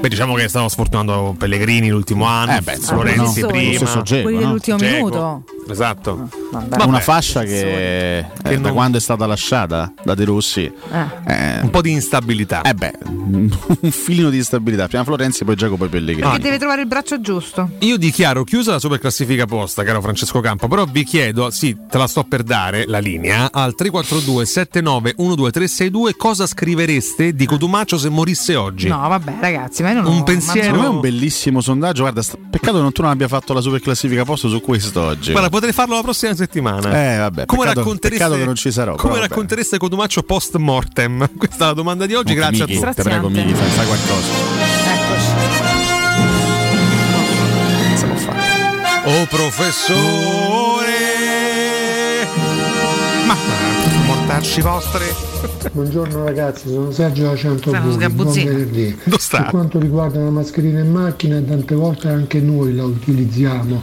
[0.00, 3.46] Beh, diciamo che stanno sfortunando Pellegrini l'ultimo anno, Eh beh, Florenzi no.
[3.48, 3.76] prima.
[3.76, 4.42] Stesso Dzeko, Quelli no?
[4.44, 4.94] dell'ultimo Dzeko.
[4.94, 5.44] minuto.
[5.70, 6.28] Esatto.
[6.50, 6.82] Vabbè.
[6.84, 11.06] una fascia che, eh, Che da non- quando è stata lasciata da De Rossi Eh.
[11.26, 12.62] eh, Un po' di instabilità.
[12.62, 13.50] eh beh, un
[13.90, 17.68] filino di instabilità prima Florenzi poi Giacomo poi Pellegrini Perché deve trovare il braccio giusto.
[17.80, 21.98] Io dichiaro chiusa la super classifica posta, caro Francesco Campo, però vi chiedo, sì, te
[21.98, 28.08] la sto per dare la linea, al 342 79 12362 cosa scrivereste di Cotumaccio se
[28.08, 28.88] morisse oggi?
[28.88, 31.60] No, vabbè, ragazzi, ma io non Un ho- pensiero- Secondo me è un ma- bellissimo
[31.60, 32.02] sondaggio.
[32.02, 35.30] Guarda, st- peccato che tu non abbia fatto la super classifica posto su questo oggi.
[35.32, 36.88] Guarda, potrei farlo la prossima settimana.
[37.14, 41.28] Eh, vabbè, come peccato- raccontereste, peccato che non ci sarò, Come raccontereste Cotumaccio post mortem?
[41.36, 43.02] Questa è la domanda di oggi, Comunque, grazie Miki, a tutti.
[43.02, 44.26] Te prego, Miki, fai, fai qualcosa.
[44.94, 45.26] Eccoci.
[46.16, 46.36] Non.
[49.04, 50.77] Oh professore!
[54.38, 55.04] Mortacci vostri?
[55.72, 58.50] Buongiorno ragazzi, sono Sergio da Stanno Centobuoni, buon sgabuzzino.
[58.50, 58.98] venerdì.
[59.02, 59.42] Dove sta?
[59.42, 63.82] Per quanto riguarda la mascherina in macchina, tante volte anche noi la utilizziamo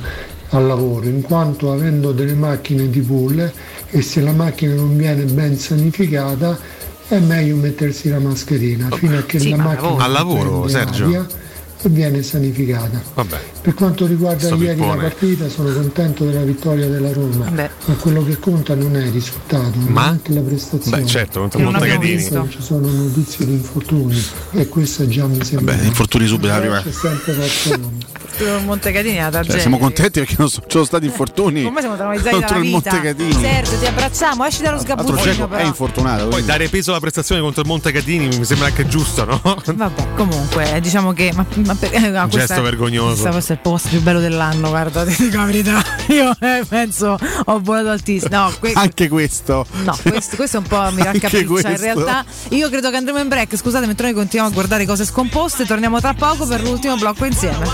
[0.51, 3.51] al lavoro, in quanto avendo delle macchine di pull
[3.89, 6.57] e se la macchina non viene ben sanificata
[7.07, 11.03] è meglio mettersi la mascherina fino a che Sì, la ma macchina al lavoro, Sergio?
[11.05, 11.25] aria
[11.81, 13.01] e viene sanificata.
[13.13, 13.37] Vabbè.
[13.65, 17.69] Per quanto riguarda Sto ieri la partita sono contento della vittoria della Roma, Beh.
[17.85, 20.03] ma quello che conta non è il risultato, ma, Ma?
[20.03, 21.01] anche la prestazione.
[21.01, 22.15] Beh, certo, non Montecatini.
[22.15, 22.35] visto.
[22.35, 25.73] Non ci sono notizie di infortuni e questa già mi sembra.
[25.73, 26.79] Beh, infortuni subito la prima.
[26.83, 28.03] C'è sempre il
[28.65, 32.57] Montecatini è una Cioè, siamo contenti perché non sono stati infortuni Ormai siamo traumatizzati contro
[32.59, 32.69] il.
[32.69, 33.31] Montecatini.
[33.33, 36.21] Sergio, ti abbracciamo, esci dallo sgabuzzino è infortunato.
[36.23, 39.41] Poi quindi- dare peso alla prestazione contro il Montecatini mi sembra anche giusto, no?
[39.73, 41.31] Vabbè, comunque, diciamo che.
[41.33, 43.21] Ma, ma per- eh, no, questa- gesto vergognoso.
[43.21, 45.83] Questo forse è il post più bello dell'anno, guarda, ti dico la verità.
[46.07, 48.35] Io eh, penso ho volato altissimo.
[48.35, 49.65] No, que- Anche questo.
[49.83, 51.69] No, questo, questo è un po' mi raccapriccia.
[51.69, 53.55] In realtà, io credo che andremo in break.
[53.55, 57.65] Scusate, mentre noi continuiamo a guardare cose scomposte, torniamo tra poco per l'ultimo blocco insieme.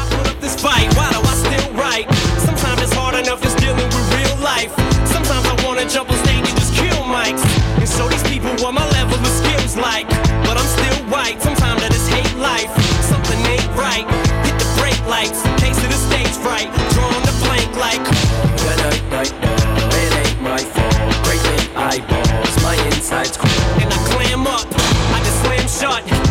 [13.10, 14.08] Something ain't right.
[14.46, 15.51] Hit the brake lights.
[16.42, 16.70] Fright.
[16.94, 18.02] Drawing the blank like.
[19.94, 21.24] It ain't my fault.
[21.24, 22.64] Great big eyeballs.
[22.64, 23.82] My insides cold.
[23.82, 24.66] And I clam up.
[25.14, 26.31] I just slam shut.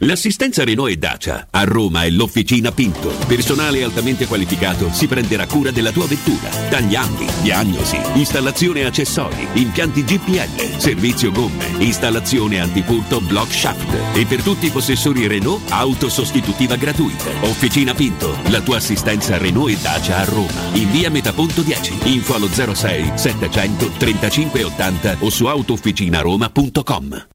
[0.00, 3.08] L'assistenza Renault e Dacia a Roma è l'Officina Pinto.
[3.26, 6.50] Personale altamente qualificato si prenderà cura della tua vettura.
[6.68, 14.16] Tagliandi, diagnosi, installazione accessori, impianti GPL, servizio gomme, installazione antipurto block shaft.
[14.16, 17.30] E per tutti i possessori Renault, auto sostitutiva gratuita.
[17.40, 20.60] Officina Pinto, la tua assistenza Renault e Dacia a Roma.
[20.74, 22.00] In via Metaponto 10.
[22.12, 27.34] Info allo 06 700 35 80 o su autofficinaroma.com.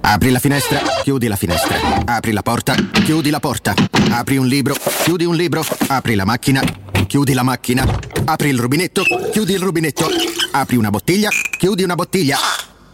[0.00, 1.76] Apri la finestra, chiudi la finestra.
[2.06, 3.74] Apri la porta, chiudi la porta.
[4.10, 5.62] Apri un libro, chiudi un libro.
[5.88, 6.62] Apri la macchina,
[7.06, 7.84] chiudi la macchina.
[8.24, 9.02] Apri il rubinetto,
[9.32, 10.08] chiudi il rubinetto.
[10.52, 12.38] Apri una bottiglia, chiudi una bottiglia.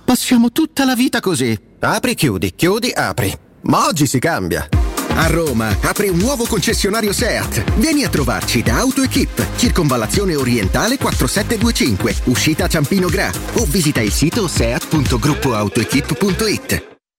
[0.05, 1.57] Passiamo tutta la vita così.
[1.79, 3.33] Apri, chiudi, chiudi, apri.
[3.63, 4.69] Ma oggi si cambia.
[5.17, 7.75] A Roma apre un nuovo concessionario SEAT.
[7.77, 14.49] Vieni a trovarci da AutoEquip, circonvallazione orientale 4725, uscita Ciampino Gra o visita il sito
[14.49, 16.93] seat.gruppoautoequip.it.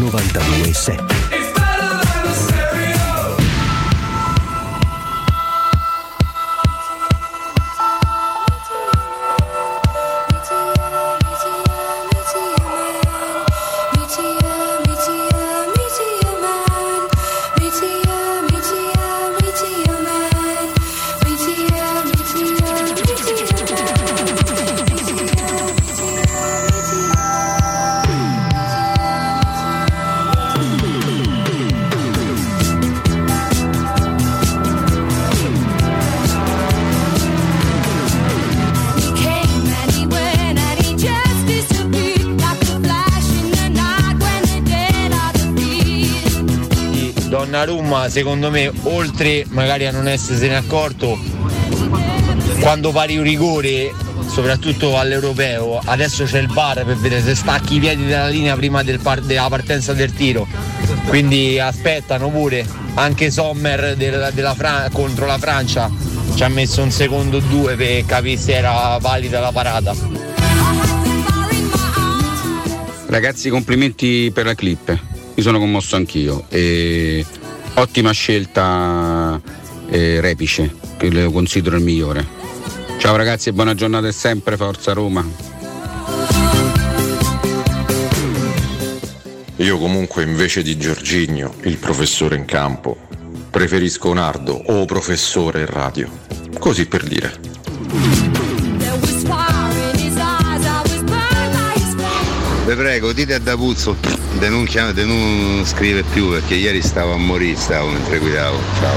[0.00, 1.37] 927
[47.58, 51.18] Donnarumma secondo me oltre magari a non essersene accorto
[52.60, 53.92] quando pari un rigore
[54.28, 58.84] soprattutto all'europeo adesso c'è il bar per vedere se stacchi i piedi dalla linea prima
[58.84, 60.46] del par- della partenza del tiro
[61.08, 62.64] quindi aspettano pure
[62.94, 65.90] anche Sommer del- della Fra- contro la Francia
[66.36, 69.96] ci ha messo un secondo o due per capire se era valida la parata
[73.10, 74.96] Ragazzi, complimenti per la clip.
[75.34, 76.44] Mi sono commosso anch'io.
[76.50, 77.24] E
[77.80, 79.40] ottima scelta
[79.88, 82.26] eh, Repice, che lo considero il migliore.
[82.98, 85.24] Ciao ragazzi e buona giornata e sempre Forza Roma.
[89.56, 92.96] Io comunque invece di Giorginio, il professore in campo,
[93.50, 96.08] preferisco Nardo o professore in radio.
[96.58, 98.17] Così per dire.
[102.68, 103.96] Vi prego, dite a D'Apuzzo
[104.38, 108.58] di non, non scrive più perché ieri stavo a morire, stavo mentre guidavo.
[108.78, 108.96] Ciao.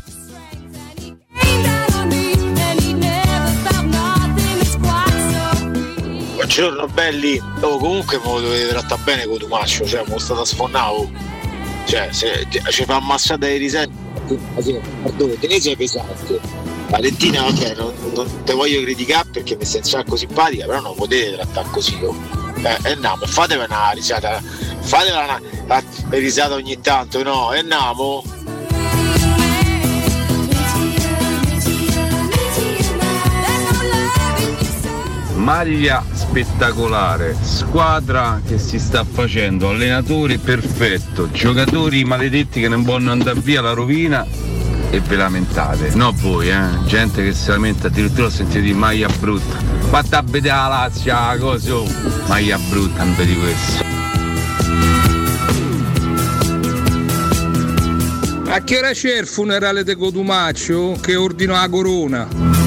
[6.35, 10.43] Buongiorno belli, oh, comunque me lo dovete trattare bene con Tumaccio, cioè me lo state
[10.43, 11.09] sfonnavo.
[11.85, 13.93] Cioè, se ci fa ammassata di riserva,
[15.03, 16.41] pardone, tenese è pesante.
[16.89, 20.93] Valentina, vabbè, non, non te voglio criticare perché mi stai un sacco simpatica, però non
[20.93, 21.97] potete trattare così.
[22.03, 22.40] Oh.
[22.63, 24.39] Eh, andiamo, fatevi una risata,
[24.81, 27.49] fatevi una, una risata ogni tanto, no?
[27.49, 28.23] Andiamo.
[35.33, 43.39] Maglia spettacolare, squadra che si sta facendo, allenatore perfetto, giocatori maledetti che non vogliono andare
[43.39, 44.23] via la rovina
[44.91, 45.95] e ve lamentate.
[45.95, 46.83] No voi, eh?
[46.85, 49.57] Gente che si lamenta, addirittura sentite di maglia brutta.
[49.89, 51.87] Fatta a vedere la Lazio, la cosa, oh.
[52.27, 53.89] maglia brutta, non vedi questo.
[58.47, 62.60] A che ora c'è il funerale di Cotumaccio che ordino la corona?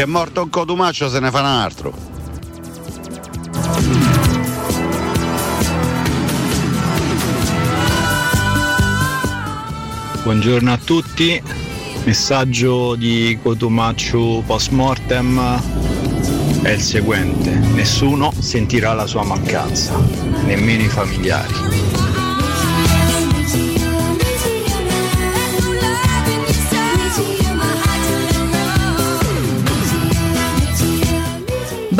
[0.00, 1.92] Che è morto un cotumaccio se ne fa un altro.
[10.22, 11.42] Buongiorno a tutti,
[12.04, 15.60] messaggio di Cotumaccio post mortem
[16.62, 20.02] è il seguente, nessuno sentirà la sua mancanza,
[20.46, 21.99] nemmeno i familiari.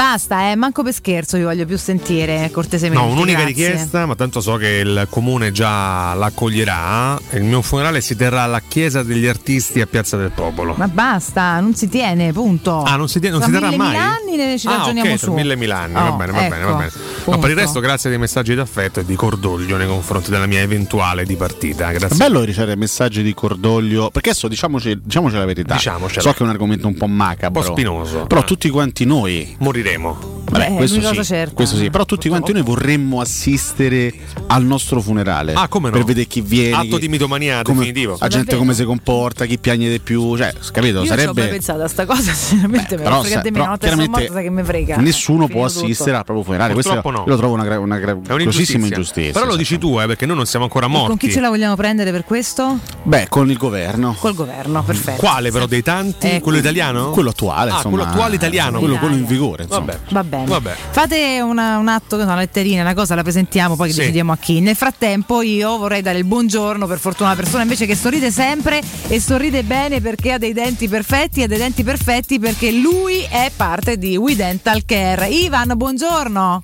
[0.04, 3.04] Basta, eh, manco per scherzo vi voglio più sentire, cortesemente.
[3.04, 3.66] No, un'unica grazie.
[3.68, 7.20] richiesta, ma tanto so che il comune già l'accoglierà.
[7.32, 10.72] Il mio funerale si terrà alla chiesa degli artisti a Piazza del Popolo.
[10.78, 12.82] Ma basta, non si tiene, punto.
[12.82, 13.88] Ah, non si, tiene- non Tra si terrà mille, mai?
[13.92, 15.32] mille anni ne ci ah, ragioniamo ok, su.
[15.34, 16.90] mille mille anni, va Oh, bene, va bene, va ecco, bene.
[16.94, 17.38] Ma punto.
[17.40, 21.26] per il resto, grazie dei messaggi d'affetto e di cordoglio nei confronti della mia eventuale
[21.26, 21.90] dipartita.
[21.90, 22.16] È Grazie.
[22.16, 25.74] bello ricevere messaggi di cordoglio, perché adesso diciamoci, diciamoci la verità.
[25.74, 26.22] Diciamocela.
[26.22, 27.60] So che è un argomento un po' macabro.
[27.60, 28.24] Un po' spinoso.
[28.24, 28.44] Però Eh.
[28.44, 29.56] tutti quanti noi.
[29.58, 29.88] Moriremo.
[29.98, 31.54] Vabbè, Beh, questo, sì, certa.
[31.54, 34.12] questo sì, però tutti quanti noi vorremmo assistere
[34.48, 35.52] al nostro funerale.
[35.52, 35.96] Ah, come no?
[35.96, 36.74] Per vedere chi viene.
[36.74, 38.16] Atto chi- di mitomania come- definitivo.
[38.18, 40.36] La gente come si comporta, chi piagne di più.
[40.36, 40.98] Cioè, capito?
[41.02, 41.46] Io ci ho mai Sarebbe.
[41.46, 44.02] pensato a sta cosa, sinceramente me Però, frega di me, però una volta che sono
[44.02, 44.96] chiaramente morta sai che mi frega.
[44.96, 45.84] Nessuno può tutto.
[45.84, 46.72] assistere al proprio funerale.
[46.72, 47.24] Questo Purtroppo no.
[47.24, 49.32] io lo trovo una, gra- una gra- grossissima ingiustizia.
[49.32, 51.06] Però lo dici tu, eh, perché noi non siamo ancora E morti.
[51.08, 52.78] con chi ce la vogliamo prendere per questo?
[53.04, 54.16] Beh, con il governo.
[54.18, 55.20] Col governo, perfetto.
[55.20, 56.28] Quale però dei tanti?
[56.28, 57.10] Eh, quello italiano?
[57.10, 57.94] Quello attuale, Ah, insomma.
[57.96, 58.78] quello attuale italiano.
[58.80, 59.79] Quello, quello in vigore, insomma.
[59.84, 59.98] Vabbè.
[60.10, 60.44] Va bene.
[60.46, 60.74] Vabbè.
[60.90, 63.98] Fate una- un atto, una letterina, una cosa, la presentiamo, poi Sì.
[64.00, 64.60] decidiamo a chi.
[64.60, 68.30] Nel frattempo io vorrei dare il buongiorno, per fortuna, a una persona invece che sorride
[68.30, 73.20] sempre e sorride bene perché ha dei denti perfetti, ha dei denti perfetti perché lui
[73.28, 75.28] è parte di We Dental Care.
[75.28, 76.62] Ivan, buongiorno.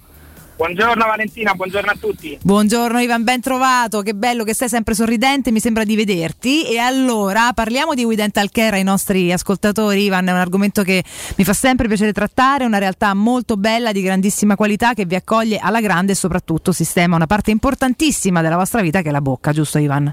[0.56, 2.38] Buongiorno Valentina, buongiorno a tutti.
[2.40, 6.66] Buongiorno Ivan, ben trovato, che bello che sei sempre sorridente, mi sembra di vederti.
[6.66, 11.04] E allora parliamo di We Dental Care ai nostri ascoltatori, Ivan, è un argomento che
[11.36, 15.58] mi fa sempre piacere trattare, una realtà molto bella, di grandissima qualità, che vi accoglie
[15.58, 19.52] alla grande e soprattutto sistema una parte importantissima della vostra vita che è la bocca,
[19.52, 20.12] giusto Ivan?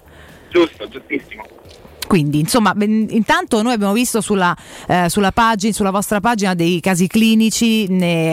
[0.49, 1.45] Giusto, giustissimo.
[2.13, 7.07] Quindi, insomma, intanto noi abbiamo visto sulla, eh, sulla pagina, sulla vostra pagina dei casi
[7.07, 7.87] clinici,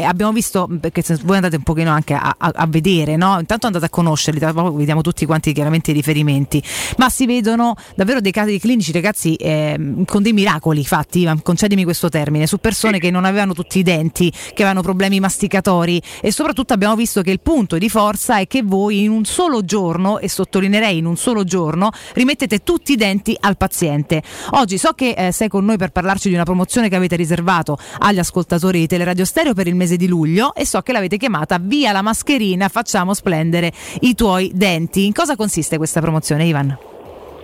[0.05, 3.39] abbiamo visto, perché se voi andate un pochino anche a, a- a vedere, no?
[3.41, 6.63] Intanto andate a conoscerli, vediamo tutti quanti chiaramente i riferimenti,
[6.99, 12.11] ma si vedono davvero dei casi clinici, ragazzi, ehm, con dei miracoli fatti, concedimi questo
[12.11, 16.75] termine, su persone che non avevano tutti i denti, che avevano problemi masticatori e soprattutto
[16.75, 20.29] abbiamo visto che il punto di forza è che voi in un solo giorno, e
[20.29, 23.69] sottolineerei in un solo giorno, rimettete tutti i denti al paziente.
[24.51, 27.79] Oggi so che eh, sei con noi per parlarci di una promozione che avete riservato
[27.99, 31.59] agli ascoltatori di Teleradio Stereo per il mese di luglio e so che l'avete chiamata
[31.61, 35.07] Via la mascherina, facciamo splendere i tuoi denti.
[35.07, 36.77] In cosa consiste questa promozione, Ivan?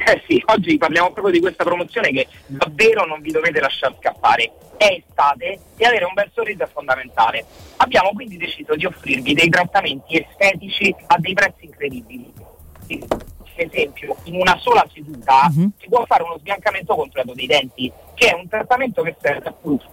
[0.09, 4.53] Eh sì, oggi parliamo proprio di questa promozione che davvero non vi dovete lasciare scappare.
[4.77, 7.45] È estate e avere un bel sorriso è fondamentale.
[7.79, 12.33] Abbiamo quindi deciso di offrirvi dei trattamenti estetici a dei prezzi incredibili.
[13.57, 18.29] Per esempio, in una sola seduta si può fare uno sbiancamento completo dei denti, che
[18.29, 19.85] è un trattamento che serve appunto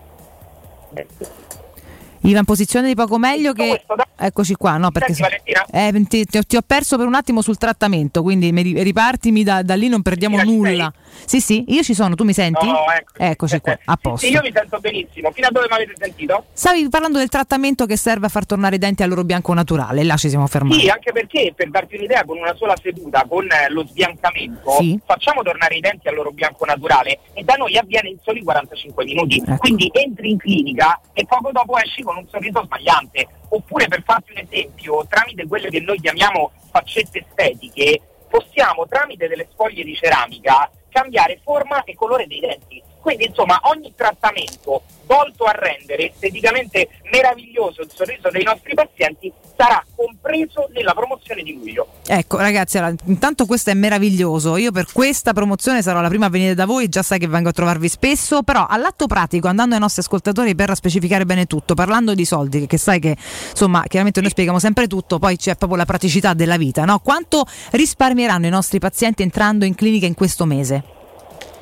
[2.26, 3.84] Ivan, posizione di poco meglio che...
[4.15, 5.14] Eccoci qua, no, perché...
[5.14, 5.22] Senti,
[5.53, 5.65] Valentina?
[5.69, 9.61] Eh, ti, ti ho- perso per un attimo sul trattamento, quindi mi ri- ripartimi da,
[9.61, 10.91] da lì, non perdiamo nulla.
[11.26, 12.65] Sì, sì, io ci sono, tu mi senti?
[12.65, 13.14] No, ecco.
[13.18, 14.26] Eccoci qua, a posto.
[14.26, 15.31] Sì, io mi sento benissimo.
[15.31, 16.45] Fino a dove mi avete sentito?
[16.53, 20.03] Stavi parlando del trattamento che serve a far tornare i denti al loro bianco naturale,
[20.03, 20.81] là ci siamo fermati.
[20.81, 24.99] Sì, anche perché per darti un'idea, con una sola seduta, con eh, lo sbiancamento, Sì.
[25.06, 29.06] facciamo tornare i denti al loro bianco naturale e da noi avviene in soli 45
[29.06, 29.38] minuti.
[29.38, 29.57] Ecco.
[29.57, 33.27] Quindi entri in clinica e poco dopo esci con un sorriso sbagliante.
[33.49, 39.48] Oppure per farti un esempio, tramite quelle che noi chiamiamo faccette estetiche, possiamo tramite delle
[39.52, 42.82] sfoglie di ceramica cambiare forma e colore dei denti.
[43.04, 49.86] Quindi insomma ogni trattamento volto a rendere esteticamente meraviglioso il sorriso dei nostri pazienti sarà
[49.94, 51.86] compreso nella promozione di luglio.
[52.08, 56.30] Ecco ragazzi, allora, intanto questo è meraviglioso, io per questa promozione sarò la prima a
[56.30, 59.82] venire da voi, già sai che vengo a trovarvi spesso, però all'atto pratico, andando ai
[59.82, 63.18] nostri ascoltatori per specificare bene tutto, parlando di soldi, che sai che
[63.50, 67.00] insomma chiaramente noi spieghiamo sempre tutto, poi c'è proprio la praticità della vita, no?
[67.00, 71.02] Quanto risparmieranno i nostri pazienti entrando in clinica in questo mese?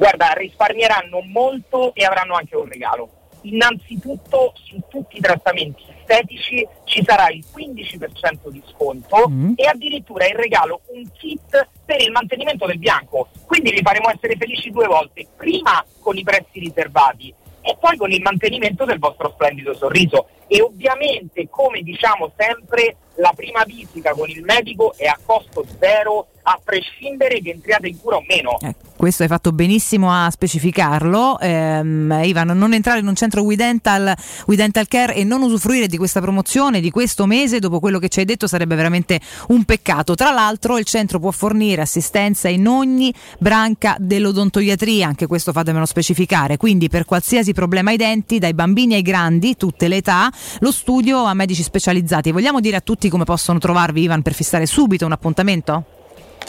[0.02, 3.10] Guarda, risparmieranno molto e avranno anche un regalo.
[3.42, 9.54] Innanzitutto su tutti i trattamenti estetici ci sarà il 15% di sconto Mm.
[9.56, 13.28] e addirittura in regalo un kit per il mantenimento del bianco.
[13.46, 18.10] Quindi vi faremo essere felici due volte, prima con i prezzi riservati e poi con
[18.10, 20.30] il mantenimento del vostro splendido sorriso.
[20.48, 26.30] E ovviamente, come diciamo sempre, la prima visita con il medico è a costo zero,
[26.52, 28.58] a prescindere che entriate in cura o meno.
[29.02, 31.40] Questo hai fatto benissimo a specificarlo.
[31.40, 34.14] Ehm, Ivan, non entrare in un centro We Dental,
[34.46, 38.10] We Dental Care e non usufruire di questa promozione di questo mese, dopo quello che
[38.10, 40.14] ci hai detto, sarebbe veramente un peccato.
[40.14, 46.58] Tra l'altro, il centro può fornire assistenza in ogni branca dell'odontoiatria, anche questo fatemelo specificare.
[46.58, 51.24] Quindi, per qualsiasi problema ai denti, dai bambini ai grandi, tutte le età, lo studio
[51.24, 52.32] a medici specializzati.
[52.32, 55.86] Vogliamo dire a tutti come possono trovarvi, Ivan, per fissare subito un appuntamento?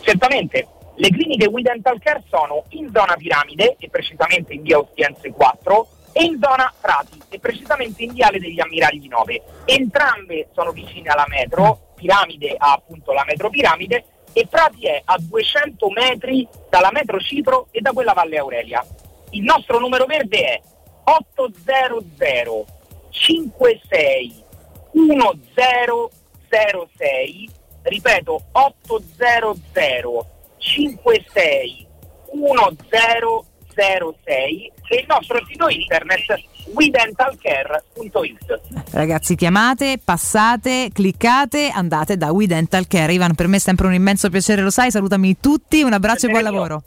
[0.02, 0.66] Certamente,
[0.96, 5.88] le cliniche We Dental Care sono in zona Piramide, e precisamente in via Ostiense 4,
[6.12, 9.42] e in zona Prati, e precisamente in viale degli Ammiragli 9.
[9.64, 15.16] Entrambe sono vicine alla metro, Piramide ha appunto la metro Piramide, e Prati è a
[15.20, 18.84] 200 metri dalla metro Cipro e da quella Valle Aurelia.
[19.30, 20.60] Il nostro numero verde è
[21.04, 22.66] 800
[23.10, 24.44] 56
[24.92, 27.50] 1006
[27.82, 30.26] ripeto 800
[30.59, 31.86] 56
[32.34, 36.42] 1006 e il nostro sito internet
[36.74, 38.60] wedentalcare.it
[38.90, 43.12] Ragazzi, chiamate, passate, cliccate, andate da We Dental Care.
[43.12, 44.90] Ivan, per me è sempre un immenso piacere, lo sai.
[44.90, 46.82] Salutami tutti, un abbraccio e buon lavoro.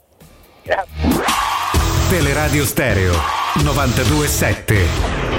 [2.10, 3.14] Teleradio Stereo
[3.64, 5.35] 927.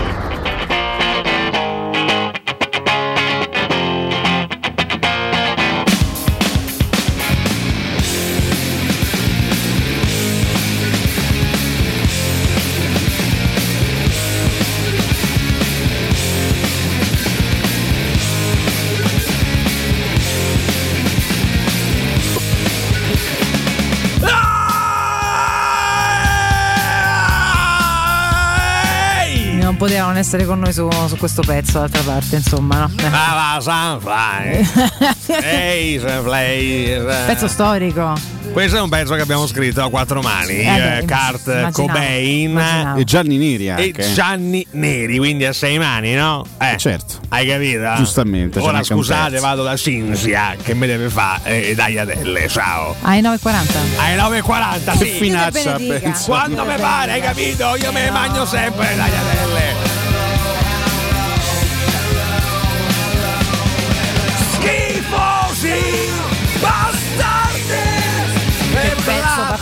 [29.86, 32.90] Poteva non essere con noi su, su questo pezzo, d'altra parte, insomma, no?
[32.98, 33.06] Eh.
[33.06, 35.38] Ah, va, Sunfly.
[35.42, 37.04] Ehi, Sunfly.
[37.26, 38.34] Pezzo storico.
[38.52, 40.54] Questo è un pezzo che abbiamo scritto a quattro mani.
[40.54, 43.00] Eh eh, Kurt immaginavo, Cobain immaginavo.
[43.00, 44.12] E Gianni Neri e anche.
[44.12, 46.44] Gianni Neri, quindi a sei mani, no?
[46.58, 47.20] Eh, certo.
[47.28, 47.94] Hai capito?
[47.96, 52.48] Giustamente, Ora scusate, vado da Cinzia che mi deve fare eh, tagliatelle.
[52.48, 52.94] Ciao.
[53.02, 53.50] Ai 9.40.
[53.98, 54.98] Alle 9.40, sì.
[54.98, 56.18] Che finaccia, benedica.
[56.24, 57.76] Quando mi pare, hai capito?
[57.76, 59.75] Io me ne mangio sempre le tagliatelle.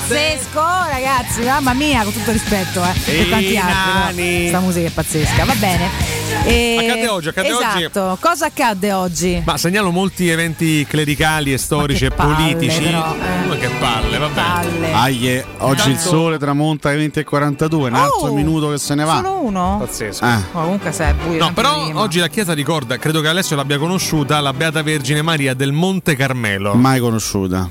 [0.05, 3.21] Pazzesco, ragazzi, mamma mia, con tutto rispetto, eh.
[3.21, 4.39] E tanti altri.
[4.41, 6.14] Questa musica è pazzesca, va bene.
[6.47, 7.65] E- Accadde oggi, accadde oggi.
[7.85, 8.19] esatto.
[8.21, 9.43] Cosa accadde oggi?
[9.47, 12.83] Ma segnalo molti eventi clericali e storici e politici.
[12.83, 13.59] però, eh.
[13.59, 14.35] Che palle, vabbè.
[14.35, 14.93] Palle.
[14.93, 19.05] Aie, oggi il Tanto- sole tramonta alle 20.42, un altro Oh, minuto che se ne
[19.05, 19.17] va.
[19.17, 19.77] Solo uno?
[19.81, 20.25] Pazzesco.
[20.27, 21.39] Oh, comunque è buio.
[21.39, 22.01] No, però prima.
[22.01, 26.15] oggi la Chiesa ricorda, credo che Alessio l'abbia conosciuta, la Beata Vergine Maria del Monte
[26.17, 26.75] Carmelo.
[26.75, 27.71] Mai conosciuta.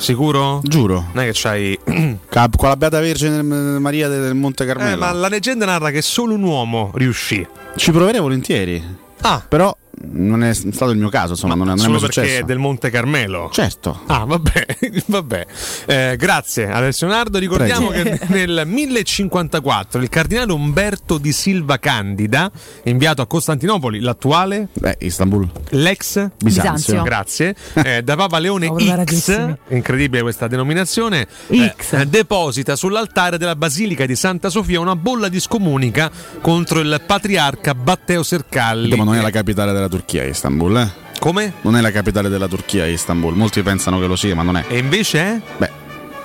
[0.00, 0.60] Sicuro?
[0.64, 1.04] Giuro.
[1.12, 1.78] Non è che c'hai.
[2.28, 4.90] Cap- Con la Beata Vergine Maria del Monte Carmelo.
[4.92, 7.46] Eh, ma la leggenda narra che solo un uomo riuscì.
[7.76, 8.82] Ci proverei volentieri.
[9.20, 9.44] Ah.
[9.46, 12.20] Però non è stato il mio caso, insomma, non è, non è Solo mai perché
[12.22, 12.40] successo.
[12.42, 13.50] è del Monte Carmelo.
[13.52, 14.00] Certo.
[14.06, 14.66] Ah, vabbè,
[15.06, 15.46] vabbè.
[15.86, 17.38] Eh, grazie Alessio Nardo.
[17.38, 18.16] Ricordiamo Prego.
[18.16, 22.50] che nel 1054 il cardinale Umberto di Silva Candida,
[22.84, 25.48] inviato a Costantinopoli, l'attuale Beh, Istanbul.
[25.70, 27.02] l'ex Bisanzio.
[27.02, 33.56] grazie, eh, da Papa Leone Oh, X, incredibile questa denominazione, eh, eh, deposita sull'altare della
[33.56, 36.10] Basilica di Santa Sofia una bolla di scomunica
[36.40, 38.96] contro il patriarca Batteo Sercalli.
[38.96, 40.90] Ma non è la capitale della Turchia, Istanbul, eh?
[41.18, 41.52] Come?
[41.60, 43.34] Non è la capitale della Turchia, Istanbul.
[43.34, 44.64] Molti pensano che lo sia, ma non è.
[44.68, 45.42] E invece?
[45.58, 45.70] Beh,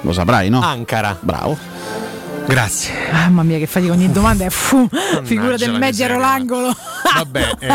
[0.02, 0.62] lo saprai, no?
[0.62, 1.18] Ankara.
[1.20, 1.58] Bravo.
[2.48, 2.94] Grazie.
[3.12, 4.88] Mamma mia, che fatica ogni domanda è fu,
[5.24, 6.18] figura del miseria.
[6.18, 6.76] l'angolo.
[7.16, 7.68] Vabbè, eh,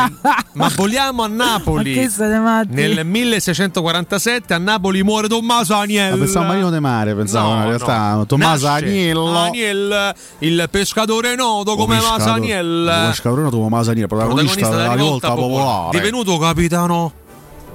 [0.53, 2.09] ma vogliamo a Napoli.
[2.19, 2.63] Ma?
[2.69, 6.17] Nel 1647 a Napoli muore Tommaso Agnello.
[6.17, 9.39] Ma pensavo Marino De Mare, pensavo in realtà Tommaso Nasce Agnello.
[9.39, 12.91] Agnello, il pescatore noto come Maso Agnello.
[13.09, 15.99] Pescatore Tommaso Agnello, protagonista della rivolta popolare.
[15.99, 17.13] Divenuto capitano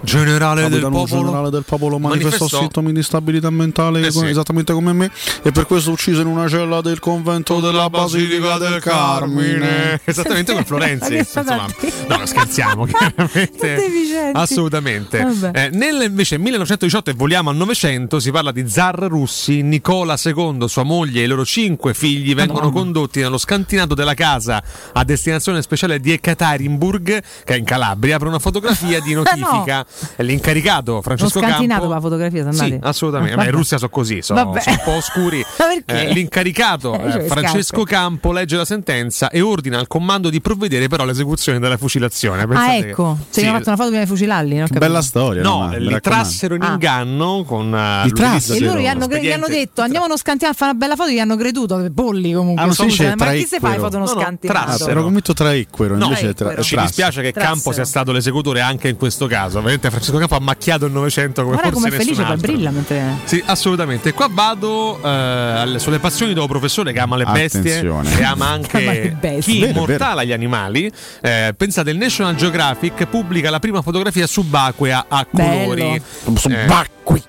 [0.05, 1.05] generale del popolo.
[1.05, 4.25] generale del popolo manifestò Manifestò- sintomi di instabilità mentale Eh sì.
[4.25, 5.11] esattamente come me
[5.43, 9.99] e per questo ucciso in una cella del convento della Basilica del Carmine.
[10.05, 11.15] Esattamente come Florenzi.
[11.17, 11.65] Insomma.
[12.07, 14.31] No, no, scherziamo, chiaramente.
[14.33, 15.27] Assolutamente.
[15.53, 19.61] Eh, nel invece 1918 e voliamo al 900 si parla di zar russi.
[19.61, 24.61] Nicola II, sua moglie e i loro cinque figli vengono condotti nello scantinato della casa
[24.93, 29.85] a destinazione speciale di Ekaterinburg, che è in Calabria, per una fotografia di notifica.
[30.17, 31.93] L'incaricato Francesco scantinato Campo.
[31.95, 32.81] la fotografia, sono Sì, andati.
[32.87, 33.33] assolutamente.
[33.33, 33.51] Ah, Ma in.
[33.51, 35.45] Russia sono così, sono, sono un po' oscuri.
[35.87, 37.89] Eh, l'incaricato Eh, eh, cioè, Francesco scarpe.
[37.91, 42.41] Campo legge la sentenza e ordina al comando di provvedere però all'esecuzione della fucilazione.
[42.43, 43.17] Ah, Pensate che- ecco.
[43.29, 44.55] Si Sì, hanno fatto una foto prima di fucilarli.
[44.57, 45.41] non Bella storia.
[45.43, 46.71] No, li trassero in Ah.
[46.73, 48.57] inganno con eh, Li trassero?
[48.57, 51.09] E loro gli hanno, gli hanno detto andiamo uno scantino a fare una bella foto,
[51.11, 52.61] gli hanno creduto, che polli comunque.
[52.63, 53.83] Ah, non si dice ma chi si fa le traicquero?
[53.83, 54.65] foto uno No, no, scantinato?
[54.65, 54.91] trassero.
[54.91, 57.31] Ero convinto traicquero, No, invece ci dispiace che.
[57.31, 59.61] Campo sia stato l'esecutore anche in questo caso.
[59.75, 62.51] Veramente Francesco Campo ha macchiato il Novecento come Guarda forse come felice, nessun poi altro.
[62.53, 63.17] brilla mentre.
[63.25, 64.13] Sì, assolutamente.
[64.13, 68.17] Qua vado eh, sulle passioni del professore che ama le bestie Attenzione.
[68.19, 69.65] e ama anche chi Vero, vero.
[69.67, 70.91] immortala gli animali.
[71.21, 75.63] Eh, pensate, il National Geographic pubblica la prima fotografia subacquea a Bello.
[75.67, 76.01] colori.
[76.35, 77.23] Subacqui.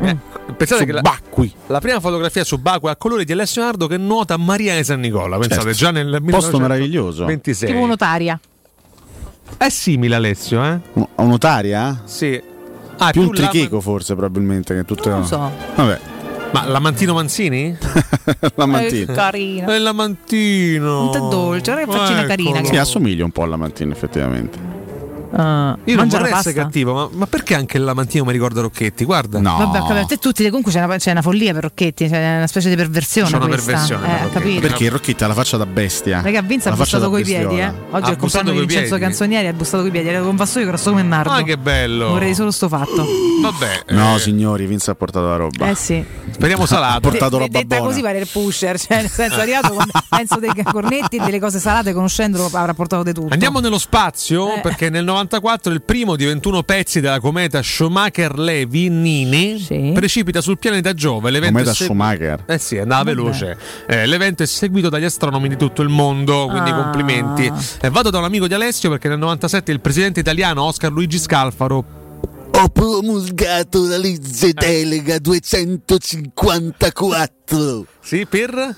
[0.00, 0.16] Eh,
[0.56, 1.54] pensate che la, Subacqui.
[1.68, 5.00] la prima fotografia subacquea a colori di Alessio Nardo che nuota a Maria di San
[5.00, 5.36] Nicola.
[5.38, 5.78] Pensate, Certo.
[5.78, 7.24] già nel Posto meraviglioso.
[7.26, 7.68] 26.
[7.68, 8.38] Tipo un'otaria.
[9.56, 10.78] È simile Alessio, eh?
[10.94, 12.02] Un- Un'otaria?
[12.04, 12.40] Sì.
[12.98, 15.50] Ah, è Più un più la- tricheco forse probabilmente che tutte Non lo so.
[15.74, 16.00] Vabbè,
[16.52, 17.76] Ma Lamantino Manzini?
[18.54, 19.12] la Eh, mattina.
[19.12, 19.70] carino.
[19.72, 21.06] È Lamantino.
[21.06, 22.62] Un tè dolce, guarda che faccina carina Eccolo.
[22.62, 24.58] che Sì, assomiglia un po' alla mattina effettivamente.
[25.36, 26.50] Ah, Io non vorrei pasta.
[26.50, 29.04] essere cattivo, ma, ma perché anche il Lamantino mi ricorda Rocchetti?
[29.04, 29.40] Guarda.
[29.40, 29.56] No.
[29.58, 32.36] Vabbè, ho capito, a te tutti comunque c'è una, c'è una follia per Rocchetti, c'è
[32.36, 33.30] una specie di perversione.
[33.30, 33.70] C'è una questa.
[33.72, 34.60] perversione Eh, ho capito.
[34.60, 36.20] Perché Rocchetti ha la faccia da bestia.
[36.20, 37.72] Raga, Vince ha La faccia bussato da coi piedi, eh.
[37.90, 38.16] Oggi Ha di
[38.50, 38.98] coi Vincenzo?
[38.98, 41.30] Canzonieri, ha bussato coi piedi, era con vassoio grosso come Nardo.
[41.32, 42.08] Ah, che bello.
[42.10, 43.04] Vorrei solo sto fatto.
[43.42, 43.82] Vabbè.
[43.94, 45.68] No, eh, signori, Vince ha portato la roba.
[45.68, 46.04] Eh sì.
[46.30, 47.00] speriamo Ha salato.
[47.00, 47.90] portato De- roba detta buona.
[47.90, 51.40] così pare il pusher, cioè nel senso è arrivato con penso dei cornetti e delle
[51.40, 53.32] cose salate, conoscendolo avrà portato di tutto.
[53.32, 54.60] Andiamo nello spazio Eh.
[54.60, 59.90] perché nel 94 il primo di 21 pezzi della cometa Schumacher-Levy-Nini Sì.
[59.94, 61.30] precipita sul pianeta Giove.
[61.30, 62.44] L'evento Cometa è segu- Schumacher.
[62.46, 63.16] Eh sì, andava Vabbè.
[63.16, 63.56] veloce.
[63.86, 66.82] Eh, l'evento è seguito dagli astronomi di tutto il mondo, quindi Ah.
[66.82, 67.50] complimenti.
[67.80, 71.18] Eh, vado da un amico di Alessio perché nel 97 il presidente italiano Oscar Luigi
[71.18, 72.02] Scalfaro
[72.56, 78.76] Ho promulgato la legge delega 254 sì, per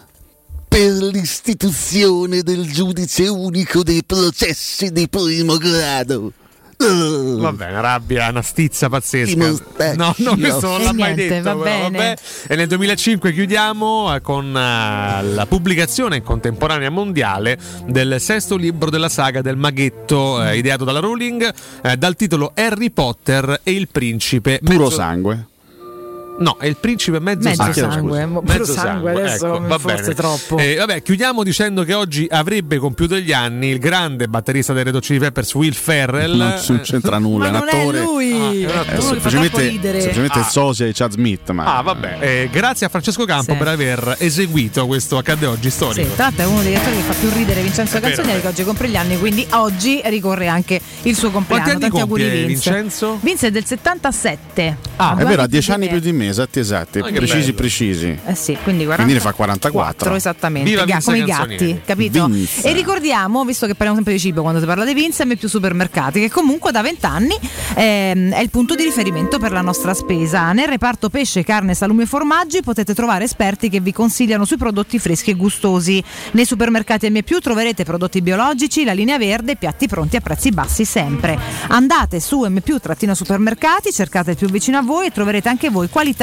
[0.76, 6.32] per l'istituzione del giudice unico dei processi di primo grado.
[6.76, 7.38] Oh.
[7.38, 9.38] Vabbè, una rabbia, una stizza pazzesca.
[9.38, 9.96] Mostacchio.
[9.96, 11.56] No, no, questo non E l'ha mai niente, detto.
[11.56, 11.96] va però, bene.
[11.96, 12.16] vabbè.
[12.48, 18.90] E nel 2005 chiudiamo eh, con eh, la pubblicazione in contemporanea mondiale del sesto libro
[18.90, 23.88] della saga del maghetto, eh, ideato dalla Rowling, eh, dal titolo Harry Potter e il
[23.88, 24.60] principe.
[24.62, 25.46] Puro mezzo- sangue.
[26.38, 27.92] No, è il principe mezzo, Mezzo sangue.
[27.92, 30.14] sangue, mo- puro sangue, adesso ecco, va forse bene.
[30.14, 30.58] troppo.
[30.58, 34.94] Eh, vabbè, chiudiamo dicendo che oggi avrebbe compiuto gli anni il grande batterista dei Red
[34.96, 36.36] Hot Chili Peppers, Will Ferrell.
[36.36, 38.00] Non, c'entra nulla, Ma è un non è attore.
[38.00, 38.32] lui!
[38.32, 38.84] Ah, è un attore.
[38.84, 39.98] troppo semplicemente ridere.
[40.00, 40.42] semplicemente Ah.
[40.42, 41.50] il sosia di Chad Smith.
[41.50, 42.16] Ma Ah, vabbè.
[42.20, 43.58] Eh, grazie a Francesco Campo Sì.
[43.58, 46.14] per aver eseguito questo accade oggi Sì, storico.
[46.14, 48.88] tra l'altro è uno degli attori che fa più ridere Vincenzo Canzonieri che oggi compie
[48.88, 51.64] gli anni, quindi oggi ricorre anche il suo compleanno.
[51.64, 52.70] Quanti anni Tanti auguri compie Vince.
[52.70, 53.18] Vincenzo?
[53.22, 54.76] Vince è del 77.
[54.96, 55.90] Ah, è vero, ha anni dieci anni me.
[55.92, 56.98] più di me, esatti, esatti.
[56.98, 57.54] Ah, precisi, bello.
[57.54, 58.18] precisi.
[58.24, 60.14] Eh sì, quindi 40, Quindi ne fa 44.
[60.14, 62.26] esattamente, Viva Ga- come i gatti, capito?
[62.26, 62.62] Vince.
[62.62, 65.48] E ricordiamo, visto che parliamo sempre di cibo quando si parla di Vince, M più
[65.48, 67.38] supermercati, che comunque da 20 anni
[67.74, 70.52] ehm, è il punto di riferimento per la nostra spesa.
[70.52, 74.98] Nel reparto pesce, carne, salumi e formaggi potete trovare esperti che vi consigliano sui prodotti
[74.98, 76.02] freschi e gustosi.
[76.32, 80.50] Nei supermercati M più troverete prodotti biologici, la linea verde e piatti pronti a prezzi
[80.50, 81.38] bassi sempre.
[81.68, 82.78] Andate su M più
[83.14, 86.15] supermercati, cercate il più vicino a voi e troverete anche voi qualità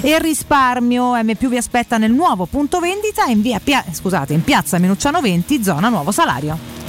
[0.00, 1.14] e risparmio.
[1.22, 5.20] M più vi aspetta nel nuovo punto vendita in, via, Pia- scusate, in piazza Minucciano
[5.20, 6.79] 20, zona Nuovo Salario.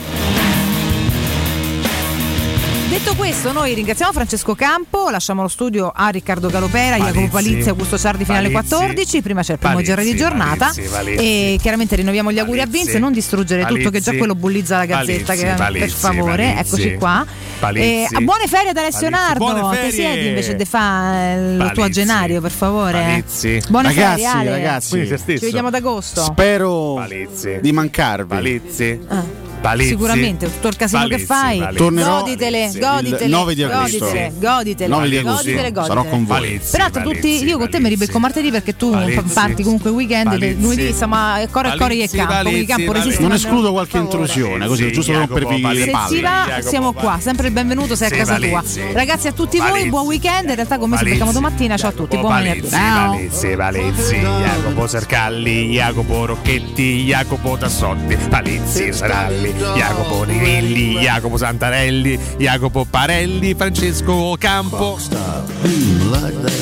[2.92, 7.14] Detto questo, noi ringraziamo Francesco Campo, lasciamo lo studio a Riccardo Galopera, Palizzi.
[7.14, 8.74] Jacopo Palizzi Augusto Ciardi fino alle Palizzi.
[8.76, 9.22] 14.
[9.22, 10.66] Prima c'è il primo Palizzi, giro di giornata.
[10.66, 11.24] Palizzi, Palizzi.
[11.24, 12.66] E chiaramente rinnoviamo gli auguri a.
[12.66, 15.34] Vince, non distruggere tutto, che già quello bullizza la gazzetta.
[15.34, 16.74] Palizzi, che- per favore, Palizzi.
[16.76, 17.26] eccoci qua.
[17.60, 17.86] Palizzi.
[17.88, 19.08] E, a buone ferie ad Alessio.
[19.08, 19.74] Nardo.
[19.90, 23.00] Siedi invece di fare il tuo agenario, per favore.
[23.00, 23.62] Palizzi.
[23.70, 24.50] Buone Ragazzi, ferie, Ale.
[24.50, 24.90] ragazzi.
[24.90, 25.40] Quindi te stesso.
[25.40, 26.24] Ci vediamo ad agosto.
[26.24, 27.60] Spero Palizzi.
[27.62, 28.28] di mancarvi.
[28.28, 29.00] Palizzi.
[29.08, 29.50] Ah.
[29.62, 29.90] Palizzi.
[29.90, 31.68] Sicuramente, tutto il casino Palizzi, che fai.
[31.76, 33.28] Tornerò goditele, il goditele.
[33.28, 33.98] 9 di agosto.
[34.00, 35.36] Goditele, goditele, 9 di agosto.
[35.44, 35.86] goditele, goditele.
[35.86, 36.40] Sarò con voi.
[36.42, 39.34] Palizzi, Peraltro Palizzi, tutti, io con te mi ribecco martedì perché tu Palizzi.
[39.34, 40.62] parti comunque weekend, Palizzi.
[40.62, 43.04] lunedì siamo a Coro e Cori e Palizzi, Campo, Palizzi, Campo Palizzi.
[43.06, 43.22] resiste.
[43.22, 45.84] Non escludo qualche intrusione, così giusto per rompervi le Palizzi.
[45.84, 46.52] Se si palle.
[46.62, 48.64] va, siamo qua, sempre il benvenuto, sei a casa tua.
[48.94, 50.50] Ragazzi, a tutti voi, buon weekend.
[50.50, 51.78] In realtà con me ci becchiamo domattina.
[51.78, 52.68] Ciao a tutti, buon venerdì.
[52.68, 62.86] Palizzi, Palizzi, Jacopo Sercalli, Jacopo Rocchetti, Jacopo Tassotti, Palizzi, Saralli, Jacopo Nivilli, Jacopo Santarelli, Jacopo
[62.90, 64.98] Parelli, Francesco Campo.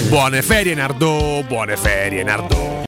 [0.07, 2.70] Buone ferie Nardò, buone ferie Nardò.